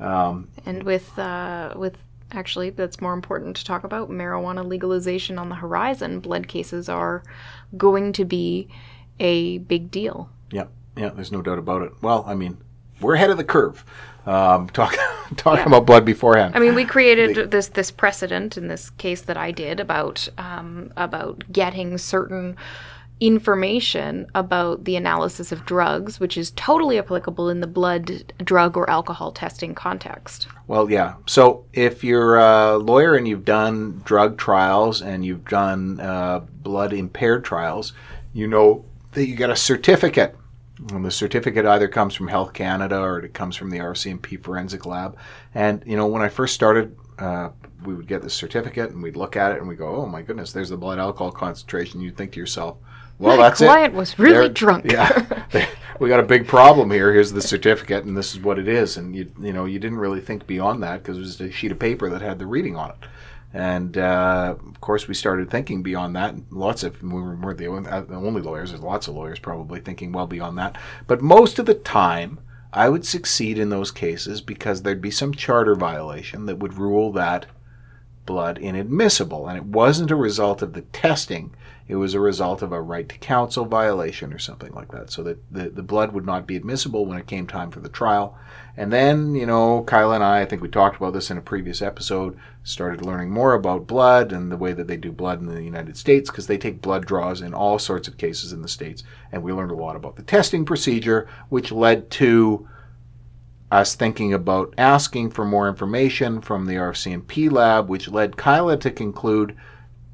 Um, 0.00 0.48
And 0.66 0.82
with 0.82 1.16
uh, 1.18 1.74
with 1.76 1.98
actually, 2.32 2.70
that's 2.70 3.00
more 3.00 3.12
important 3.14 3.54
to 3.58 3.64
talk 3.64 3.84
about. 3.84 4.10
Marijuana 4.10 4.66
legalization 4.66 5.38
on 5.38 5.50
the 5.50 5.54
horizon. 5.54 6.18
Blood 6.18 6.48
cases 6.48 6.88
are 6.88 7.22
going 7.76 8.12
to 8.14 8.24
be 8.24 8.68
a 9.20 9.58
big 9.58 9.92
deal. 9.92 10.30
Yeah, 10.50 10.64
yeah, 10.96 11.10
there's 11.10 11.32
no 11.32 11.42
doubt 11.42 11.58
about 11.58 11.82
it. 11.82 11.92
Well, 12.02 12.24
I 12.26 12.34
mean, 12.34 12.58
we're 13.00 13.14
ahead 13.14 13.30
of 13.30 13.36
the 13.36 13.44
curve. 13.44 13.84
Um, 14.26 14.68
talk, 14.72 14.94
talking 15.36 15.60
Yeah. 15.62 15.66
about 15.66 15.86
blood 15.86 16.04
beforehand. 16.04 16.54
I 16.56 16.58
mean, 16.58 16.74
we 16.74 16.84
created 16.84 17.50
this 17.50 17.68
this 17.68 17.90
precedent 17.90 18.56
in 18.56 18.68
this 18.68 18.90
case 18.90 19.22
that 19.22 19.36
I 19.36 19.50
did 19.50 19.80
about 19.80 20.28
um, 20.38 20.92
about 20.96 21.44
getting 21.52 21.98
certain 21.98 22.56
information 23.20 24.26
about 24.34 24.84
the 24.84 24.96
analysis 24.96 25.52
of 25.52 25.64
drugs, 25.64 26.18
which 26.18 26.36
is 26.36 26.50
totally 26.56 26.98
applicable 26.98 27.48
in 27.48 27.60
the 27.60 27.66
blood, 27.66 28.32
drug, 28.38 28.76
or 28.76 28.88
alcohol 28.90 29.30
testing 29.32 29.74
context. 29.74 30.48
Well, 30.66 30.90
yeah. 30.90 31.14
So 31.26 31.64
if 31.72 32.02
you're 32.02 32.36
a 32.36 32.76
lawyer 32.76 33.14
and 33.14 33.26
you've 33.26 33.44
done 33.44 34.02
drug 34.04 34.36
trials 34.36 35.00
and 35.00 35.24
you've 35.24 35.44
done 35.48 36.00
uh, 36.00 36.40
blood 36.40 36.92
impaired 36.92 37.44
trials, 37.44 37.92
you 38.32 38.46
know 38.48 38.84
that 39.12 39.26
you 39.26 39.36
get 39.36 39.50
a 39.50 39.56
certificate. 39.56 40.36
And 40.90 41.04
the 41.04 41.10
certificate 41.10 41.64
either 41.66 41.86
comes 41.88 42.14
from 42.14 42.28
Health 42.28 42.52
Canada 42.52 42.98
or 42.98 43.20
it 43.20 43.32
comes 43.32 43.54
from 43.56 43.70
the 43.70 43.78
RCMP 43.78 44.42
Forensic 44.42 44.84
Lab. 44.86 45.16
And, 45.54 45.82
you 45.86 45.96
know, 45.96 46.06
when 46.06 46.20
I 46.22 46.28
first 46.28 46.54
started, 46.54 46.96
uh, 47.18 47.50
we 47.84 47.94
would 47.94 48.08
get 48.08 48.22
the 48.22 48.30
certificate 48.30 48.90
and 48.90 49.02
we'd 49.02 49.16
look 49.16 49.36
at 49.36 49.52
it 49.52 49.58
and 49.58 49.68
we 49.68 49.76
go, 49.76 49.94
oh 49.94 50.06
my 50.06 50.22
goodness, 50.22 50.52
there's 50.52 50.70
the 50.70 50.76
blood 50.76 50.98
alcohol 50.98 51.30
concentration. 51.30 52.00
You'd 52.00 52.16
think 52.16 52.32
to 52.32 52.40
yourself, 52.40 52.78
well, 53.20 53.36
My 53.36 53.44
that's 53.44 53.60
it. 53.60 53.66
client 53.66 53.94
was 53.94 54.18
really 54.18 54.32
There- 54.34 54.48
drunk. 54.48 54.90
Yeah, 54.90 55.66
we 56.00 56.08
got 56.08 56.18
a 56.18 56.24
big 56.24 56.48
problem 56.48 56.90
here. 56.90 57.12
Here's 57.12 57.30
the 57.32 57.40
certificate, 57.40 58.04
and 58.04 58.16
this 58.16 58.34
is 58.34 58.40
what 58.40 58.58
it 58.58 58.66
is. 58.66 58.96
And 58.96 59.14
you, 59.14 59.30
you 59.40 59.52
know, 59.52 59.66
you 59.66 59.78
didn't 59.78 59.98
really 59.98 60.20
think 60.20 60.48
beyond 60.48 60.82
that 60.82 61.02
because 61.02 61.18
it 61.18 61.20
was 61.20 61.40
a 61.40 61.50
sheet 61.52 61.70
of 61.70 61.78
paper 61.78 62.10
that 62.10 62.20
had 62.22 62.40
the 62.40 62.46
reading 62.46 62.74
on 62.74 62.90
it. 62.90 62.96
And 63.54 63.96
uh, 63.96 64.56
of 64.58 64.80
course, 64.80 65.06
we 65.06 65.14
started 65.14 65.48
thinking 65.48 65.84
beyond 65.84 66.16
that. 66.16 66.34
Lots 66.50 66.82
of 66.82 67.00
we 67.00 67.22
were, 67.22 67.36
weren't 67.36 67.86
uh, 67.86 68.00
the 68.00 68.16
only 68.16 68.42
lawyers. 68.42 68.70
There's 68.70 68.82
lots 68.82 69.06
of 69.06 69.14
lawyers 69.14 69.38
probably 69.38 69.78
thinking 69.78 70.10
well 70.10 70.26
beyond 70.26 70.58
that. 70.58 70.76
But 71.06 71.22
most 71.22 71.60
of 71.60 71.66
the 71.66 71.74
time, 71.74 72.40
I 72.72 72.88
would 72.88 73.06
succeed 73.06 73.56
in 73.56 73.68
those 73.68 73.92
cases 73.92 74.40
because 74.40 74.82
there'd 74.82 75.00
be 75.00 75.12
some 75.12 75.32
charter 75.32 75.76
violation 75.76 76.46
that 76.46 76.58
would 76.58 76.74
rule 76.74 77.12
that 77.12 77.46
blood 78.26 78.58
inadmissible, 78.58 79.46
and 79.46 79.56
it 79.56 79.64
wasn't 79.64 80.10
a 80.10 80.16
result 80.16 80.60
of 80.60 80.72
the 80.72 80.80
testing. 80.80 81.54
It 81.86 81.96
was 81.96 82.14
a 82.14 82.20
result 82.20 82.62
of 82.62 82.72
a 82.72 82.80
right 82.80 83.08
to 83.08 83.18
counsel 83.18 83.66
violation 83.66 84.32
or 84.32 84.38
something 84.38 84.72
like 84.72 84.90
that. 84.92 85.10
So 85.10 85.22
that 85.24 85.38
the, 85.52 85.68
the 85.68 85.82
blood 85.82 86.12
would 86.12 86.24
not 86.24 86.46
be 86.46 86.56
admissible 86.56 87.04
when 87.04 87.18
it 87.18 87.26
came 87.26 87.46
time 87.46 87.70
for 87.70 87.80
the 87.80 87.90
trial. 87.90 88.38
And 88.76 88.92
then, 88.92 89.34
you 89.34 89.44
know, 89.44 89.84
Kyla 89.84 90.16
and 90.16 90.24
I, 90.24 90.40
I 90.40 90.44
think 90.46 90.62
we 90.62 90.68
talked 90.68 90.96
about 90.96 91.12
this 91.12 91.30
in 91.30 91.36
a 91.36 91.42
previous 91.42 91.82
episode, 91.82 92.38
started 92.62 93.04
learning 93.04 93.30
more 93.30 93.52
about 93.52 93.86
blood 93.86 94.32
and 94.32 94.50
the 94.50 94.56
way 94.56 94.72
that 94.72 94.86
they 94.86 94.96
do 94.96 95.12
blood 95.12 95.40
in 95.40 95.46
the 95.46 95.62
United 95.62 95.96
States 95.96 96.30
because 96.30 96.46
they 96.46 96.58
take 96.58 96.80
blood 96.80 97.04
draws 97.06 97.42
in 97.42 97.52
all 97.52 97.78
sorts 97.78 98.08
of 98.08 98.16
cases 98.16 98.52
in 98.52 98.62
the 98.62 98.68
States. 98.68 99.04
And 99.30 99.42
we 99.42 99.52
learned 99.52 99.70
a 99.70 99.76
lot 99.76 99.94
about 99.94 100.16
the 100.16 100.22
testing 100.22 100.64
procedure, 100.64 101.28
which 101.50 101.70
led 101.70 102.10
to 102.12 102.66
us 103.70 103.94
thinking 103.94 104.32
about 104.32 104.72
asking 104.78 105.30
for 105.30 105.44
more 105.44 105.68
information 105.68 106.40
from 106.40 106.64
the 106.64 106.74
RCMP 106.74 107.50
lab, 107.50 107.88
which 107.88 108.08
led 108.08 108.36
Kyla 108.36 108.78
to 108.78 108.90
conclude 108.90 109.56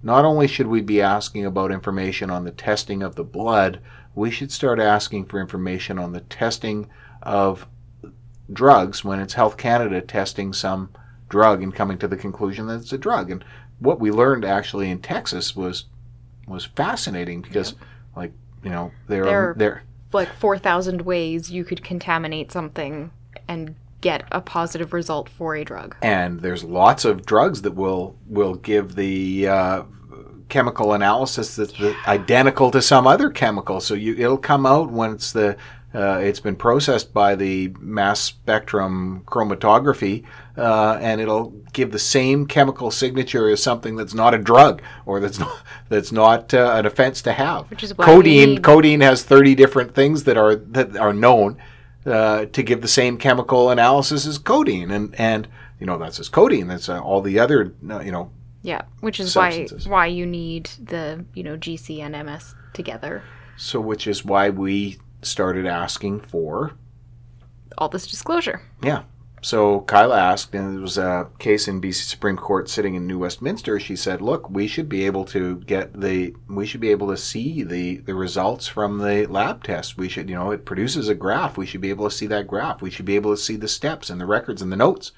not 0.03 0.25
only 0.25 0.47
should 0.47 0.67
we 0.67 0.81
be 0.81 1.01
asking 1.03 1.45
about 1.45 1.71
information 1.71 2.31
on 2.31 2.45
the 2.45 2.51
testing 2.51 3.03
of 3.03 3.15
the 3.17 3.25
blood, 3.25 3.81
we 4.15 4.31
should 4.31 4.51
start 4.51 4.79
asking 4.79 5.27
for 5.27 5.41
information 5.41 5.99
on 5.99 6.13
the 6.13 6.21
testing 6.21 6.89
of 7.23 7.67
drugs 8.53 9.05
when 9.05 9.21
it's 9.21 9.35
Health 9.35 9.57
Canada 9.57 10.01
testing 10.01 10.53
some 10.53 10.91
drug 11.29 11.63
and 11.63 11.75
coming 11.75 11.99
to 11.99 12.09
the 12.09 12.17
conclusion 12.17 12.67
that 12.67 12.81
it's 12.81 12.93
a 12.93 12.99
drug. 12.99 13.31
And 13.31 13.45
what 13.79 14.01
we 14.01 14.11
learned 14.11 14.45
actually 14.45 14.91
in 14.91 15.01
Texas 15.01 15.55
was 15.55 15.85
was 16.47 16.65
fascinating 16.65 17.43
because, 17.43 17.75
like, 18.17 18.33
you 18.65 18.71
know, 18.71 18.91
there 19.07 19.25
There- 19.25 19.51
are 19.51 19.55
there 19.57 19.83
Like 20.13 20.33
4,000 20.33 21.03
ways 21.03 21.53
you 21.53 21.63
could 21.63 21.85
contaminate 21.85 22.51
something 22.51 23.13
and 23.47 23.77
get 24.01 24.25
a 24.33 24.41
positive 24.41 24.93
result 24.93 25.29
for 25.29 25.55
a 25.55 25.65
drug. 25.65 25.97
and 26.03 26.41
there's 26.41 26.65
lots 26.65 27.05
of 27.05 27.25
drugs 27.27 27.63
that 27.63 27.75
will 27.75 28.17
will 28.27 28.55
give 28.55 28.95
the 28.95 29.49
uh, 29.49 29.83
chemical 30.49 30.93
analysis 30.93 31.57
that's 31.57 31.73
the- 31.73 31.97
identical 32.07 32.71
to 32.71 32.83
some 32.83 33.07
other 33.07 33.31
chemical. 33.31 33.81
So 33.81 33.95
you 33.95 34.15
it'll 34.17 34.39
come 34.39 34.67
out 34.67 34.91
it's 35.13 35.33
the 35.33 35.57
uh, 35.93 36.21
it's 36.23 36.39
been 36.39 36.55
processed 36.55 37.13
by 37.13 37.35
the 37.35 37.75
mass 37.81 38.21
spectrum 38.21 39.23
chromatography, 39.27 40.25
uh, 40.57 40.97
and 41.01 41.21
it'll 41.21 41.51
give 41.73 41.91
the 41.91 41.99
same 41.99 42.47
chemical 42.47 42.93
signature 42.93 43.49
as 43.49 43.61
something 43.61 43.97
that's 43.97 44.15
not 44.15 44.33
a 44.33 44.39
drug 44.39 44.83
or 45.05 45.19
that's 45.19 45.41
not 45.41 45.53
that's 45.89 46.13
not 46.13 46.55
uh, 46.55 46.75
an 46.77 46.87
offense 46.87 47.23
to 47.23 47.33
have. 47.33 47.69
Which 47.71 47.83
is 47.83 47.97
why 47.99 48.05
codeine. 48.05 48.63
Codeine 48.63 49.01
has 49.01 49.25
thirty 49.25 49.57
different 49.57 49.95
things 49.95 50.25
that 50.25 50.37
are 50.37 50.55
that 50.55 50.97
are 50.97 51.13
known 51.13 51.57
uh, 52.07 52.47
to 52.47 52.63
give 52.63 52.81
the 52.83 52.89
same 52.89 53.19
chemical 53.19 53.71
analysis 53.71 54.27
as 54.27 54.39
codeine, 54.39 54.91
and 54.91 55.15
and 55.19 55.49
you 55.79 55.87
know 55.87 55.99
that's 55.99 56.19
as 56.21 56.29
codeine. 56.29 56.67
That's 56.69 56.89
uh, 56.89 57.01
all 57.01 57.21
the 57.21 57.39
other 57.39 57.75
uh, 57.91 58.01
you 58.01 58.13
know 58.13 58.31
Yeah, 58.63 58.83
which 59.01 59.21
is 59.21 59.33
Substances. 59.33 59.87
why 59.87 59.93
why 59.93 60.07
you 60.07 60.27
need 60.27 60.71
the, 60.83 61.25
you 61.35 61.43
know, 61.43 61.57
GC 61.57 62.01
and 62.01 62.13
MS 62.27 62.55
together. 62.73 63.23
So, 63.57 63.81
which 63.81 64.07
is 64.07 64.25
why 64.25 64.49
we 64.51 64.99
started 65.23 65.67
asking 65.67 66.21
for, 66.21 66.73
All 67.77 67.89
this 67.89 68.07
disclosure. 68.07 68.63
yeah. 68.83 69.03
So 69.43 69.81
Kyla 69.81 70.19
asked, 70.21 70.55
and 70.55 70.79
it 70.79 70.83
was 70.83 70.99
a 70.99 71.29
case 71.39 71.67
in 71.67 71.81
BC 71.81 72.03
Supreme 72.09 72.37
Court 72.37 72.69
sitting 72.69 72.95
in 72.95 73.07
New 73.07 73.19
Westminster. 73.21 73.81
She 73.81 73.97
said, 73.97 74.21
"Look, 74.21 74.51
we 74.51 74.67
should 74.67 74.89
be 74.89 75.07
able 75.07 75.25
to 75.27 75.57
get 75.61 75.99
the, 75.99 76.35
we 76.49 76.67
should 76.67 76.81
be 76.81 76.91
able 76.91 77.09
to 77.09 77.17
see 77.17 77.63
the 77.63 77.97
the 77.99 78.15
results 78.15 78.67
from 78.69 78.99
the 78.99 79.27
lab 79.27 79.65
test. 79.65 79.97
We 79.97 80.09
should, 80.11 80.29
you 80.29 80.37
know, 80.37 80.51
it 80.51 80.67
produces 80.67 81.09
a 81.09 81.15
graph. 81.15 81.57
We 81.57 81.65
should 81.67 81.81
be 81.81 81.91
able 81.91 82.09
to 82.09 82.15
see 82.15 82.27
that 82.27 82.47
graph. 82.47 82.83
We 82.83 82.91
should 82.91 83.07
be 83.07 83.17
able 83.17 83.33
to 83.35 83.41
see 83.41 83.57
the 83.57 83.69
steps 83.69 84.11
and 84.11 84.21
the 84.21 84.27
records 84.27 84.61
and 84.63 84.71
the 84.71 84.77
notes." 84.77 85.13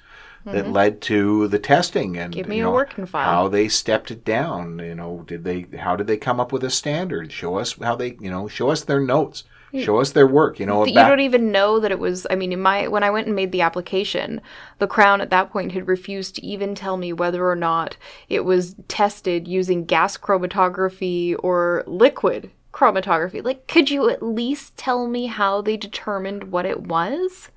That 0.45 0.69
led 0.69 0.99
to 1.03 1.47
the 1.47 1.57
testing 1.57 2.17
and 2.17 2.33
Mm-hmm. 2.33 2.37
Give 2.37 2.47
me 2.49 2.57
you 2.57 2.63
a 2.63 2.65
know, 2.65 2.73
working 2.73 3.05
file. 3.05 3.23
how 3.23 3.47
they 3.47 3.69
stepped 3.69 4.11
it 4.11 4.25
down. 4.25 4.77
You 4.79 4.93
know, 4.93 5.23
did 5.25 5.45
they? 5.45 5.67
How 5.77 5.95
did 5.95 6.05
they 6.07 6.17
come 6.17 6.41
up 6.41 6.51
with 6.51 6.65
a 6.65 6.69
standard? 6.69 7.31
Show 7.31 7.55
us 7.59 7.77
how 7.81 7.95
they. 7.95 8.17
You 8.19 8.29
know, 8.29 8.49
show 8.49 8.69
us 8.69 8.83
their 8.83 8.99
notes. 8.99 9.45
Show 9.81 9.99
us 9.99 10.11
their 10.11 10.27
work. 10.27 10.59
You 10.59 10.65
know, 10.65 10.83
That 10.83 10.89
you 10.89 10.95
back- 10.95 11.09
don't 11.09 11.19
even 11.21 11.51
know 11.51 11.79
that 11.79 11.91
it 11.91 11.99
was 11.99 12.27
i 12.29 12.35
mean 12.35 12.51
in 12.51 12.61
my 12.61 12.87
when 12.87 13.03
i 13.03 13.09
went 13.09 13.27
and 13.27 13.35
made 13.35 13.51
the 13.51 13.61
application 13.61 14.39
the 14.79 14.87
crown 14.87 15.19
at 15.21 15.29
that 15.31 15.51
point 15.51 15.71
had 15.71 15.87
refused 15.87 16.35
to 16.35 16.45
even 16.45 16.75
tell 16.75 16.97
me 16.97 17.11
whether 17.11 17.49
or 17.49 17.55
not 17.55 17.97
it 18.29 18.45
was 18.45 18.75
tested 18.87 19.47
using 19.47 19.85
gas 19.85 20.17
chromatography 20.17 21.35
or 21.39 21.83
liquid 21.87 22.51
chromatography 22.71 23.43
like 23.43 23.67
could 23.67 23.89
you 23.89 24.09
at 24.09 24.21
least 24.23 24.75
tell 24.77 25.07
me 25.07 25.27
how 25.27 25.61
they 25.61 25.77
determined 25.77 26.51
what 26.51 26.65
it 26.65 26.81
was 26.81 27.49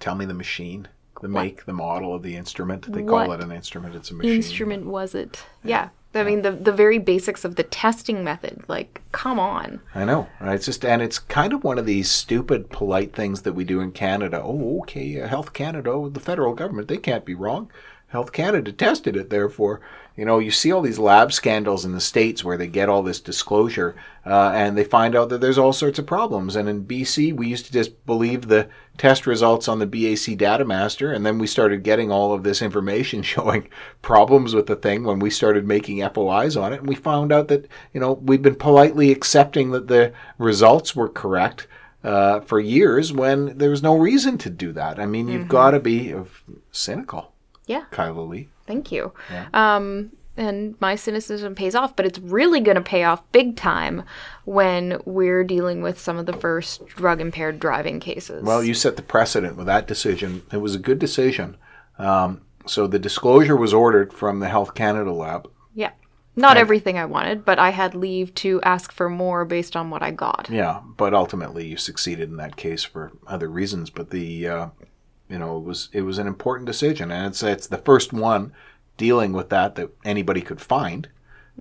Tell 0.00 0.14
me 0.16 0.24
the 0.24 0.34
machine, 0.34 0.88
the 1.20 1.28
make, 1.28 1.64
the 1.64 1.72
model 1.72 2.12
of 2.12 2.24
the 2.24 2.34
instrument. 2.36 2.92
They 2.92 3.04
call 3.04 3.30
it 3.30 3.40
an 3.40 3.52
instrument. 3.52 3.94
It's 3.94 4.10
a 4.10 4.14
machine. 4.14 4.34
instrument 4.34 4.86
was 4.86 5.14
it 5.14 5.44
yeah, 5.62 5.90
i 6.14 6.22
mean 6.22 6.42
the 6.42 6.50
the 6.52 6.72
very 6.72 6.98
basics 6.98 7.44
of 7.44 7.56
the 7.56 7.62
testing 7.62 8.22
method 8.24 8.62
like 8.68 9.00
come 9.12 9.38
on 9.38 9.80
I 9.94 10.04
know. 10.04 10.28
right? 10.40 10.54
It's 10.54 10.66
just, 10.66 10.84
and 10.84 11.02
it's 11.02 11.18
kind 11.18 11.52
of 11.52 11.64
one 11.64 11.78
of 11.78 11.86
these 11.86 12.10
stupid, 12.10 12.70
polite 12.70 13.14
things 13.14 13.42
that 13.42 13.52
we 13.52 13.64
do 13.64 13.80
in 13.80 13.92
Canada. 13.92 14.40
Oh, 14.42 14.80
okay, 14.80 15.20
uh, 15.20 15.28
Health 15.28 15.52
Canada, 15.52 15.90
oh, 15.90 16.08
the 16.08 16.20
federal 16.20 16.54
government, 16.54 16.88
they 16.88 16.96
can't 16.96 17.24
be 17.24 17.34
wrong. 17.34 17.70
Health 18.08 18.32
Canada 18.32 18.72
tested 18.72 19.16
it, 19.16 19.30
therefore, 19.30 19.80
you 20.16 20.24
know, 20.26 20.38
you 20.38 20.50
see 20.50 20.70
all 20.70 20.82
these 20.82 20.98
lab 20.98 21.32
scandals 21.32 21.84
in 21.84 21.92
the 21.92 22.00
states 22.00 22.44
where 22.44 22.58
they 22.58 22.66
get 22.66 22.88
all 22.88 23.02
this 23.02 23.20
disclosure, 23.20 23.94
uh, 24.26 24.52
and 24.54 24.76
they 24.76 24.84
find 24.84 25.16
out 25.16 25.30
that 25.30 25.40
there's 25.40 25.56
all 25.58 25.72
sorts 25.72 25.98
of 25.98 26.06
problems. 26.06 26.54
And 26.54 26.68
in 26.68 26.84
BC, 26.84 27.34
we 27.34 27.48
used 27.48 27.66
to 27.66 27.72
just 27.72 28.04
believe 28.04 28.48
the 28.48 28.68
test 28.98 29.26
results 29.26 29.68
on 29.68 29.78
the 29.78 29.86
BAC 29.86 30.36
Data 30.36 30.64
Master, 30.64 31.12
and 31.12 31.24
then 31.24 31.38
we 31.38 31.46
started 31.46 31.82
getting 31.82 32.10
all 32.10 32.32
of 32.32 32.42
this 32.42 32.62
information 32.62 33.22
showing 33.34 33.68
problems 34.00 34.54
with 34.54 34.66
the 34.66 34.76
thing 34.76 35.04
when 35.04 35.18
we 35.18 35.30
started 35.30 35.66
making 35.66 36.06
FOIs 36.10 36.56
on 36.56 36.72
it, 36.72 36.80
and 36.80 36.88
we 36.88 36.94
found 36.94 37.32
out 37.32 37.48
that 37.48 37.68
you 37.92 38.00
know 38.00 38.12
we've 38.14 38.42
been 38.42 38.54
politely 38.54 39.10
accepting 39.10 39.70
that 39.70 39.88
the 39.88 40.12
results 40.38 40.94
were 40.94 41.08
correct 41.08 41.66
uh, 42.04 42.40
for 42.40 42.60
years 42.60 43.12
when 43.12 43.56
there 43.58 43.70
was 43.70 43.82
no 43.82 43.96
reason 43.96 44.36
to 44.38 44.50
do 44.50 44.72
that. 44.72 44.98
I 44.98 45.06
mean, 45.06 45.28
you've 45.28 45.48
got 45.48 45.70
to 45.70 45.80
be 45.80 46.12
uh, 46.12 46.24
cynical, 46.70 47.32
yeah 47.66 47.84
Kyla 47.90 48.20
Lee. 48.20 48.48
Thank 48.66 48.92
you. 48.92 49.12
Um, 49.52 50.12
and 50.36 50.80
my 50.80 50.94
cynicism 50.94 51.54
pays 51.54 51.74
off, 51.74 51.94
but 51.94 52.06
it's 52.06 52.18
really 52.18 52.60
going 52.60 52.76
to 52.76 52.82
pay 52.82 53.04
off 53.04 53.22
big 53.32 53.56
time 53.56 54.02
when 54.44 55.00
we're 55.04 55.44
dealing 55.44 55.82
with 55.82 55.98
some 56.00 56.16
of 56.16 56.26
the 56.26 56.32
first 56.32 56.86
drug 56.86 57.20
impaired 57.20 57.58
driving 57.60 58.00
cases. 58.00 58.42
Well, 58.42 58.64
you 58.64 58.74
set 58.74 58.96
the 58.96 59.02
precedent 59.02 59.56
with 59.56 59.66
that 59.66 59.86
decision. 59.86 60.42
It 60.52 60.58
was 60.58 60.74
a 60.74 60.78
good 60.78 60.98
decision. 60.98 61.56
Um, 61.98 62.42
so 62.66 62.86
the 62.86 62.98
disclosure 62.98 63.56
was 63.56 63.74
ordered 63.74 64.12
from 64.12 64.40
the 64.40 64.48
Health 64.48 64.74
Canada 64.74 65.12
lab. 65.12 65.50
yeah. 65.74 65.90
Not 66.34 66.56
everything 66.56 66.98
I 66.98 67.04
wanted, 67.04 67.44
but 67.44 67.58
I 67.58 67.68
had 67.68 67.94
leave 67.94 68.34
to 68.36 68.58
ask 68.62 68.90
for 68.90 69.10
more 69.10 69.44
based 69.44 69.76
on 69.76 69.90
what 69.90 70.02
I 70.02 70.12
got. 70.12 70.48
Yeah, 70.50 70.80
but 70.96 71.12
ultimately 71.12 71.66
you 71.66 71.76
succeeded 71.76 72.30
in 72.30 72.38
that 72.38 72.56
case 72.56 72.82
for 72.82 73.12
other 73.26 73.50
reasons. 73.50 73.90
But 73.90 74.08
the 74.08 74.48
uh, 74.48 74.68
you 75.28 75.38
know 75.38 75.58
it 75.58 75.64
was 75.64 75.90
it 75.92 76.02
was 76.02 76.16
an 76.16 76.26
important 76.26 76.66
decision, 76.66 77.10
and 77.10 77.26
it's 77.26 77.42
it's 77.42 77.66
the 77.66 77.76
first 77.76 78.14
one 78.14 78.54
dealing 78.96 79.32
with 79.32 79.50
that 79.50 79.74
that 79.76 79.90
anybody 80.04 80.40
could 80.40 80.60
find. 80.60 81.08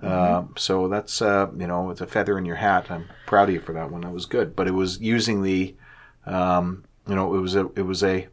Uh, 0.02 0.44
so 0.58 0.88
that's 0.88 1.22
uh, 1.22 1.48
you 1.58 1.68
know 1.68 1.90
it's 1.90 2.02
a 2.02 2.08
feather 2.08 2.38
in 2.38 2.46
your 2.46 2.56
hat. 2.56 2.90
I'm 2.90 3.10
proud 3.28 3.50
of 3.50 3.56
you 3.56 3.62
for 3.62 3.74
that 3.74 3.92
one. 3.92 4.02
That 4.02 4.14
was 4.14 4.26
good, 4.26 4.56
but 4.56 4.68
it 4.68 4.74
was 4.74 5.00
using 5.00 5.44
the 5.44 5.76
um, 6.26 6.86
you 7.08 7.16
know 7.16 7.36
it 7.36 7.40
was 7.40 7.56
a 7.56 7.70
it 7.76 7.86
was 7.86 8.04
a 8.04 8.28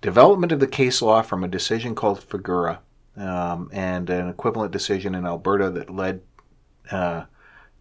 development 0.00 0.52
of 0.52 0.60
the 0.60 0.66
case 0.66 1.00
law 1.00 1.22
from 1.22 1.44
a 1.44 1.48
decision 1.48 1.94
called 1.94 2.20
Figura 2.20 2.78
um, 3.16 3.70
and 3.72 4.10
an 4.10 4.28
equivalent 4.28 4.72
decision 4.72 5.14
in 5.14 5.26
Alberta 5.26 5.70
that 5.70 5.90
led 5.90 6.22
uh, 6.90 7.24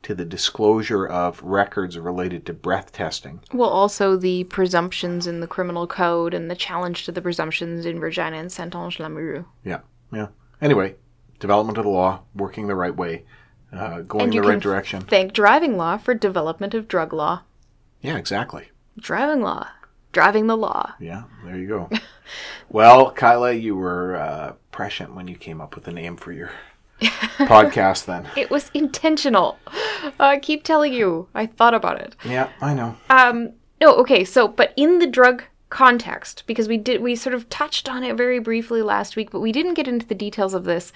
to 0.04 0.16
the 0.16 0.26
disclosure 0.26 1.06
of 1.06 1.42
records 1.44 1.98
related 1.98 2.46
to 2.46 2.54
breath 2.54 2.92
testing. 2.92 3.42
Well, 3.54 3.70
also 3.70 4.16
the 4.16 4.46
presumptions 4.46 5.28
in 5.28 5.40
the 5.40 5.48
criminal 5.48 5.88
code 5.88 6.34
and 6.34 6.50
the 6.50 6.56
challenge 6.56 7.06
to 7.06 7.12
the 7.12 7.22
presumptions 7.22 7.86
in 7.86 8.00
Regina 8.00 8.38
and 8.38 8.52
Saint-Onge-Lamoureux. 8.52 9.46
Yeah, 9.64 9.80
yeah. 10.14 10.28
Anyway, 10.62 10.96
development 11.40 11.78
of 11.78 11.84
the 11.86 11.90
law, 11.90 12.22
working 12.36 12.68
the 12.68 12.76
right 12.76 12.96
way, 12.96 13.26
uh, 13.72 14.02
going 14.02 14.30
the 14.32 14.42
right 14.42 14.60
direction. 14.60 15.02
Thank 15.02 15.34
driving 15.34 15.78
law 15.78 15.98
for 15.98 16.14
development 16.14 16.74
of 16.74 16.88
drug 16.88 17.14
law. 17.14 17.42
Yeah, 18.02 18.18
exactly. 18.18 18.70
Driving 19.00 19.42
law. 19.42 19.68
Driving 20.12 20.48
the 20.48 20.58
law. 20.58 20.94
Yeah, 21.00 21.24
there 21.46 21.58
you 21.58 21.68
go. 21.68 21.90
well, 22.70 23.12
Kyla, 23.12 23.54
you 23.54 23.76
were 23.76 24.16
uh, 24.16 24.54
prescient 24.72 25.14
when 25.16 25.28
you 25.28 25.36
came 25.36 25.62
up 25.62 25.76
with 25.76 25.84
the 25.86 25.92
name 25.92 26.18
for 26.18 26.32
your 26.32 26.52
podcast. 27.02 28.06
Then, 28.06 28.28
It 28.36 28.50
was 28.50 28.72
intentional. 28.74 29.60
I 30.20 30.40
keep 30.40 30.64
telling 30.64 30.94
you, 30.94 31.28
I 31.36 31.46
thought 31.46 31.74
about 31.76 32.02
it. 32.02 32.16
yeah, 32.26 32.50
I 32.60 32.74
know. 32.74 32.98
Um, 33.10 33.54
no, 33.80 33.94
okay, 33.98 34.24
so 34.26 34.48
but 34.48 34.74
in 34.76 34.98
the 35.00 35.08
drug 35.08 35.44
context, 35.70 36.44
because 36.48 36.68
we 36.68 36.78
did 36.78 37.02
we 37.02 37.16
sort 37.16 37.34
of 37.36 37.48
touched 37.50 37.88
on 37.90 38.04
it 38.04 38.16
very 38.18 38.40
briefly 38.40 38.82
last 38.82 39.16
week, 39.16 39.30
but 39.32 39.40
we 39.42 39.52
didn't 39.52 39.76
get 39.76 39.88
into 39.88 40.06
the 40.06 40.16
details 40.16 40.54
of 40.54 40.64
this. 40.66 40.92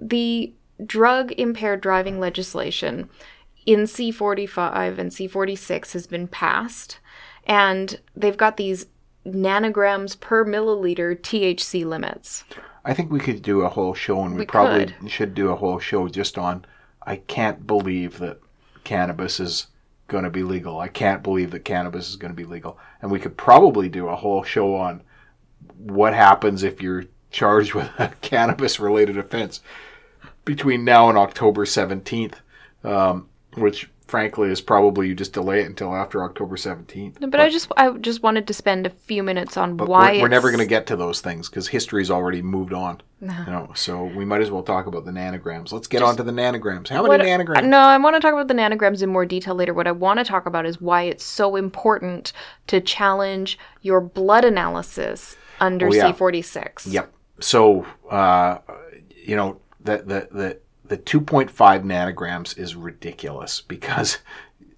the 0.00 0.52
drug 0.86 1.30
impaired 1.32 1.80
driving 1.80 2.18
legislation 2.18 3.08
in 3.66 3.80
C45 3.82 4.98
and 4.98 5.10
C46 5.12 5.92
has 5.92 6.06
been 6.08 6.26
passed, 6.26 6.98
and 7.46 8.00
they've 8.16 8.36
got 8.36 8.56
these 8.56 8.86
nanograms 9.24 10.18
per 10.18 10.44
milliliter 10.44 11.16
THC 11.20 11.84
limits. 11.84 12.42
I 12.84 12.94
think 12.94 13.12
we 13.12 13.20
could 13.20 13.42
do 13.42 13.60
a 13.60 13.68
whole 13.68 13.94
show, 13.94 14.22
and 14.24 14.34
we, 14.34 14.40
We 14.40 14.46
probably 14.46 14.86
could. 14.86 15.10
should 15.10 15.34
do 15.34 15.50
a 15.50 15.56
whole 15.56 15.78
show 15.78 16.08
just 16.08 16.36
on. 16.36 16.64
I 17.06 17.16
can't 17.16 17.64
believe 17.66 18.18
that 18.18 18.40
cannabis 18.82 19.38
is 19.38 19.68
going 20.12 20.24
to 20.24 20.30
be 20.30 20.44
legal. 20.44 20.78
I 20.78 20.88
can't 20.88 21.22
believe 21.22 21.50
that 21.50 21.64
cannabis 21.64 22.08
is 22.10 22.16
going 22.16 22.30
to 22.30 22.36
be 22.36 22.44
legal, 22.44 22.78
and 23.00 23.10
we 23.10 23.18
could 23.18 23.36
probably 23.36 23.88
do 23.88 24.08
a 24.08 24.14
whole 24.14 24.44
show 24.44 24.76
on 24.76 25.02
what 25.78 26.14
happens 26.14 26.62
if 26.62 26.80
you're 26.80 27.06
charged 27.30 27.74
with 27.74 27.88
a 27.98 28.12
cannabis-related 28.20 29.18
offense 29.18 29.60
between 30.44 30.84
now 30.84 31.08
and 31.08 31.18
October 31.18 31.66
seventeenth, 31.66 32.40
um, 32.84 33.28
which 33.56 33.90
frankly 34.12 34.50
is 34.50 34.60
probably 34.60 35.08
you 35.08 35.14
just 35.14 35.32
delay 35.32 35.62
it 35.62 35.66
until 35.66 35.96
after 35.96 36.22
October 36.22 36.58
seventeenth. 36.58 37.16
But, 37.18 37.40
I 37.40 37.48
just 37.48 37.72
I 37.78 37.90
just 37.92 38.22
wanted 38.22 38.46
to 38.46 38.52
spend 38.52 38.86
a 38.86 38.90
few 38.90 39.22
minutes 39.22 39.56
on 39.56 39.78
why 39.78 40.12
we're, 40.12 40.20
we're 40.22 40.28
never 40.28 40.50
going 40.50 40.60
to 40.60 40.66
get 40.66 40.86
to 40.88 40.96
those 40.96 41.22
things 41.22 41.48
because 41.48 41.66
history's 41.68 42.10
already 42.10 42.42
moved 42.42 42.74
on. 42.74 43.00
You 43.22 43.28
know, 43.28 43.72
so 43.74 44.04
we 44.04 44.26
might 44.26 44.42
as 44.42 44.50
well 44.50 44.62
talk 44.64 44.86
about 44.86 45.06
the 45.06 45.12
nanograms. 45.12 45.72
Let's 45.72 45.86
get 45.86 46.02
on 46.02 46.16
to 46.16 46.22
the 46.22 46.32
nanograms. 46.32 46.88
How 46.88 47.02
many 47.02 47.08
What- 47.08 47.20
nanograms? 47.22 47.64
No, 47.66 47.78
I 47.78 47.96
want 47.96 48.14
to 48.16 48.20
talk 48.20 48.34
about 48.34 48.48
the 48.48 48.54
nanograms 48.54 49.02
in 49.02 49.08
more 49.08 49.24
detail 49.24 49.54
later. 49.54 49.72
What 49.72 49.86
I 49.86 49.92
want 49.92 50.18
to 50.18 50.24
talk 50.24 50.44
about 50.44 50.66
is 50.66 50.78
why 50.80 51.02
it's 51.04 51.24
so 51.24 51.56
important 51.56 52.32
to 52.66 52.80
challenge 52.82 53.58
your 53.80 54.02
blood 54.02 54.44
analysis 54.44 55.36
under 55.60 55.86
Oh, 55.86 55.92
yeah. 55.94 56.12
C46. 56.12 56.92
Yep. 56.92 57.12
So 57.40 57.86
uh, 58.10 58.58
you 59.16 59.36
know 59.36 59.58
the 59.80 59.98
the 59.98 60.28
the 60.30 60.58
the 60.92 60.98
two 60.98 61.22
point 61.22 61.50
five 61.50 61.84
nanograms 61.84 62.58
is 62.58 62.76
ridiculous 62.76 63.62
because 63.62 64.18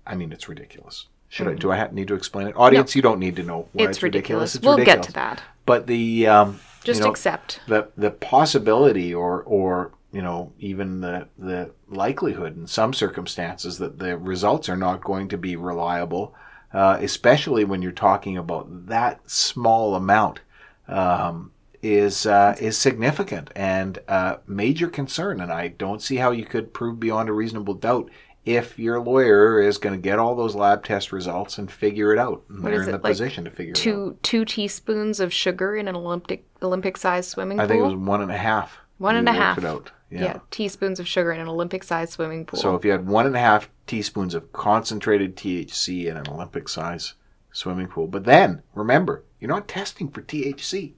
I 0.06 0.14
mean 0.14 0.30
it's 0.30 0.48
ridiculous. 0.48 1.06
Should 1.28 1.48
I 1.48 1.54
do 1.54 1.72
I 1.72 1.76
ha- 1.76 1.88
need 1.90 2.06
to 2.06 2.14
explain 2.14 2.46
it? 2.46 2.54
Audience, 2.56 2.94
you 2.94 3.02
don't 3.02 3.18
need 3.18 3.34
to 3.34 3.42
know 3.42 3.66
why 3.72 3.86
it's, 3.86 3.96
It's 3.96 4.02
ridiculous. 4.04 4.54
It's 4.54 4.64
we'll 4.64 4.78
ridiculous. 4.78 5.06
get 5.06 5.08
to 5.08 5.12
that. 5.14 5.42
But 5.66 5.88
the 5.88 6.28
um, 6.28 6.60
Just 6.84 7.00
you 7.00 7.06
know, 7.06 7.10
accept. 7.10 7.58
the 7.66 7.88
the 7.96 8.12
possibility 8.12 9.12
or 9.12 9.42
or 9.42 9.90
you 10.12 10.22
know 10.22 10.52
even 10.60 11.00
the 11.00 11.26
the 11.36 11.72
likelihood 11.88 12.56
in 12.56 12.68
some 12.68 12.92
circumstances 12.94 13.78
that 13.78 13.98
the 13.98 14.16
results 14.16 14.68
are 14.68 14.76
not 14.76 15.02
going 15.02 15.26
to 15.30 15.36
be 15.36 15.56
reliable, 15.56 16.32
uh, 16.72 16.96
especially 17.00 17.64
when 17.64 17.82
you're 17.82 17.90
talking 17.90 18.36
about 18.38 18.86
that 18.86 19.28
small 19.28 19.96
amount, 19.96 20.42
um, 20.86 21.50
is 21.84 22.24
uh, 22.24 22.56
is 22.58 22.78
significant 22.78 23.50
and 23.54 23.98
uh, 24.08 24.36
major 24.46 24.88
concern. 24.88 25.40
And 25.40 25.52
I 25.52 25.68
don't 25.68 26.00
see 26.00 26.16
how 26.16 26.30
you 26.30 26.44
could 26.44 26.72
prove 26.72 26.98
beyond 26.98 27.28
a 27.28 27.32
reasonable 27.32 27.74
doubt. 27.74 28.10
If 28.46 28.78
your 28.78 29.00
lawyer 29.00 29.60
is 29.60 29.78
going 29.78 29.94
to 29.94 30.00
get 30.00 30.18
all 30.18 30.34
those 30.34 30.54
lab 30.54 30.84
test 30.84 31.12
results 31.12 31.56
and 31.56 31.70
figure 31.70 32.12
it 32.12 32.18
out, 32.18 32.42
and 32.48 32.62
they're 32.62 32.82
is 32.82 32.88
in 32.88 32.94
it, 32.94 32.98
the 32.98 33.04
like 33.04 33.12
position 33.12 33.44
to 33.44 33.50
figure 33.50 33.72
it 33.72 33.78
out. 33.78 33.82
Two 33.82 34.18
two 34.22 34.44
teaspoons 34.44 35.20
of 35.20 35.32
sugar 35.32 35.76
in 35.76 35.88
an 35.88 35.96
Olympic 35.96 36.46
Olympic 36.62 36.96
sized 36.96 37.30
swimming 37.30 37.58
pool. 37.58 37.64
I 37.64 37.68
think 37.68 37.80
it 37.80 37.84
was 37.84 37.94
one 37.94 38.22
and 38.22 38.30
a 38.30 38.36
half. 38.36 38.78
One 38.98 39.16
and 39.16 39.28
a 39.28 39.32
half. 39.32 39.58
It 39.58 39.64
out. 39.64 39.90
yeah. 40.10 40.38
teaspoons 40.50 41.00
of 41.00 41.08
sugar 41.08 41.32
in 41.32 41.40
an 41.40 41.48
Olympic 41.48 41.84
sized 41.84 42.12
swimming 42.12 42.46
pool. 42.46 42.60
So 42.60 42.74
if 42.74 42.84
you 42.84 42.92
had 42.92 43.06
one 43.06 43.26
and 43.26 43.36
a 43.36 43.40
half 43.40 43.68
teaspoons 43.86 44.34
of 44.34 44.52
concentrated 44.52 45.36
THC 45.36 46.06
in 46.06 46.16
an 46.16 46.28
Olympic 46.28 46.68
sized 46.68 47.14
swimming 47.52 47.88
pool, 47.88 48.06
but 48.06 48.24
then 48.24 48.62
remember, 48.74 49.24
you're 49.40 49.50
not 49.50 49.68
testing 49.68 50.08
for 50.08 50.22
THC. 50.22 50.92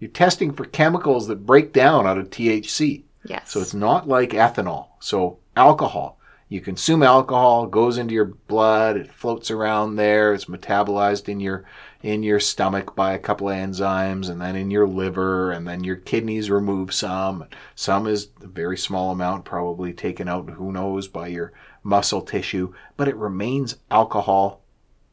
You're 0.00 0.10
testing 0.10 0.52
for 0.52 0.64
chemicals 0.64 1.26
that 1.26 1.46
break 1.46 1.72
down 1.72 2.06
out 2.06 2.18
of 2.18 2.30
THC. 2.30 3.02
yes. 3.24 3.50
So 3.50 3.60
it's 3.60 3.74
not 3.74 4.08
like 4.08 4.30
ethanol. 4.30 4.88
So 5.00 5.38
alcohol. 5.56 6.18
You 6.50 6.62
consume 6.62 7.02
alcohol, 7.02 7.66
goes 7.66 7.98
into 7.98 8.14
your 8.14 8.24
blood, 8.24 8.96
it 8.96 9.12
floats 9.12 9.50
around 9.50 9.96
there, 9.96 10.32
it's 10.32 10.46
metabolized 10.46 11.28
in 11.28 11.40
your 11.40 11.64
in 12.02 12.22
your 12.22 12.40
stomach 12.40 12.94
by 12.94 13.12
a 13.12 13.18
couple 13.18 13.50
of 13.50 13.56
enzymes 13.56 14.30
and 14.30 14.40
then 14.40 14.56
in 14.56 14.70
your 14.70 14.86
liver 14.86 15.50
and 15.50 15.66
then 15.66 15.84
your 15.84 15.96
kidneys 15.96 16.48
remove 16.48 16.94
some. 16.94 17.44
Some 17.74 18.06
is 18.06 18.28
a 18.40 18.46
very 18.46 18.78
small 18.78 19.10
amount 19.10 19.44
probably 19.44 19.92
taken 19.92 20.26
out 20.26 20.48
who 20.48 20.72
knows 20.72 21.06
by 21.06 21.26
your 21.26 21.52
muscle 21.82 22.22
tissue, 22.22 22.72
but 22.96 23.08
it 23.08 23.16
remains 23.16 23.76
alcohol 23.90 24.62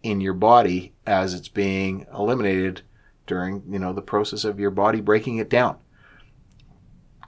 in 0.03 0.21
your 0.21 0.33
body 0.35 0.93
as 1.05 1.33
it's 1.33 1.49
being 1.49 2.05
eliminated 2.13 2.81
during, 3.27 3.63
you 3.69 3.79
know, 3.79 3.93
the 3.93 4.01
process 4.01 4.43
of 4.43 4.59
your 4.59 4.71
body 4.71 5.01
breaking 5.01 5.37
it 5.37 5.49
down 5.49 5.77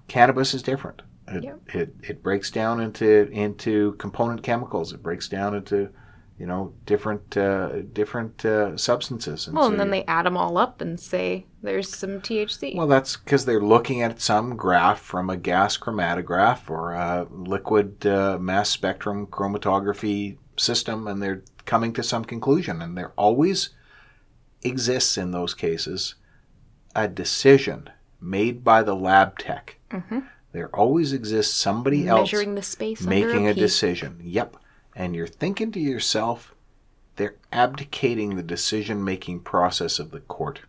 cannabis 0.07 0.53
is 0.53 0.61
different. 0.63 1.01
It, 1.27 1.43
Yep. 1.43 1.59
it 1.73 1.95
it 2.03 2.23
breaks 2.23 2.49
down 2.49 2.79
into 2.79 3.27
into 3.31 3.93
component 3.93 4.43
chemicals. 4.43 4.93
It 4.93 5.03
breaks 5.03 5.27
down 5.27 5.55
into 5.55 5.89
you 6.39 6.45
know 6.45 6.73
different 6.85 7.35
uh, 7.35 7.81
different 7.91 8.45
uh, 8.45 8.77
substances. 8.77 9.49
well, 9.51 9.65
so 9.65 9.71
and 9.71 9.79
then 9.79 9.91
they 9.91 10.05
add 10.05 10.25
them 10.25 10.37
all 10.37 10.57
up 10.57 10.79
and 10.79 10.97
say 10.97 11.45
there's 11.61 11.93
some 11.93 12.21
THC. 12.21 12.77
well, 12.77 12.87
that's 12.87 13.17
because 13.17 13.43
they're 13.43 13.59
looking 13.59 14.01
at 14.01 14.21
some 14.21 14.55
graph 14.55 15.01
from 15.01 15.29
a 15.29 15.35
gas 15.35 15.77
chromatograph 15.77 16.69
or 16.69 16.93
a 16.93 17.27
liquid 17.29 18.05
uh, 18.05 18.37
mass 18.39 18.69
spectrum 18.69 19.27
chromatography 19.27 20.37
system, 20.55 21.07
and 21.07 21.21
they're 21.21 21.43
coming 21.65 21.91
to 21.91 22.03
some 22.03 22.23
conclusion. 22.23 22.81
And 22.81 22.97
they're 22.97 23.13
always 23.17 23.71
exists 24.63 25.17
in 25.17 25.31
those 25.31 25.53
cases 25.53 26.15
a 26.95 27.07
decision 27.07 27.89
made 28.19 28.63
by 28.63 28.81
the 28.83 28.95
lab 28.95 29.37
tech. 29.37 29.77
There 30.51 30.75
always 30.75 31.13
exists 31.13 31.55
somebody 31.55 32.07
else 32.07 32.31
Measuring 32.31 32.55
the 32.55 32.63
space 32.63 33.01
making 33.01 33.47
a 33.47 33.51
a, 33.51 33.53
decision. 33.53 34.19
Yep. 34.23 34.57
And 34.95 35.15
you're 35.15 35.27
thinking 35.27 35.71
to 35.73 35.79
yourself, 35.79 36.55
they're 37.15 37.35
abdicating 37.51 38.35
the 38.35 38.43
decision 38.43 39.03
making 39.03 39.41
process 39.41 39.99
of 39.99 40.11
the 40.11 40.21
court. 40.21 40.61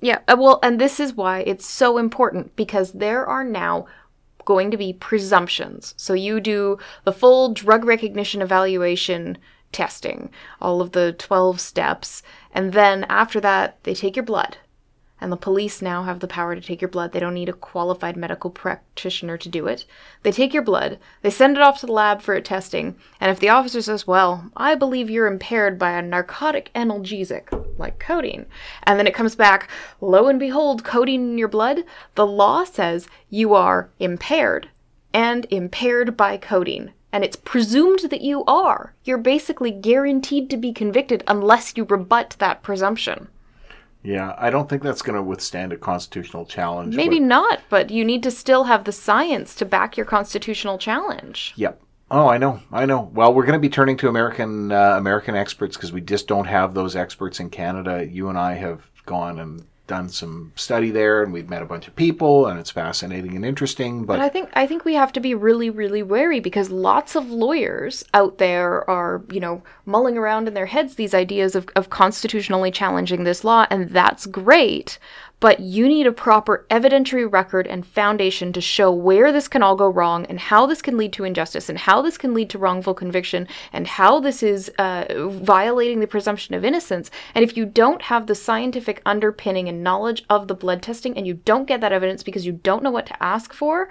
Yeah, 0.00 0.18
uh, 0.28 0.36
well, 0.38 0.58
and 0.62 0.80
this 0.80 0.98
is 0.98 1.14
why 1.14 1.40
it's 1.40 1.66
so 1.66 1.96
important 1.96 2.56
because 2.56 2.92
there 2.92 3.24
are 3.24 3.44
now 3.44 3.86
going 4.44 4.70
to 4.72 4.76
be 4.76 4.92
presumptions. 4.92 5.94
So 5.96 6.12
you 6.12 6.40
do 6.40 6.78
the 7.04 7.12
full 7.12 7.54
drug 7.54 7.84
recognition 7.84 8.42
evaluation 8.42 9.38
testing, 9.72 10.30
all 10.60 10.80
of 10.80 10.92
the 10.92 11.12
12 11.12 11.60
steps, 11.60 12.22
and 12.52 12.72
then 12.72 13.04
after 13.08 13.40
that, 13.40 13.82
they 13.84 13.94
take 13.94 14.16
your 14.16 14.24
blood. 14.24 14.58
And 15.22 15.30
the 15.30 15.36
police 15.36 15.80
now 15.80 16.02
have 16.02 16.18
the 16.18 16.26
power 16.26 16.56
to 16.56 16.60
take 16.60 16.80
your 16.80 16.88
blood. 16.88 17.12
They 17.12 17.20
don't 17.20 17.34
need 17.34 17.48
a 17.48 17.52
qualified 17.52 18.16
medical 18.16 18.50
practitioner 18.50 19.38
to 19.38 19.48
do 19.48 19.68
it. 19.68 19.84
They 20.24 20.32
take 20.32 20.52
your 20.52 20.64
blood, 20.64 20.98
they 21.22 21.30
send 21.30 21.56
it 21.56 21.62
off 21.62 21.78
to 21.78 21.86
the 21.86 21.92
lab 21.92 22.22
for 22.22 22.40
testing, 22.40 22.96
and 23.20 23.30
if 23.30 23.38
the 23.38 23.48
officer 23.48 23.80
says, 23.80 24.04
Well, 24.04 24.50
I 24.56 24.74
believe 24.74 25.08
you're 25.08 25.28
impaired 25.28 25.78
by 25.78 25.92
a 25.92 26.02
narcotic 26.02 26.72
analgesic, 26.74 27.48
like 27.78 28.00
codeine, 28.00 28.46
and 28.82 28.98
then 28.98 29.06
it 29.06 29.14
comes 29.14 29.36
back, 29.36 29.70
lo 30.00 30.26
and 30.26 30.40
behold, 30.40 30.82
codeine 30.82 31.30
in 31.30 31.38
your 31.38 31.46
blood, 31.46 31.84
the 32.16 32.26
law 32.26 32.64
says 32.64 33.06
you 33.30 33.54
are 33.54 33.90
impaired 34.00 34.70
and 35.14 35.46
impaired 35.50 36.16
by 36.16 36.36
codeine. 36.36 36.92
And 37.12 37.24
it's 37.24 37.36
presumed 37.36 38.00
that 38.10 38.22
you 38.22 38.44
are. 38.46 38.94
You're 39.04 39.18
basically 39.18 39.70
guaranteed 39.70 40.48
to 40.50 40.56
be 40.56 40.72
convicted 40.72 41.22
unless 41.26 41.76
you 41.76 41.84
rebut 41.84 42.36
that 42.38 42.62
presumption. 42.62 43.28
Yeah, 44.02 44.34
I 44.36 44.50
don't 44.50 44.68
think 44.68 44.82
that's 44.82 45.02
going 45.02 45.16
to 45.16 45.22
withstand 45.22 45.72
a 45.72 45.76
constitutional 45.76 46.44
challenge. 46.44 46.96
Maybe 46.96 47.20
but- 47.20 47.26
not, 47.26 47.60
but 47.68 47.90
you 47.90 48.04
need 48.04 48.22
to 48.24 48.30
still 48.30 48.64
have 48.64 48.84
the 48.84 48.92
science 48.92 49.54
to 49.56 49.64
back 49.64 49.96
your 49.96 50.06
constitutional 50.06 50.78
challenge. 50.78 51.52
Yep. 51.56 51.80
Oh, 52.10 52.28
I 52.28 52.36
know, 52.36 52.60
I 52.70 52.84
know. 52.84 53.10
Well, 53.14 53.32
we're 53.32 53.46
going 53.46 53.54
to 53.54 53.58
be 53.58 53.70
turning 53.70 53.96
to 53.98 54.08
American 54.08 54.70
uh, 54.70 54.96
American 54.98 55.34
experts 55.34 55.76
because 55.76 55.92
we 55.92 56.02
just 56.02 56.28
don't 56.28 56.44
have 56.44 56.74
those 56.74 56.94
experts 56.94 57.40
in 57.40 57.48
Canada. 57.48 58.06
You 58.06 58.28
and 58.28 58.36
I 58.36 58.52
have 58.54 58.82
gone 59.06 59.38
and 59.38 59.64
done 59.92 60.08
some 60.08 60.52
study 60.56 60.90
there, 60.90 61.22
and 61.22 61.34
we've 61.34 61.50
met 61.50 61.60
a 61.60 61.66
bunch 61.66 61.86
of 61.86 61.94
people, 61.94 62.46
and 62.46 62.58
it's 62.58 62.70
fascinating 62.70 63.36
and 63.36 63.44
interesting. 63.44 64.06
But 64.06 64.16
But 64.16 64.20
I 64.20 64.30
think 64.30 64.48
I 64.54 64.66
think 64.66 64.86
we 64.86 64.94
have 64.94 65.12
to 65.12 65.20
be 65.20 65.34
really 65.34 65.68
really 65.68 66.02
wary 66.02 66.40
because 66.40 66.70
lots 66.70 67.14
of 67.14 67.30
lawyers 67.30 68.02
out 68.14 68.38
there 68.38 68.88
are, 68.88 69.22
you 69.30 69.40
know, 69.40 69.62
mulling 69.84 70.16
around 70.16 70.48
in 70.48 70.54
their 70.54 70.70
heads 70.74 70.94
these 70.94 71.12
ideas 71.12 71.54
of, 71.54 71.68
of 71.76 71.90
constitutionally 71.90 72.70
challenging 72.70 73.24
this 73.24 73.44
law 73.44 73.66
and 73.70 73.90
that's 73.90 74.24
great, 74.24 74.98
but 75.42 75.58
you 75.58 75.88
need 75.88 76.06
a 76.06 76.12
proper 76.12 76.64
evidentiary 76.70 77.30
record 77.30 77.66
and 77.66 77.84
foundation 77.84 78.52
to 78.52 78.60
show 78.60 78.92
where 78.92 79.32
this 79.32 79.48
can 79.48 79.60
all 79.60 79.74
go 79.74 79.88
wrong 79.88 80.24
and 80.26 80.38
how 80.38 80.66
this 80.66 80.80
can 80.80 80.96
lead 80.96 81.12
to 81.12 81.24
injustice 81.24 81.68
and 81.68 81.76
how 81.76 82.00
this 82.00 82.16
can 82.16 82.32
lead 82.32 82.48
to 82.48 82.58
wrongful 82.58 82.94
conviction 82.94 83.48
and 83.72 83.88
how 83.88 84.20
this 84.20 84.44
is 84.44 84.68
uh, 84.78 85.04
violating 85.30 85.98
the 85.98 86.06
presumption 86.06 86.54
of 86.54 86.64
innocence. 86.64 87.10
And 87.34 87.42
if 87.42 87.56
you 87.56 87.66
don't 87.66 88.02
have 88.02 88.28
the 88.28 88.36
scientific 88.36 89.02
underpinning 89.04 89.68
and 89.68 89.82
knowledge 89.82 90.24
of 90.30 90.46
the 90.46 90.54
blood 90.54 90.80
testing 90.80 91.16
and 91.16 91.26
you 91.26 91.34
don't 91.34 91.66
get 91.66 91.80
that 91.80 91.92
evidence 91.92 92.22
because 92.22 92.46
you 92.46 92.52
don't 92.52 92.84
know 92.84 92.92
what 92.92 93.06
to 93.06 93.20
ask 93.20 93.52
for, 93.52 93.88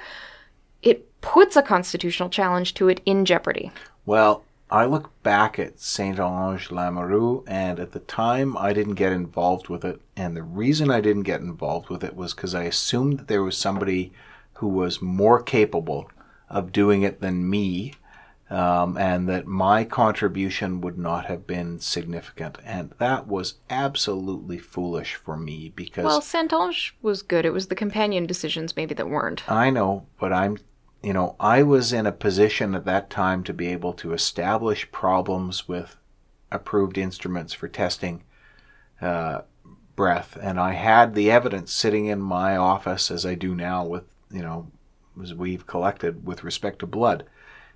it 0.81 1.19
puts 1.19 1.57
a 1.57 1.61
constitutional 1.61 2.29
challenge 2.29 2.75
to 2.75 2.87
it 2.87 3.01
in 3.05 3.25
jeopardy. 3.25 3.73
Well, 4.05 4.45
I 4.71 4.85
look 4.85 5.11
back 5.21 5.59
at 5.59 5.81
Saint 5.81 6.17
Onge 6.17 6.69
Lamoureux, 6.69 7.43
and 7.45 7.77
at 7.77 7.91
the 7.91 7.99
time 7.99 8.55
I 8.55 8.71
didn't 8.71 8.95
get 8.95 9.11
involved 9.11 9.67
with 9.67 9.83
it. 9.83 9.99
And 10.15 10.35
the 10.35 10.43
reason 10.43 10.89
I 10.89 11.01
didn't 11.01 11.23
get 11.23 11.41
involved 11.41 11.89
with 11.89 12.03
it 12.05 12.15
was 12.15 12.33
because 12.33 12.55
I 12.55 12.63
assumed 12.63 13.19
that 13.19 13.27
there 13.27 13.43
was 13.43 13.57
somebody 13.57 14.13
who 14.53 14.69
was 14.69 15.01
more 15.01 15.41
capable 15.43 16.09
of 16.49 16.71
doing 16.71 17.01
it 17.01 17.19
than 17.19 17.49
me, 17.49 17.95
um, 18.49 18.97
and 18.97 19.27
that 19.27 19.45
my 19.47 19.83
contribution 19.83 20.79
would 20.81 20.97
not 20.97 21.25
have 21.25 21.45
been 21.45 21.79
significant. 21.79 22.57
And 22.63 22.93
that 22.97 23.27
was 23.27 23.55
absolutely 23.69 24.57
foolish 24.57 25.15
for 25.15 25.35
me 25.35 25.71
because 25.75 26.05
Well, 26.05 26.21
Saint 26.21 26.53
Ange 26.53 26.95
was 27.01 27.21
good. 27.21 27.45
It 27.45 27.53
was 27.53 27.67
the 27.67 27.75
companion 27.75 28.25
decisions 28.25 28.75
maybe 28.77 28.93
that 28.93 29.09
weren't. 29.09 29.49
I 29.51 29.69
know, 29.69 30.05
but 30.19 30.31
I'm, 30.31 30.57
you 31.03 31.13
know, 31.13 31.35
I 31.39 31.63
was 31.63 31.93
in 31.93 32.05
a 32.05 32.11
position 32.11 32.75
at 32.75 32.85
that 32.85 33.09
time 33.09 33.43
to 33.43 33.53
be 33.53 33.67
able 33.67 33.93
to 33.93 34.13
establish 34.13 34.91
problems 34.91 35.67
with 35.67 35.97
approved 36.51 36.97
instruments 36.97 37.53
for 37.53 37.67
testing 37.67 38.23
uh, 39.01 39.41
breath, 39.95 40.37
and 40.41 40.59
I 40.59 40.73
had 40.73 41.15
the 41.15 41.31
evidence 41.31 41.71
sitting 41.71 42.05
in 42.05 42.21
my 42.21 42.55
office 42.55 43.09
as 43.09 43.25
I 43.25 43.35
do 43.35 43.55
now 43.55 43.85
with, 43.85 44.03
you 44.29 44.41
know, 44.41 44.67
as 45.21 45.33
we've 45.33 45.65
collected 45.65 46.25
with 46.25 46.43
respect 46.43 46.79
to 46.79 46.87
blood. 46.87 47.25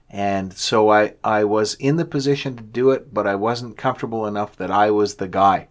And 0.09 0.53
so 0.53 0.91
I, 0.91 1.15
I 1.23 1.43
was 1.43 1.73
in 1.75 1.95
the 1.97 2.05
position 2.05 2.55
to 2.57 2.63
do 2.63 2.91
it, 2.91 3.13
but 3.13 3.25
I 3.25 3.35
wasn't 3.35 3.75
comfortable 3.75 4.27
enough 4.27 4.55
that 4.57 4.71
I 4.71 4.91
was 4.91 5.15
the 5.15 5.27
guy. 5.27 5.67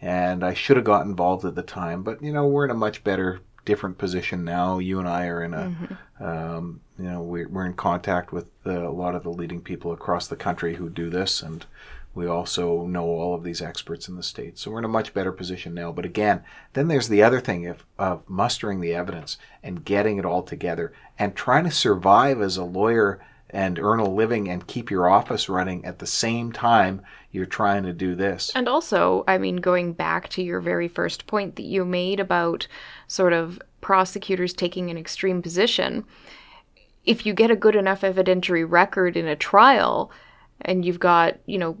And 0.00 0.44
I 0.44 0.54
should 0.54 0.76
have 0.76 0.84
got 0.84 1.06
involved 1.06 1.44
at 1.44 1.54
the 1.54 1.62
time. 1.62 2.02
But, 2.02 2.22
you 2.22 2.32
know, 2.32 2.46
we're 2.46 2.66
in 2.66 2.70
a 2.70 2.74
much 2.74 3.02
better, 3.02 3.40
different 3.68 3.98
position 3.98 4.44
now. 4.44 4.78
You 4.78 4.98
and 4.98 5.06
I 5.06 5.26
are 5.26 5.42
in 5.42 5.52
a, 5.52 5.98
um, 6.20 6.80
you 6.98 7.04
know, 7.04 7.20
we're, 7.20 7.48
we're 7.48 7.66
in 7.66 7.74
contact 7.74 8.32
with 8.32 8.50
uh, 8.64 8.88
a 8.88 8.90
lot 8.90 9.14
of 9.14 9.24
the 9.24 9.30
leading 9.30 9.60
people 9.60 9.92
across 9.92 10.26
the 10.26 10.36
country 10.36 10.76
who 10.76 10.88
do 10.88 11.10
this. 11.10 11.42
And 11.42 11.66
we 12.14 12.26
also 12.26 12.86
know 12.86 13.04
all 13.04 13.34
of 13.34 13.44
these 13.44 13.60
experts 13.60 14.08
in 14.08 14.16
the 14.16 14.22
States. 14.22 14.62
So 14.62 14.70
we're 14.70 14.78
in 14.78 14.86
a 14.86 14.88
much 14.88 15.12
better 15.12 15.32
position 15.32 15.74
now. 15.74 15.92
But 15.92 16.06
again, 16.06 16.42
then 16.72 16.88
there's 16.88 17.08
the 17.08 17.22
other 17.22 17.40
thing 17.40 17.66
of, 17.66 17.84
of 17.98 18.22
mustering 18.26 18.80
the 18.80 18.94
evidence 18.94 19.36
and 19.62 19.84
getting 19.84 20.16
it 20.16 20.24
all 20.24 20.42
together 20.42 20.94
and 21.18 21.36
trying 21.36 21.64
to 21.64 21.70
survive 21.70 22.40
as 22.40 22.56
a 22.56 22.64
lawyer 22.64 23.20
and 23.50 23.78
earn 23.78 24.00
a 24.00 24.08
living 24.08 24.48
and 24.48 24.66
keep 24.66 24.90
your 24.90 25.08
office 25.08 25.48
running 25.48 25.84
at 25.84 25.98
the 25.98 26.06
same 26.06 26.52
time 26.52 27.02
you're 27.30 27.46
trying 27.46 27.82
to 27.82 27.92
do 27.92 28.14
this. 28.14 28.52
And 28.54 28.68
also, 28.68 29.24
I 29.28 29.38
mean, 29.38 29.56
going 29.56 29.92
back 29.92 30.28
to 30.30 30.42
your 30.42 30.60
very 30.60 30.88
first 30.88 31.26
point 31.26 31.56
that 31.56 31.64
you 31.64 31.84
made 31.84 32.20
about 32.20 32.66
sort 33.06 33.32
of 33.32 33.60
prosecutors 33.80 34.52
taking 34.52 34.90
an 34.90 34.98
extreme 34.98 35.42
position, 35.42 36.04
if 37.04 37.24
you 37.24 37.32
get 37.32 37.50
a 37.50 37.56
good 37.56 37.76
enough 37.76 38.02
evidentiary 38.02 38.68
record 38.68 39.16
in 39.16 39.26
a 39.26 39.36
trial, 39.36 40.10
and 40.62 40.84
you've 40.84 40.98
got, 40.98 41.36
you 41.46 41.58
know, 41.58 41.76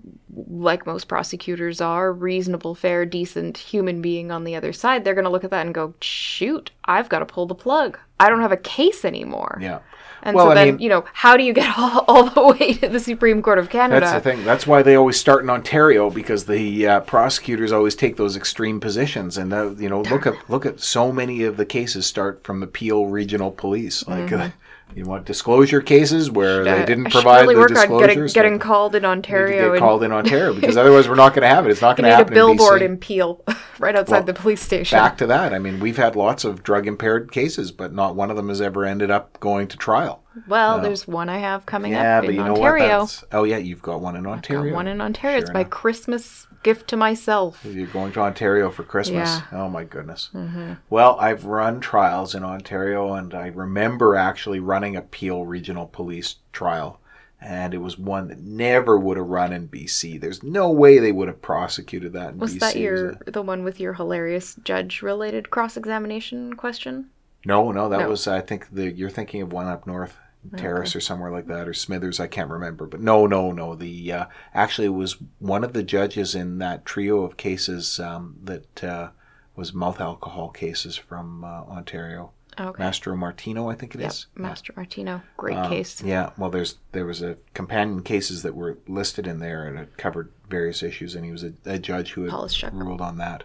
like 0.48 0.86
most 0.86 1.08
prosecutors 1.08 1.80
are, 1.80 2.12
reasonable, 2.12 2.74
fair, 2.74 3.04
decent 3.04 3.58
human 3.58 4.00
being 4.00 4.30
on 4.30 4.44
the 4.44 4.54
other 4.54 4.72
side, 4.72 5.04
they're 5.04 5.14
going 5.14 5.24
to 5.24 5.30
look 5.30 5.44
at 5.44 5.50
that 5.50 5.66
and 5.66 5.74
go, 5.74 5.94
shoot, 6.00 6.70
I've 6.84 7.08
got 7.08 7.18
to 7.20 7.26
pull 7.26 7.46
the 7.46 7.54
plug. 7.54 7.98
I 8.20 8.28
don't 8.28 8.40
have 8.40 8.52
a 8.52 8.56
case 8.56 9.04
anymore. 9.04 9.58
Yeah. 9.60 9.80
And 10.22 10.34
Well, 10.34 10.46
so 10.46 10.50
I 10.52 10.54
then, 10.54 10.66
mean- 10.74 10.78
you 10.80 10.88
know, 10.88 11.04
how 11.12 11.36
do 11.36 11.42
you 11.44 11.52
get 11.52 11.76
all, 11.78 12.04
all 12.08 12.30
the 12.30 12.42
way 12.58 12.74
to 12.74 12.88
the 12.88 13.00
Supreme 13.00 13.42
Court 13.42 13.58
of 13.58 13.70
Canada? 13.70 14.00
That's 14.00 14.12
the 14.12 14.30
thing. 14.30 14.44
That's 14.44 14.66
why 14.66 14.82
they 14.82 14.94
always 14.96 15.18
start 15.18 15.42
in 15.42 15.50
Ontario 15.50 16.10
because 16.10 16.46
the 16.46 16.86
uh, 16.86 17.00
prosecutors 17.00 17.72
always 17.72 17.94
take 17.94 18.16
those 18.16 18.36
extreme 18.36 18.80
positions. 18.80 19.38
And 19.38 19.52
uh, 19.52 19.70
you 19.76 19.88
know, 19.88 20.02
look 20.02 20.26
at 20.26 20.34
look 20.50 20.66
at 20.66 20.80
so 20.80 21.12
many 21.12 21.44
of 21.44 21.56
the 21.56 21.64
cases 21.66 22.06
start 22.06 22.42
from 22.44 22.60
the 22.60 22.66
Peel 22.66 23.06
Regional 23.06 23.50
Police. 23.52 24.06
Like 24.08 24.32
uh, 24.32 24.50
you 24.96 25.04
want 25.04 25.24
disclosure 25.26 25.80
cases 25.80 26.30
where 26.30 26.64
they 26.64 26.70
Mm-hmm. 26.70 26.82
I- 26.82 26.84
didn't 26.86 27.04
should 27.10 27.12
provide 27.22 27.40
really 27.42 27.54
the 27.54 27.60
work 27.60 27.70
on 27.70 27.76
disclosures. 27.76 28.32
getting, 28.32 28.52
getting 28.52 28.58
called 28.58 28.94
in 28.94 29.02
they 29.02 29.08
Ontario 29.08 29.72
get 29.72 29.78
called 29.78 30.02
in 30.02 30.12
Ontario 30.12 30.54
because 30.54 30.76
otherwise 30.78 31.08
we're 31.08 31.14
not 31.14 31.34
going 31.34 31.42
to 31.42 31.54
have 31.54 31.66
it. 31.66 31.70
It's 31.70 31.80
not 31.80 31.96
going 31.96 32.08
to 32.10 32.14
happen. 32.16 32.32
need 32.34 32.40
a 32.40 32.46
billboard 32.46 32.82
in 32.82 32.92
in 32.92 32.96
Peel, 32.98 33.44
right 33.78 33.94
outside 33.94 34.16
Well, 34.16 34.22
the 34.24 34.34
police 34.34 34.60
station. 34.60 34.98
Back 34.98 35.18
to 35.18 35.26
that. 35.26 35.54
I 35.54 35.58
mean, 35.60 35.78
we've 35.78 35.96
had 35.96 36.16
lots 36.16 36.44
of 36.44 36.62
drug 36.64 36.86
impaired 36.88 37.30
cases, 37.30 37.70
but 37.70 37.92
not 37.92 38.16
one 38.16 38.30
of 38.30 38.36
them 38.36 38.48
has 38.48 38.60
ever 38.60 38.84
ended 38.84 39.10
up 39.10 39.38
going 39.38 39.68
to 39.68 39.76
trial. 39.76 40.24
well, 40.48 40.80
there's 40.80 41.06
one 41.06 41.28
I 41.28 41.38
have 41.38 41.64
coming 41.66 41.92
Yeah, 41.92 42.18
up 42.18 42.24
in 42.24 42.38
Ontario. 42.40 43.06
Oh 43.32 43.44
yeah, 43.44 43.58
you've 43.58 43.82
got 43.82 44.00
one 44.00 44.16
in 44.16 44.24
Got 44.24 44.32
Ontario. 44.32 44.74
one 44.74 44.88
in 44.88 45.00
Ontario. 45.00 45.38
it's 45.38 45.46
Sure 45.48 45.54
my 45.54 45.60
enough. 45.60 45.70
Christmas 45.70 46.47
gift 46.62 46.88
to 46.88 46.96
myself. 46.96 47.64
You're 47.64 47.86
going 47.86 48.12
to 48.12 48.20
Ontario 48.20 48.70
for 48.70 48.82
Christmas. 48.82 49.28
Yeah. 49.52 49.58
Oh 49.60 49.68
my 49.68 49.84
goodness. 49.84 50.30
Mm-hmm. 50.34 50.74
Well, 50.90 51.16
I've 51.20 51.44
run 51.44 51.80
trials 51.80 52.34
in 52.34 52.44
Ontario, 52.44 53.12
and 53.14 53.34
I 53.34 53.48
remember 53.48 54.14
actually 54.16 54.60
running 54.60 54.96
a 54.96 55.02
Peel 55.02 55.44
Regional 55.46 55.86
Police 55.86 56.36
trial, 56.52 57.00
and 57.40 57.72
it 57.74 57.78
was 57.78 57.96
one 57.98 58.28
that 58.28 58.40
never 58.40 58.98
would 58.98 59.16
have 59.16 59.26
run 59.28 59.52
in 59.52 59.68
BC. 59.68 60.20
There's 60.20 60.42
no 60.42 60.70
way 60.70 60.98
they 60.98 61.12
would 61.12 61.28
have 61.28 61.40
prosecuted 61.42 62.12
that 62.14 62.32
in 62.34 62.38
Was 62.38 62.54
BC. 62.54 62.58
that 62.60 62.76
your 62.76 63.10
a- 63.26 63.30
the 63.30 63.42
one 63.42 63.62
with 63.64 63.78
your 63.78 63.94
hilarious 63.94 64.56
judge-related 64.64 65.50
cross-examination 65.50 66.54
question? 66.54 67.10
No, 67.44 67.70
no, 67.70 67.88
that 67.88 68.00
No. 68.00 68.08
was 68.08 68.26
I 68.26 68.40
think 68.40 68.66
the 68.72 68.90
you're 68.90 69.08
thinking 69.10 69.42
of 69.42 69.52
one 69.52 69.66
up 69.68 69.86
north, 69.86 70.16
Terrace 70.56 70.96
or 70.96 71.00
somewhere 71.00 71.30
like 71.30 71.46
that, 71.46 71.68
or 71.68 71.74
Smithers. 71.74 72.20
I 72.20 72.26
can't 72.26 72.50
remember, 72.50 72.86
but 72.86 73.00
no, 73.00 73.26
no, 73.26 73.52
no. 73.52 73.74
The 73.74 74.12
uh, 74.12 74.26
actually 74.54 74.86
it 74.86 74.90
was 74.90 75.16
one 75.38 75.64
of 75.64 75.72
the 75.72 75.82
judges 75.82 76.34
in 76.34 76.58
that 76.58 76.84
trio 76.84 77.22
of 77.22 77.36
cases 77.36 77.98
um, 78.00 78.36
that 78.44 78.84
uh, 78.84 79.10
was 79.56 79.74
mouth 79.74 80.00
alcohol 80.00 80.48
cases 80.50 80.96
from 80.96 81.44
uh, 81.44 81.62
Ontario. 81.64 82.30
Okay. 82.60 82.82
Mastromartino, 82.82 83.70
I 83.72 83.76
think 83.76 83.94
it 83.94 84.00
Yep, 84.00 84.10
is. 84.10 84.26
Mastromartino, 84.36 85.22
great 85.36 85.56
Um, 85.56 85.68
case. 85.70 86.02
Yeah, 86.02 86.30
well, 86.36 86.50
there's 86.50 86.76
there 86.90 87.06
was 87.06 87.22
a 87.22 87.36
companion 87.54 88.02
cases 88.02 88.42
that 88.42 88.54
were 88.56 88.78
listed 88.88 89.28
in 89.28 89.38
there, 89.38 89.64
and 89.68 89.78
it 89.78 89.96
covered 89.96 90.32
various 90.50 90.82
issues, 90.82 91.14
and 91.14 91.24
he 91.24 91.30
was 91.30 91.44
a, 91.44 91.52
a 91.64 91.78
judge 91.78 92.12
who 92.12 92.24
had 92.24 92.74
ruled 92.74 93.00
on 93.00 93.16
that. 93.18 93.44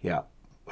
Yeah, 0.00 0.22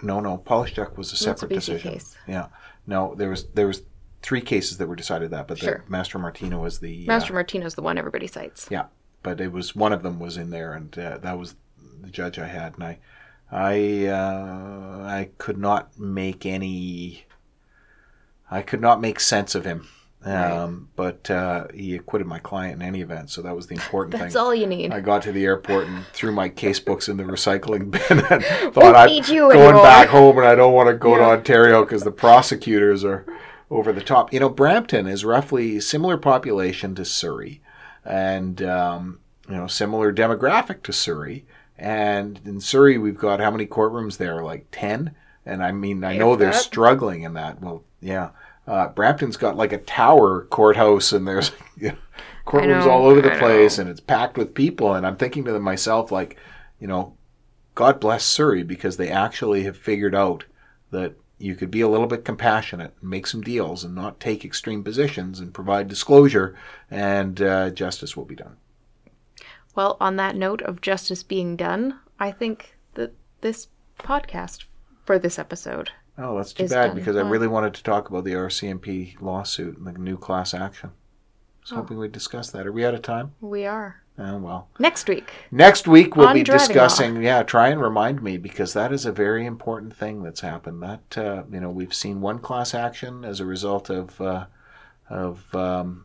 no, 0.01 0.21
no, 0.21 0.39
Polishchuk 0.39 0.97
was 0.97 1.09
a 1.09 1.13
That's 1.13 1.21
a 1.21 1.25
separate 1.25 1.51
BC 1.51 1.55
decision. 1.55 1.93
case. 1.95 2.17
Yeah, 2.29 2.47
no, 2.87 3.17
there 3.17 3.31
was 3.31 3.49
there 3.49 3.67
was 3.67 3.83
three 4.23 4.41
cases 4.41 4.79
that 4.79 4.87
were 4.87 4.97
decided 4.97 5.31
that, 5.31 5.49
but 5.49 5.59
Sure. 5.59 5.83
the 5.87 5.93
Mastromartino 5.93 6.61
was 6.61 6.79
the 6.79 7.05
Master 7.07 7.33
uh, 7.37 7.43
Martino's 7.43 7.75
the 7.75 7.83
one 7.83 7.99
everybody 7.99 8.27
cites. 8.27 8.69
yeah, 8.71 8.85
but 9.23 9.41
it 9.41 9.53
was 9.53 9.75
one 9.77 9.93
of 9.93 10.03
them 10.03 10.19
was 10.21 10.37
in 10.37 10.51
there, 10.51 10.73
and 10.73 10.97
uh, 10.99 11.19
that 11.19 11.39
was 11.39 11.57
the 12.03 12.11
judge 12.11 12.39
I 12.39 12.47
had, 12.47 12.75
and 12.75 12.85
I, 12.85 12.99
I, 13.51 14.07
uh, 14.07 15.05
I 15.07 15.31
could 15.39 15.59
not 15.59 15.99
make 15.99 16.47
any, 16.47 17.25
I 18.51 18.63
could 18.63 18.81
not 18.81 19.01
make 19.01 19.21
sense 19.21 19.55
of 19.55 19.65
him. 19.65 19.89
Um, 20.25 20.89
But 20.95 21.29
uh, 21.33 21.67
he 21.75 21.97
acquitted 21.97 22.29
my 22.29 22.39
client 22.39 22.81
in 22.81 22.87
any 22.87 23.01
event, 23.01 23.29
so 23.31 23.43
that 23.43 23.57
was 23.57 23.67
the 23.67 23.75
important 23.75 24.13
That's 24.13 24.21
thing. 24.21 24.27
That's 24.29 24.37
all 24.37 24.55
you 24.55 24.69
need. 24.69 24.93
I 24.93 25.01
got 25.01 25.23
to 25.23 25.33
the 25.33 25.45
airport 25.45 25.89
and 25.89 26.07
threw 26.13 26.31
my 26.31 26.49
case 26.49 26.79
books 26.79 27.09
in 27.09 27.17
the 27.17 27.25
recycling 27.25 27.91
bin 28.09 28.21
and 28.31 28.73
thought 28.73 28.95
I'm 28.95 29.09
need 29.09 29.27
going 29.27 29.51
anymore. 29.59 29.83
back 29.83 30.09
home 30.09 30.39
and 30.39 30.47
I 30.47 30.55
don't 30.55 30.75
want 30.75 30.89
to 30.91 30.95
go 30.95 31.17
to 31.17 31.25
Ontario 31.25 31.83
because 31.85 32.05
the 32.05 32.13
prosecutors 32.13 33.03
are 33.05 33.27
over 33.73 33.93
the 33.93 34.03
top. 34.03 34.33
You 34.33 34.41
know, 34.41 34.49
Brampton 34.49 35.07
is 35.07 35.25
roughly 35.25 35.81
similar 35.81 36.17
population 36.17 36.95
to 36.95 37.05
Surrey, 37.05 37.61
and 38.05 38.63
um, 38.63 39.21
you 39.49 39.57
know 39.57 39.67
similar 39.67 40.13
demographic 40.13 40.83
to 40.85 40.93
Surrey. 40.93 41.45
And 41.79 42.41
in 42.45 42.61
Surrey, 42.61 42.99
we've 42.99 43.19
got 43.19 43.41
how 43.41 43.51
many 43.51 43.67
courtrooms 43.67 44.19
there? 44.19 44.43
Like 44.43 44.67
ten. 44.71 45.15
And 45.45 45.65
I 45.65 45.73
mean, 45.73 46.05
I 46.05 46.17
know 46.17 46.37
they're 46.37 46.53
struggling 46.53 47.23
in 47.23 47.35
that. 47.35 47.61
Well, 47.61 47.83
yeah. 48.01 48.31
Uh, 48.65 48.89
Brampton's 48.89 49.37
got 49.37 49.57
like 49.57 49.73
a 49.73 49.79
tower 49.79 50.45
courthouse, 50.45 51.13
and 51.13 51.27
there's 51.27 51.51
you 51.77 51.89
know, 51.89 51.97
courtrooms 52.47 52.85
know, 52.85 52.91
all 52.91 53.07
over 53.07 53.21
the 53.21 53.35
I 53.35 53.39
place, 53.39 53.79
know. 53.79 53.83
and 53.83 53.91
it's 53.91 54.01
packed 54.01 54.37
with 54.37 54.55
people. 54.55 54.95
And 54.95 55.05
I'm 55.05 55.17
thinking 55.17 55.45
to 55.47 55.59
myself, 55.59 56.13
like, 56.13 56.37
you 56.79 56.87
know, 56.87 57.15
God 57.75 57.99
bless 57.99 58.25
Surrey 58.25 58.63
because 58.63 58.97
they 58.97 59.09
actually 59.09 59.65
have 59.65 59.77
figured 59.77 60.15
out 60.15 60.45
that 60.93 61.15
you 61.43 61.55
could 61.55 61.71
be 61.71 61.81
a 61.81 61.89
little 61.89 62.07
bit 62.07 62.25
compassionate 62.25 62.95
and 63.01 63.11
make 63.11 63.27
some 63.27 63.41
deals 63.41 63.85
and 63.85 63.95
not 63.95 64.21
take 64.21 64.45
extreme 64.45 64.83
positions 64.85 65.41
and 65.41 65.53
provide 65.53 65.89
disclosure, 65.89 66.57
and 66.91 67.41
uh, 67.43 67.71
justice 67.71 68.17
will 68.17 68.25
be 68.25 68.35
done. 68.37 68.57
Well, 69.75 69.97
on 70.01 70.17
that 70.17 70.37
note 70.37 70.63
of 70.63 70.81
justice 70.81 71.23
being 71.23 71.57
done, 71.57 71.99
I 72.21 72.31
think 72.31 72.77
that 72.95 73.15
this 73.41 73.69
podcast 73.99 74.65
for 75.05 75.19
this 75.19 75.39
episode. 75.39 75.91
Oh, 76.19 76.37
that's 76.37 76.53
too 76.53 76.69
bad 76.69 76.89
done. 76.89 76.97
because 76.97 77.17
I 77.17 77.23
really 77.23 77.49
wanted 77.49 77.73
to 77.75 77.83
talk 77.83 78.11
about 78.11 78.25
the 78.25 78.35
RCMP 78.35 79.21
lawsuit 79.21 79.79
and 79.79 79.87
the 79.87 79.93
new 79.93 80.19
class 80.19 80.53
action. 80.53 80.91
I 80.91 81.63
was 81.63 81.73
Oh. 81.73 81.77
hoping 81.77 81.99
we'd 81.99 82.13
discuss 82.13 82.51
that. 82.51 82.67
Are 82.67 82.73
we 82.73 82.85
out 82.85 82.95
of 82.95 83.03
time? 83.03 83.33
We 83.41 83.65
are. 83.65 84.02
Oh, 84.19 84.37
well. 84.39 84.69
Next 84.79 85.09
week. 85.09 85.31
Next 85.51 85.89
week 85.89 86.17
we'll 86.17 86.35
be 86.35 86.43
discussing. 86.43 87.23
Yeah, 87.23 87.43
try 87.43 87.69
and 87.69 87.81
remind 87.81 88.23
me 88.23 88.37
because 88.37 88.75
that 88.75 88.93
is 88.93 89.07
a 89.07 89.13
very 89.13 89.47
important 89.47 89.97
thing 89.97 90.23
that's 90.23 90.41
happened. 90.41 90.83
That 90.83 91.19
uh, 91.19 91.45
you 91.51 91.61
know 91.61 91.71
we've 91.71 91.95
seen 91.95 92.21
one 92.21 92.39
class 92.39 92.75
action 92.75 93.25
as 93.25 93.41
a 93.41 93.47
result 93.47 93.89
of 93.89 94.21
uh, 94.21 94.47
of 95.09 95.55
um, 95.55 96.05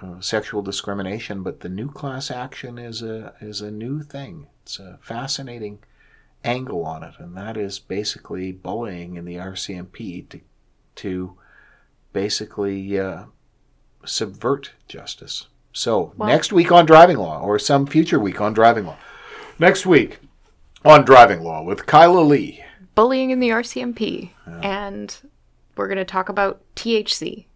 uh, 0.00 0.20
sexual 0.20 0.60
discrimination, 0.60 1.42
but 1.42 1.60
the 1.60 1.68
new 1.70 1.90
class 1.90 2.30
action 2.30 2.78
is 2.78 3.02
a 3.02 3.34
is 3.40 3.62
a 3.62 3.70
new 3.70 4.02
thing. 4.02 4.48
It's 4.62 4.78
a 4.78 4.98
fascinating 5.00 5.78
angle 6.44 6.84
on 6.84 7.02
it, 7.02 7.14
and 7.18 7.36
that 7.36 7.56
is 7.56 7.78
basically 7.78 8.52
bullying 8.52 9.16
in 9.16 9.24
the 9.24 9.36
RCMP 9.36 10.28
to 10.28 10.40
to 10.96 11.36
basically 12.12 12.98
uh, 12.98 13.24
subvert 14.04 14.72
justice. 14.86 15.46
So 15.72 16.12
Well- 16.16 16.28
next 16.28 16.52
week 16.52 16.70
on 16.72 16.86
driving 16.86 17.16
law, 17.16 17.40
or 17.40 17.58
some 17.58 17.86
future 17.86 18.18
week 18.18 18.40
on 18.40 18.52
driving 18.52 18.86
law. 18.86 18.96
Next 19.58 19.86
week 19.86 20.20
on 20.84 21.04
driving 21.04 21.42
law 21.42 21.62
with 21.62 21.86
Kyla 21.86 22.20
Lee. 22.20 22.62
Bullying 22.94 23.30
in 23.30 23.40
the 23.40 23.50
RCMP. 23.50 24.32
And 24.62 25.14
we're 25.76 25.86
going 25.88 25.96
to 25.98 26.04
talk 26.04 26.28
about 26.28 26.60
THC. 26.76 27.46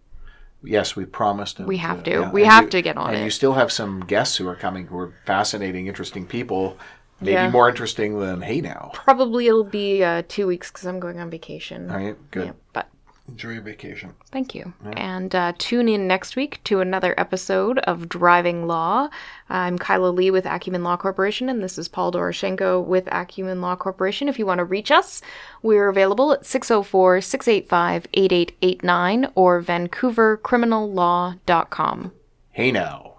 Yes, 0.62 0.97
we 0.97 1.05
promised. 1.05 1.59
and, 1.59 1.69
We 1.69 1.77
have 1.77 2.03
to. 2.05 2.11
yeah, 2.11 2.31
We 2.31 2.43
and 2.43 2.51
have 2.53 2.64
you- 2.64 2.71
to 2.71 2.83
get 2.83 2.97
on 2.97 3.09
and 3.11 3.19
it. 3.21 3.25
you 3.25 3.31
still 3.31 3.53
have 3.53 3.71
some 3.71 4.01
guests 4.01 4.37
who 4.37 4.49
are 4.49 4.57
coming 4.57 4.87
who 4.87 4.99
are 4.99 5.12
fascinating, 5.27 5.87
interesting 5.87 6.27
people. 6.27 6.79
Maybe 7.21 7.33
Yeah. 7.33 7.51
more 7.51 7.69
interesting 7.69 8.19
than 8.19 8.43
Hey 8.43 8.61
Now. 8.61 8.91
Probably 8.95 9.47
it'll 9.47 9.64
be 9.64 10.03
uh, 10.03 10.23
two 10.29 10.47
weeks 10.47 10.71
because 10.71 10.87
I'm 10.87 10.99
going 11.01 11.19
on 11.21 11.31
vacation. 11.31 11.91
All 11.91 11.97
right, 11.97 12.17
good. 12.31 12.47
Yeah, 12.47 12.53
but 12.73 12.89
Enjoy 13.29 13.51
your 13.51 13.62
vacation. 13.62 14.14
Thank 14.31 14.55
you. 14.55 14.72
And 14.93 15.35
uh, 15.35 15.53
tune 15.59 15.89
in 15.89 16.07
next 16.07 16.37
week 16.37 16.61
to 16.64 16.79
another 16.81 17.12
episode 17.18 17.79
of 17.81 18.09
Driving 18.09 18.68
Law. 18.68 19.09
I'm 19.49 19.79
Kyla 19.79 20.11
Lee 20.11 20.31
with 20.31 20.47
Acumen 20.47 20.85
Law 20.85 20.97
Corporation, 20.97 21.49
and 21.49 21.61
this 21.62 21.77
is 21.77 21.89
Paul 21.89 22.12
Doroshenko 22.12 22.85
with 22.85 23.09
Acumen 23.11 23.61
Law 23.61 23.74
Corporation. 23.74 24.29
If 24.29 24.39
you 24.39 24.47
want 24.47 24.59
to 24.59 24.64
reach 24.64 24.93
us, 24.93 25.22
we're 25.62 25.89
available 25.89 26.33
at 26.33 26.47
604 26.47 27.20
685 27.20 28.07
8889 28.14 29.33
or 29.35 29.61
vancouvercriminallaw.com. 29.61 32.12
Hey 32.53 32.70
Now. 32.70 33.14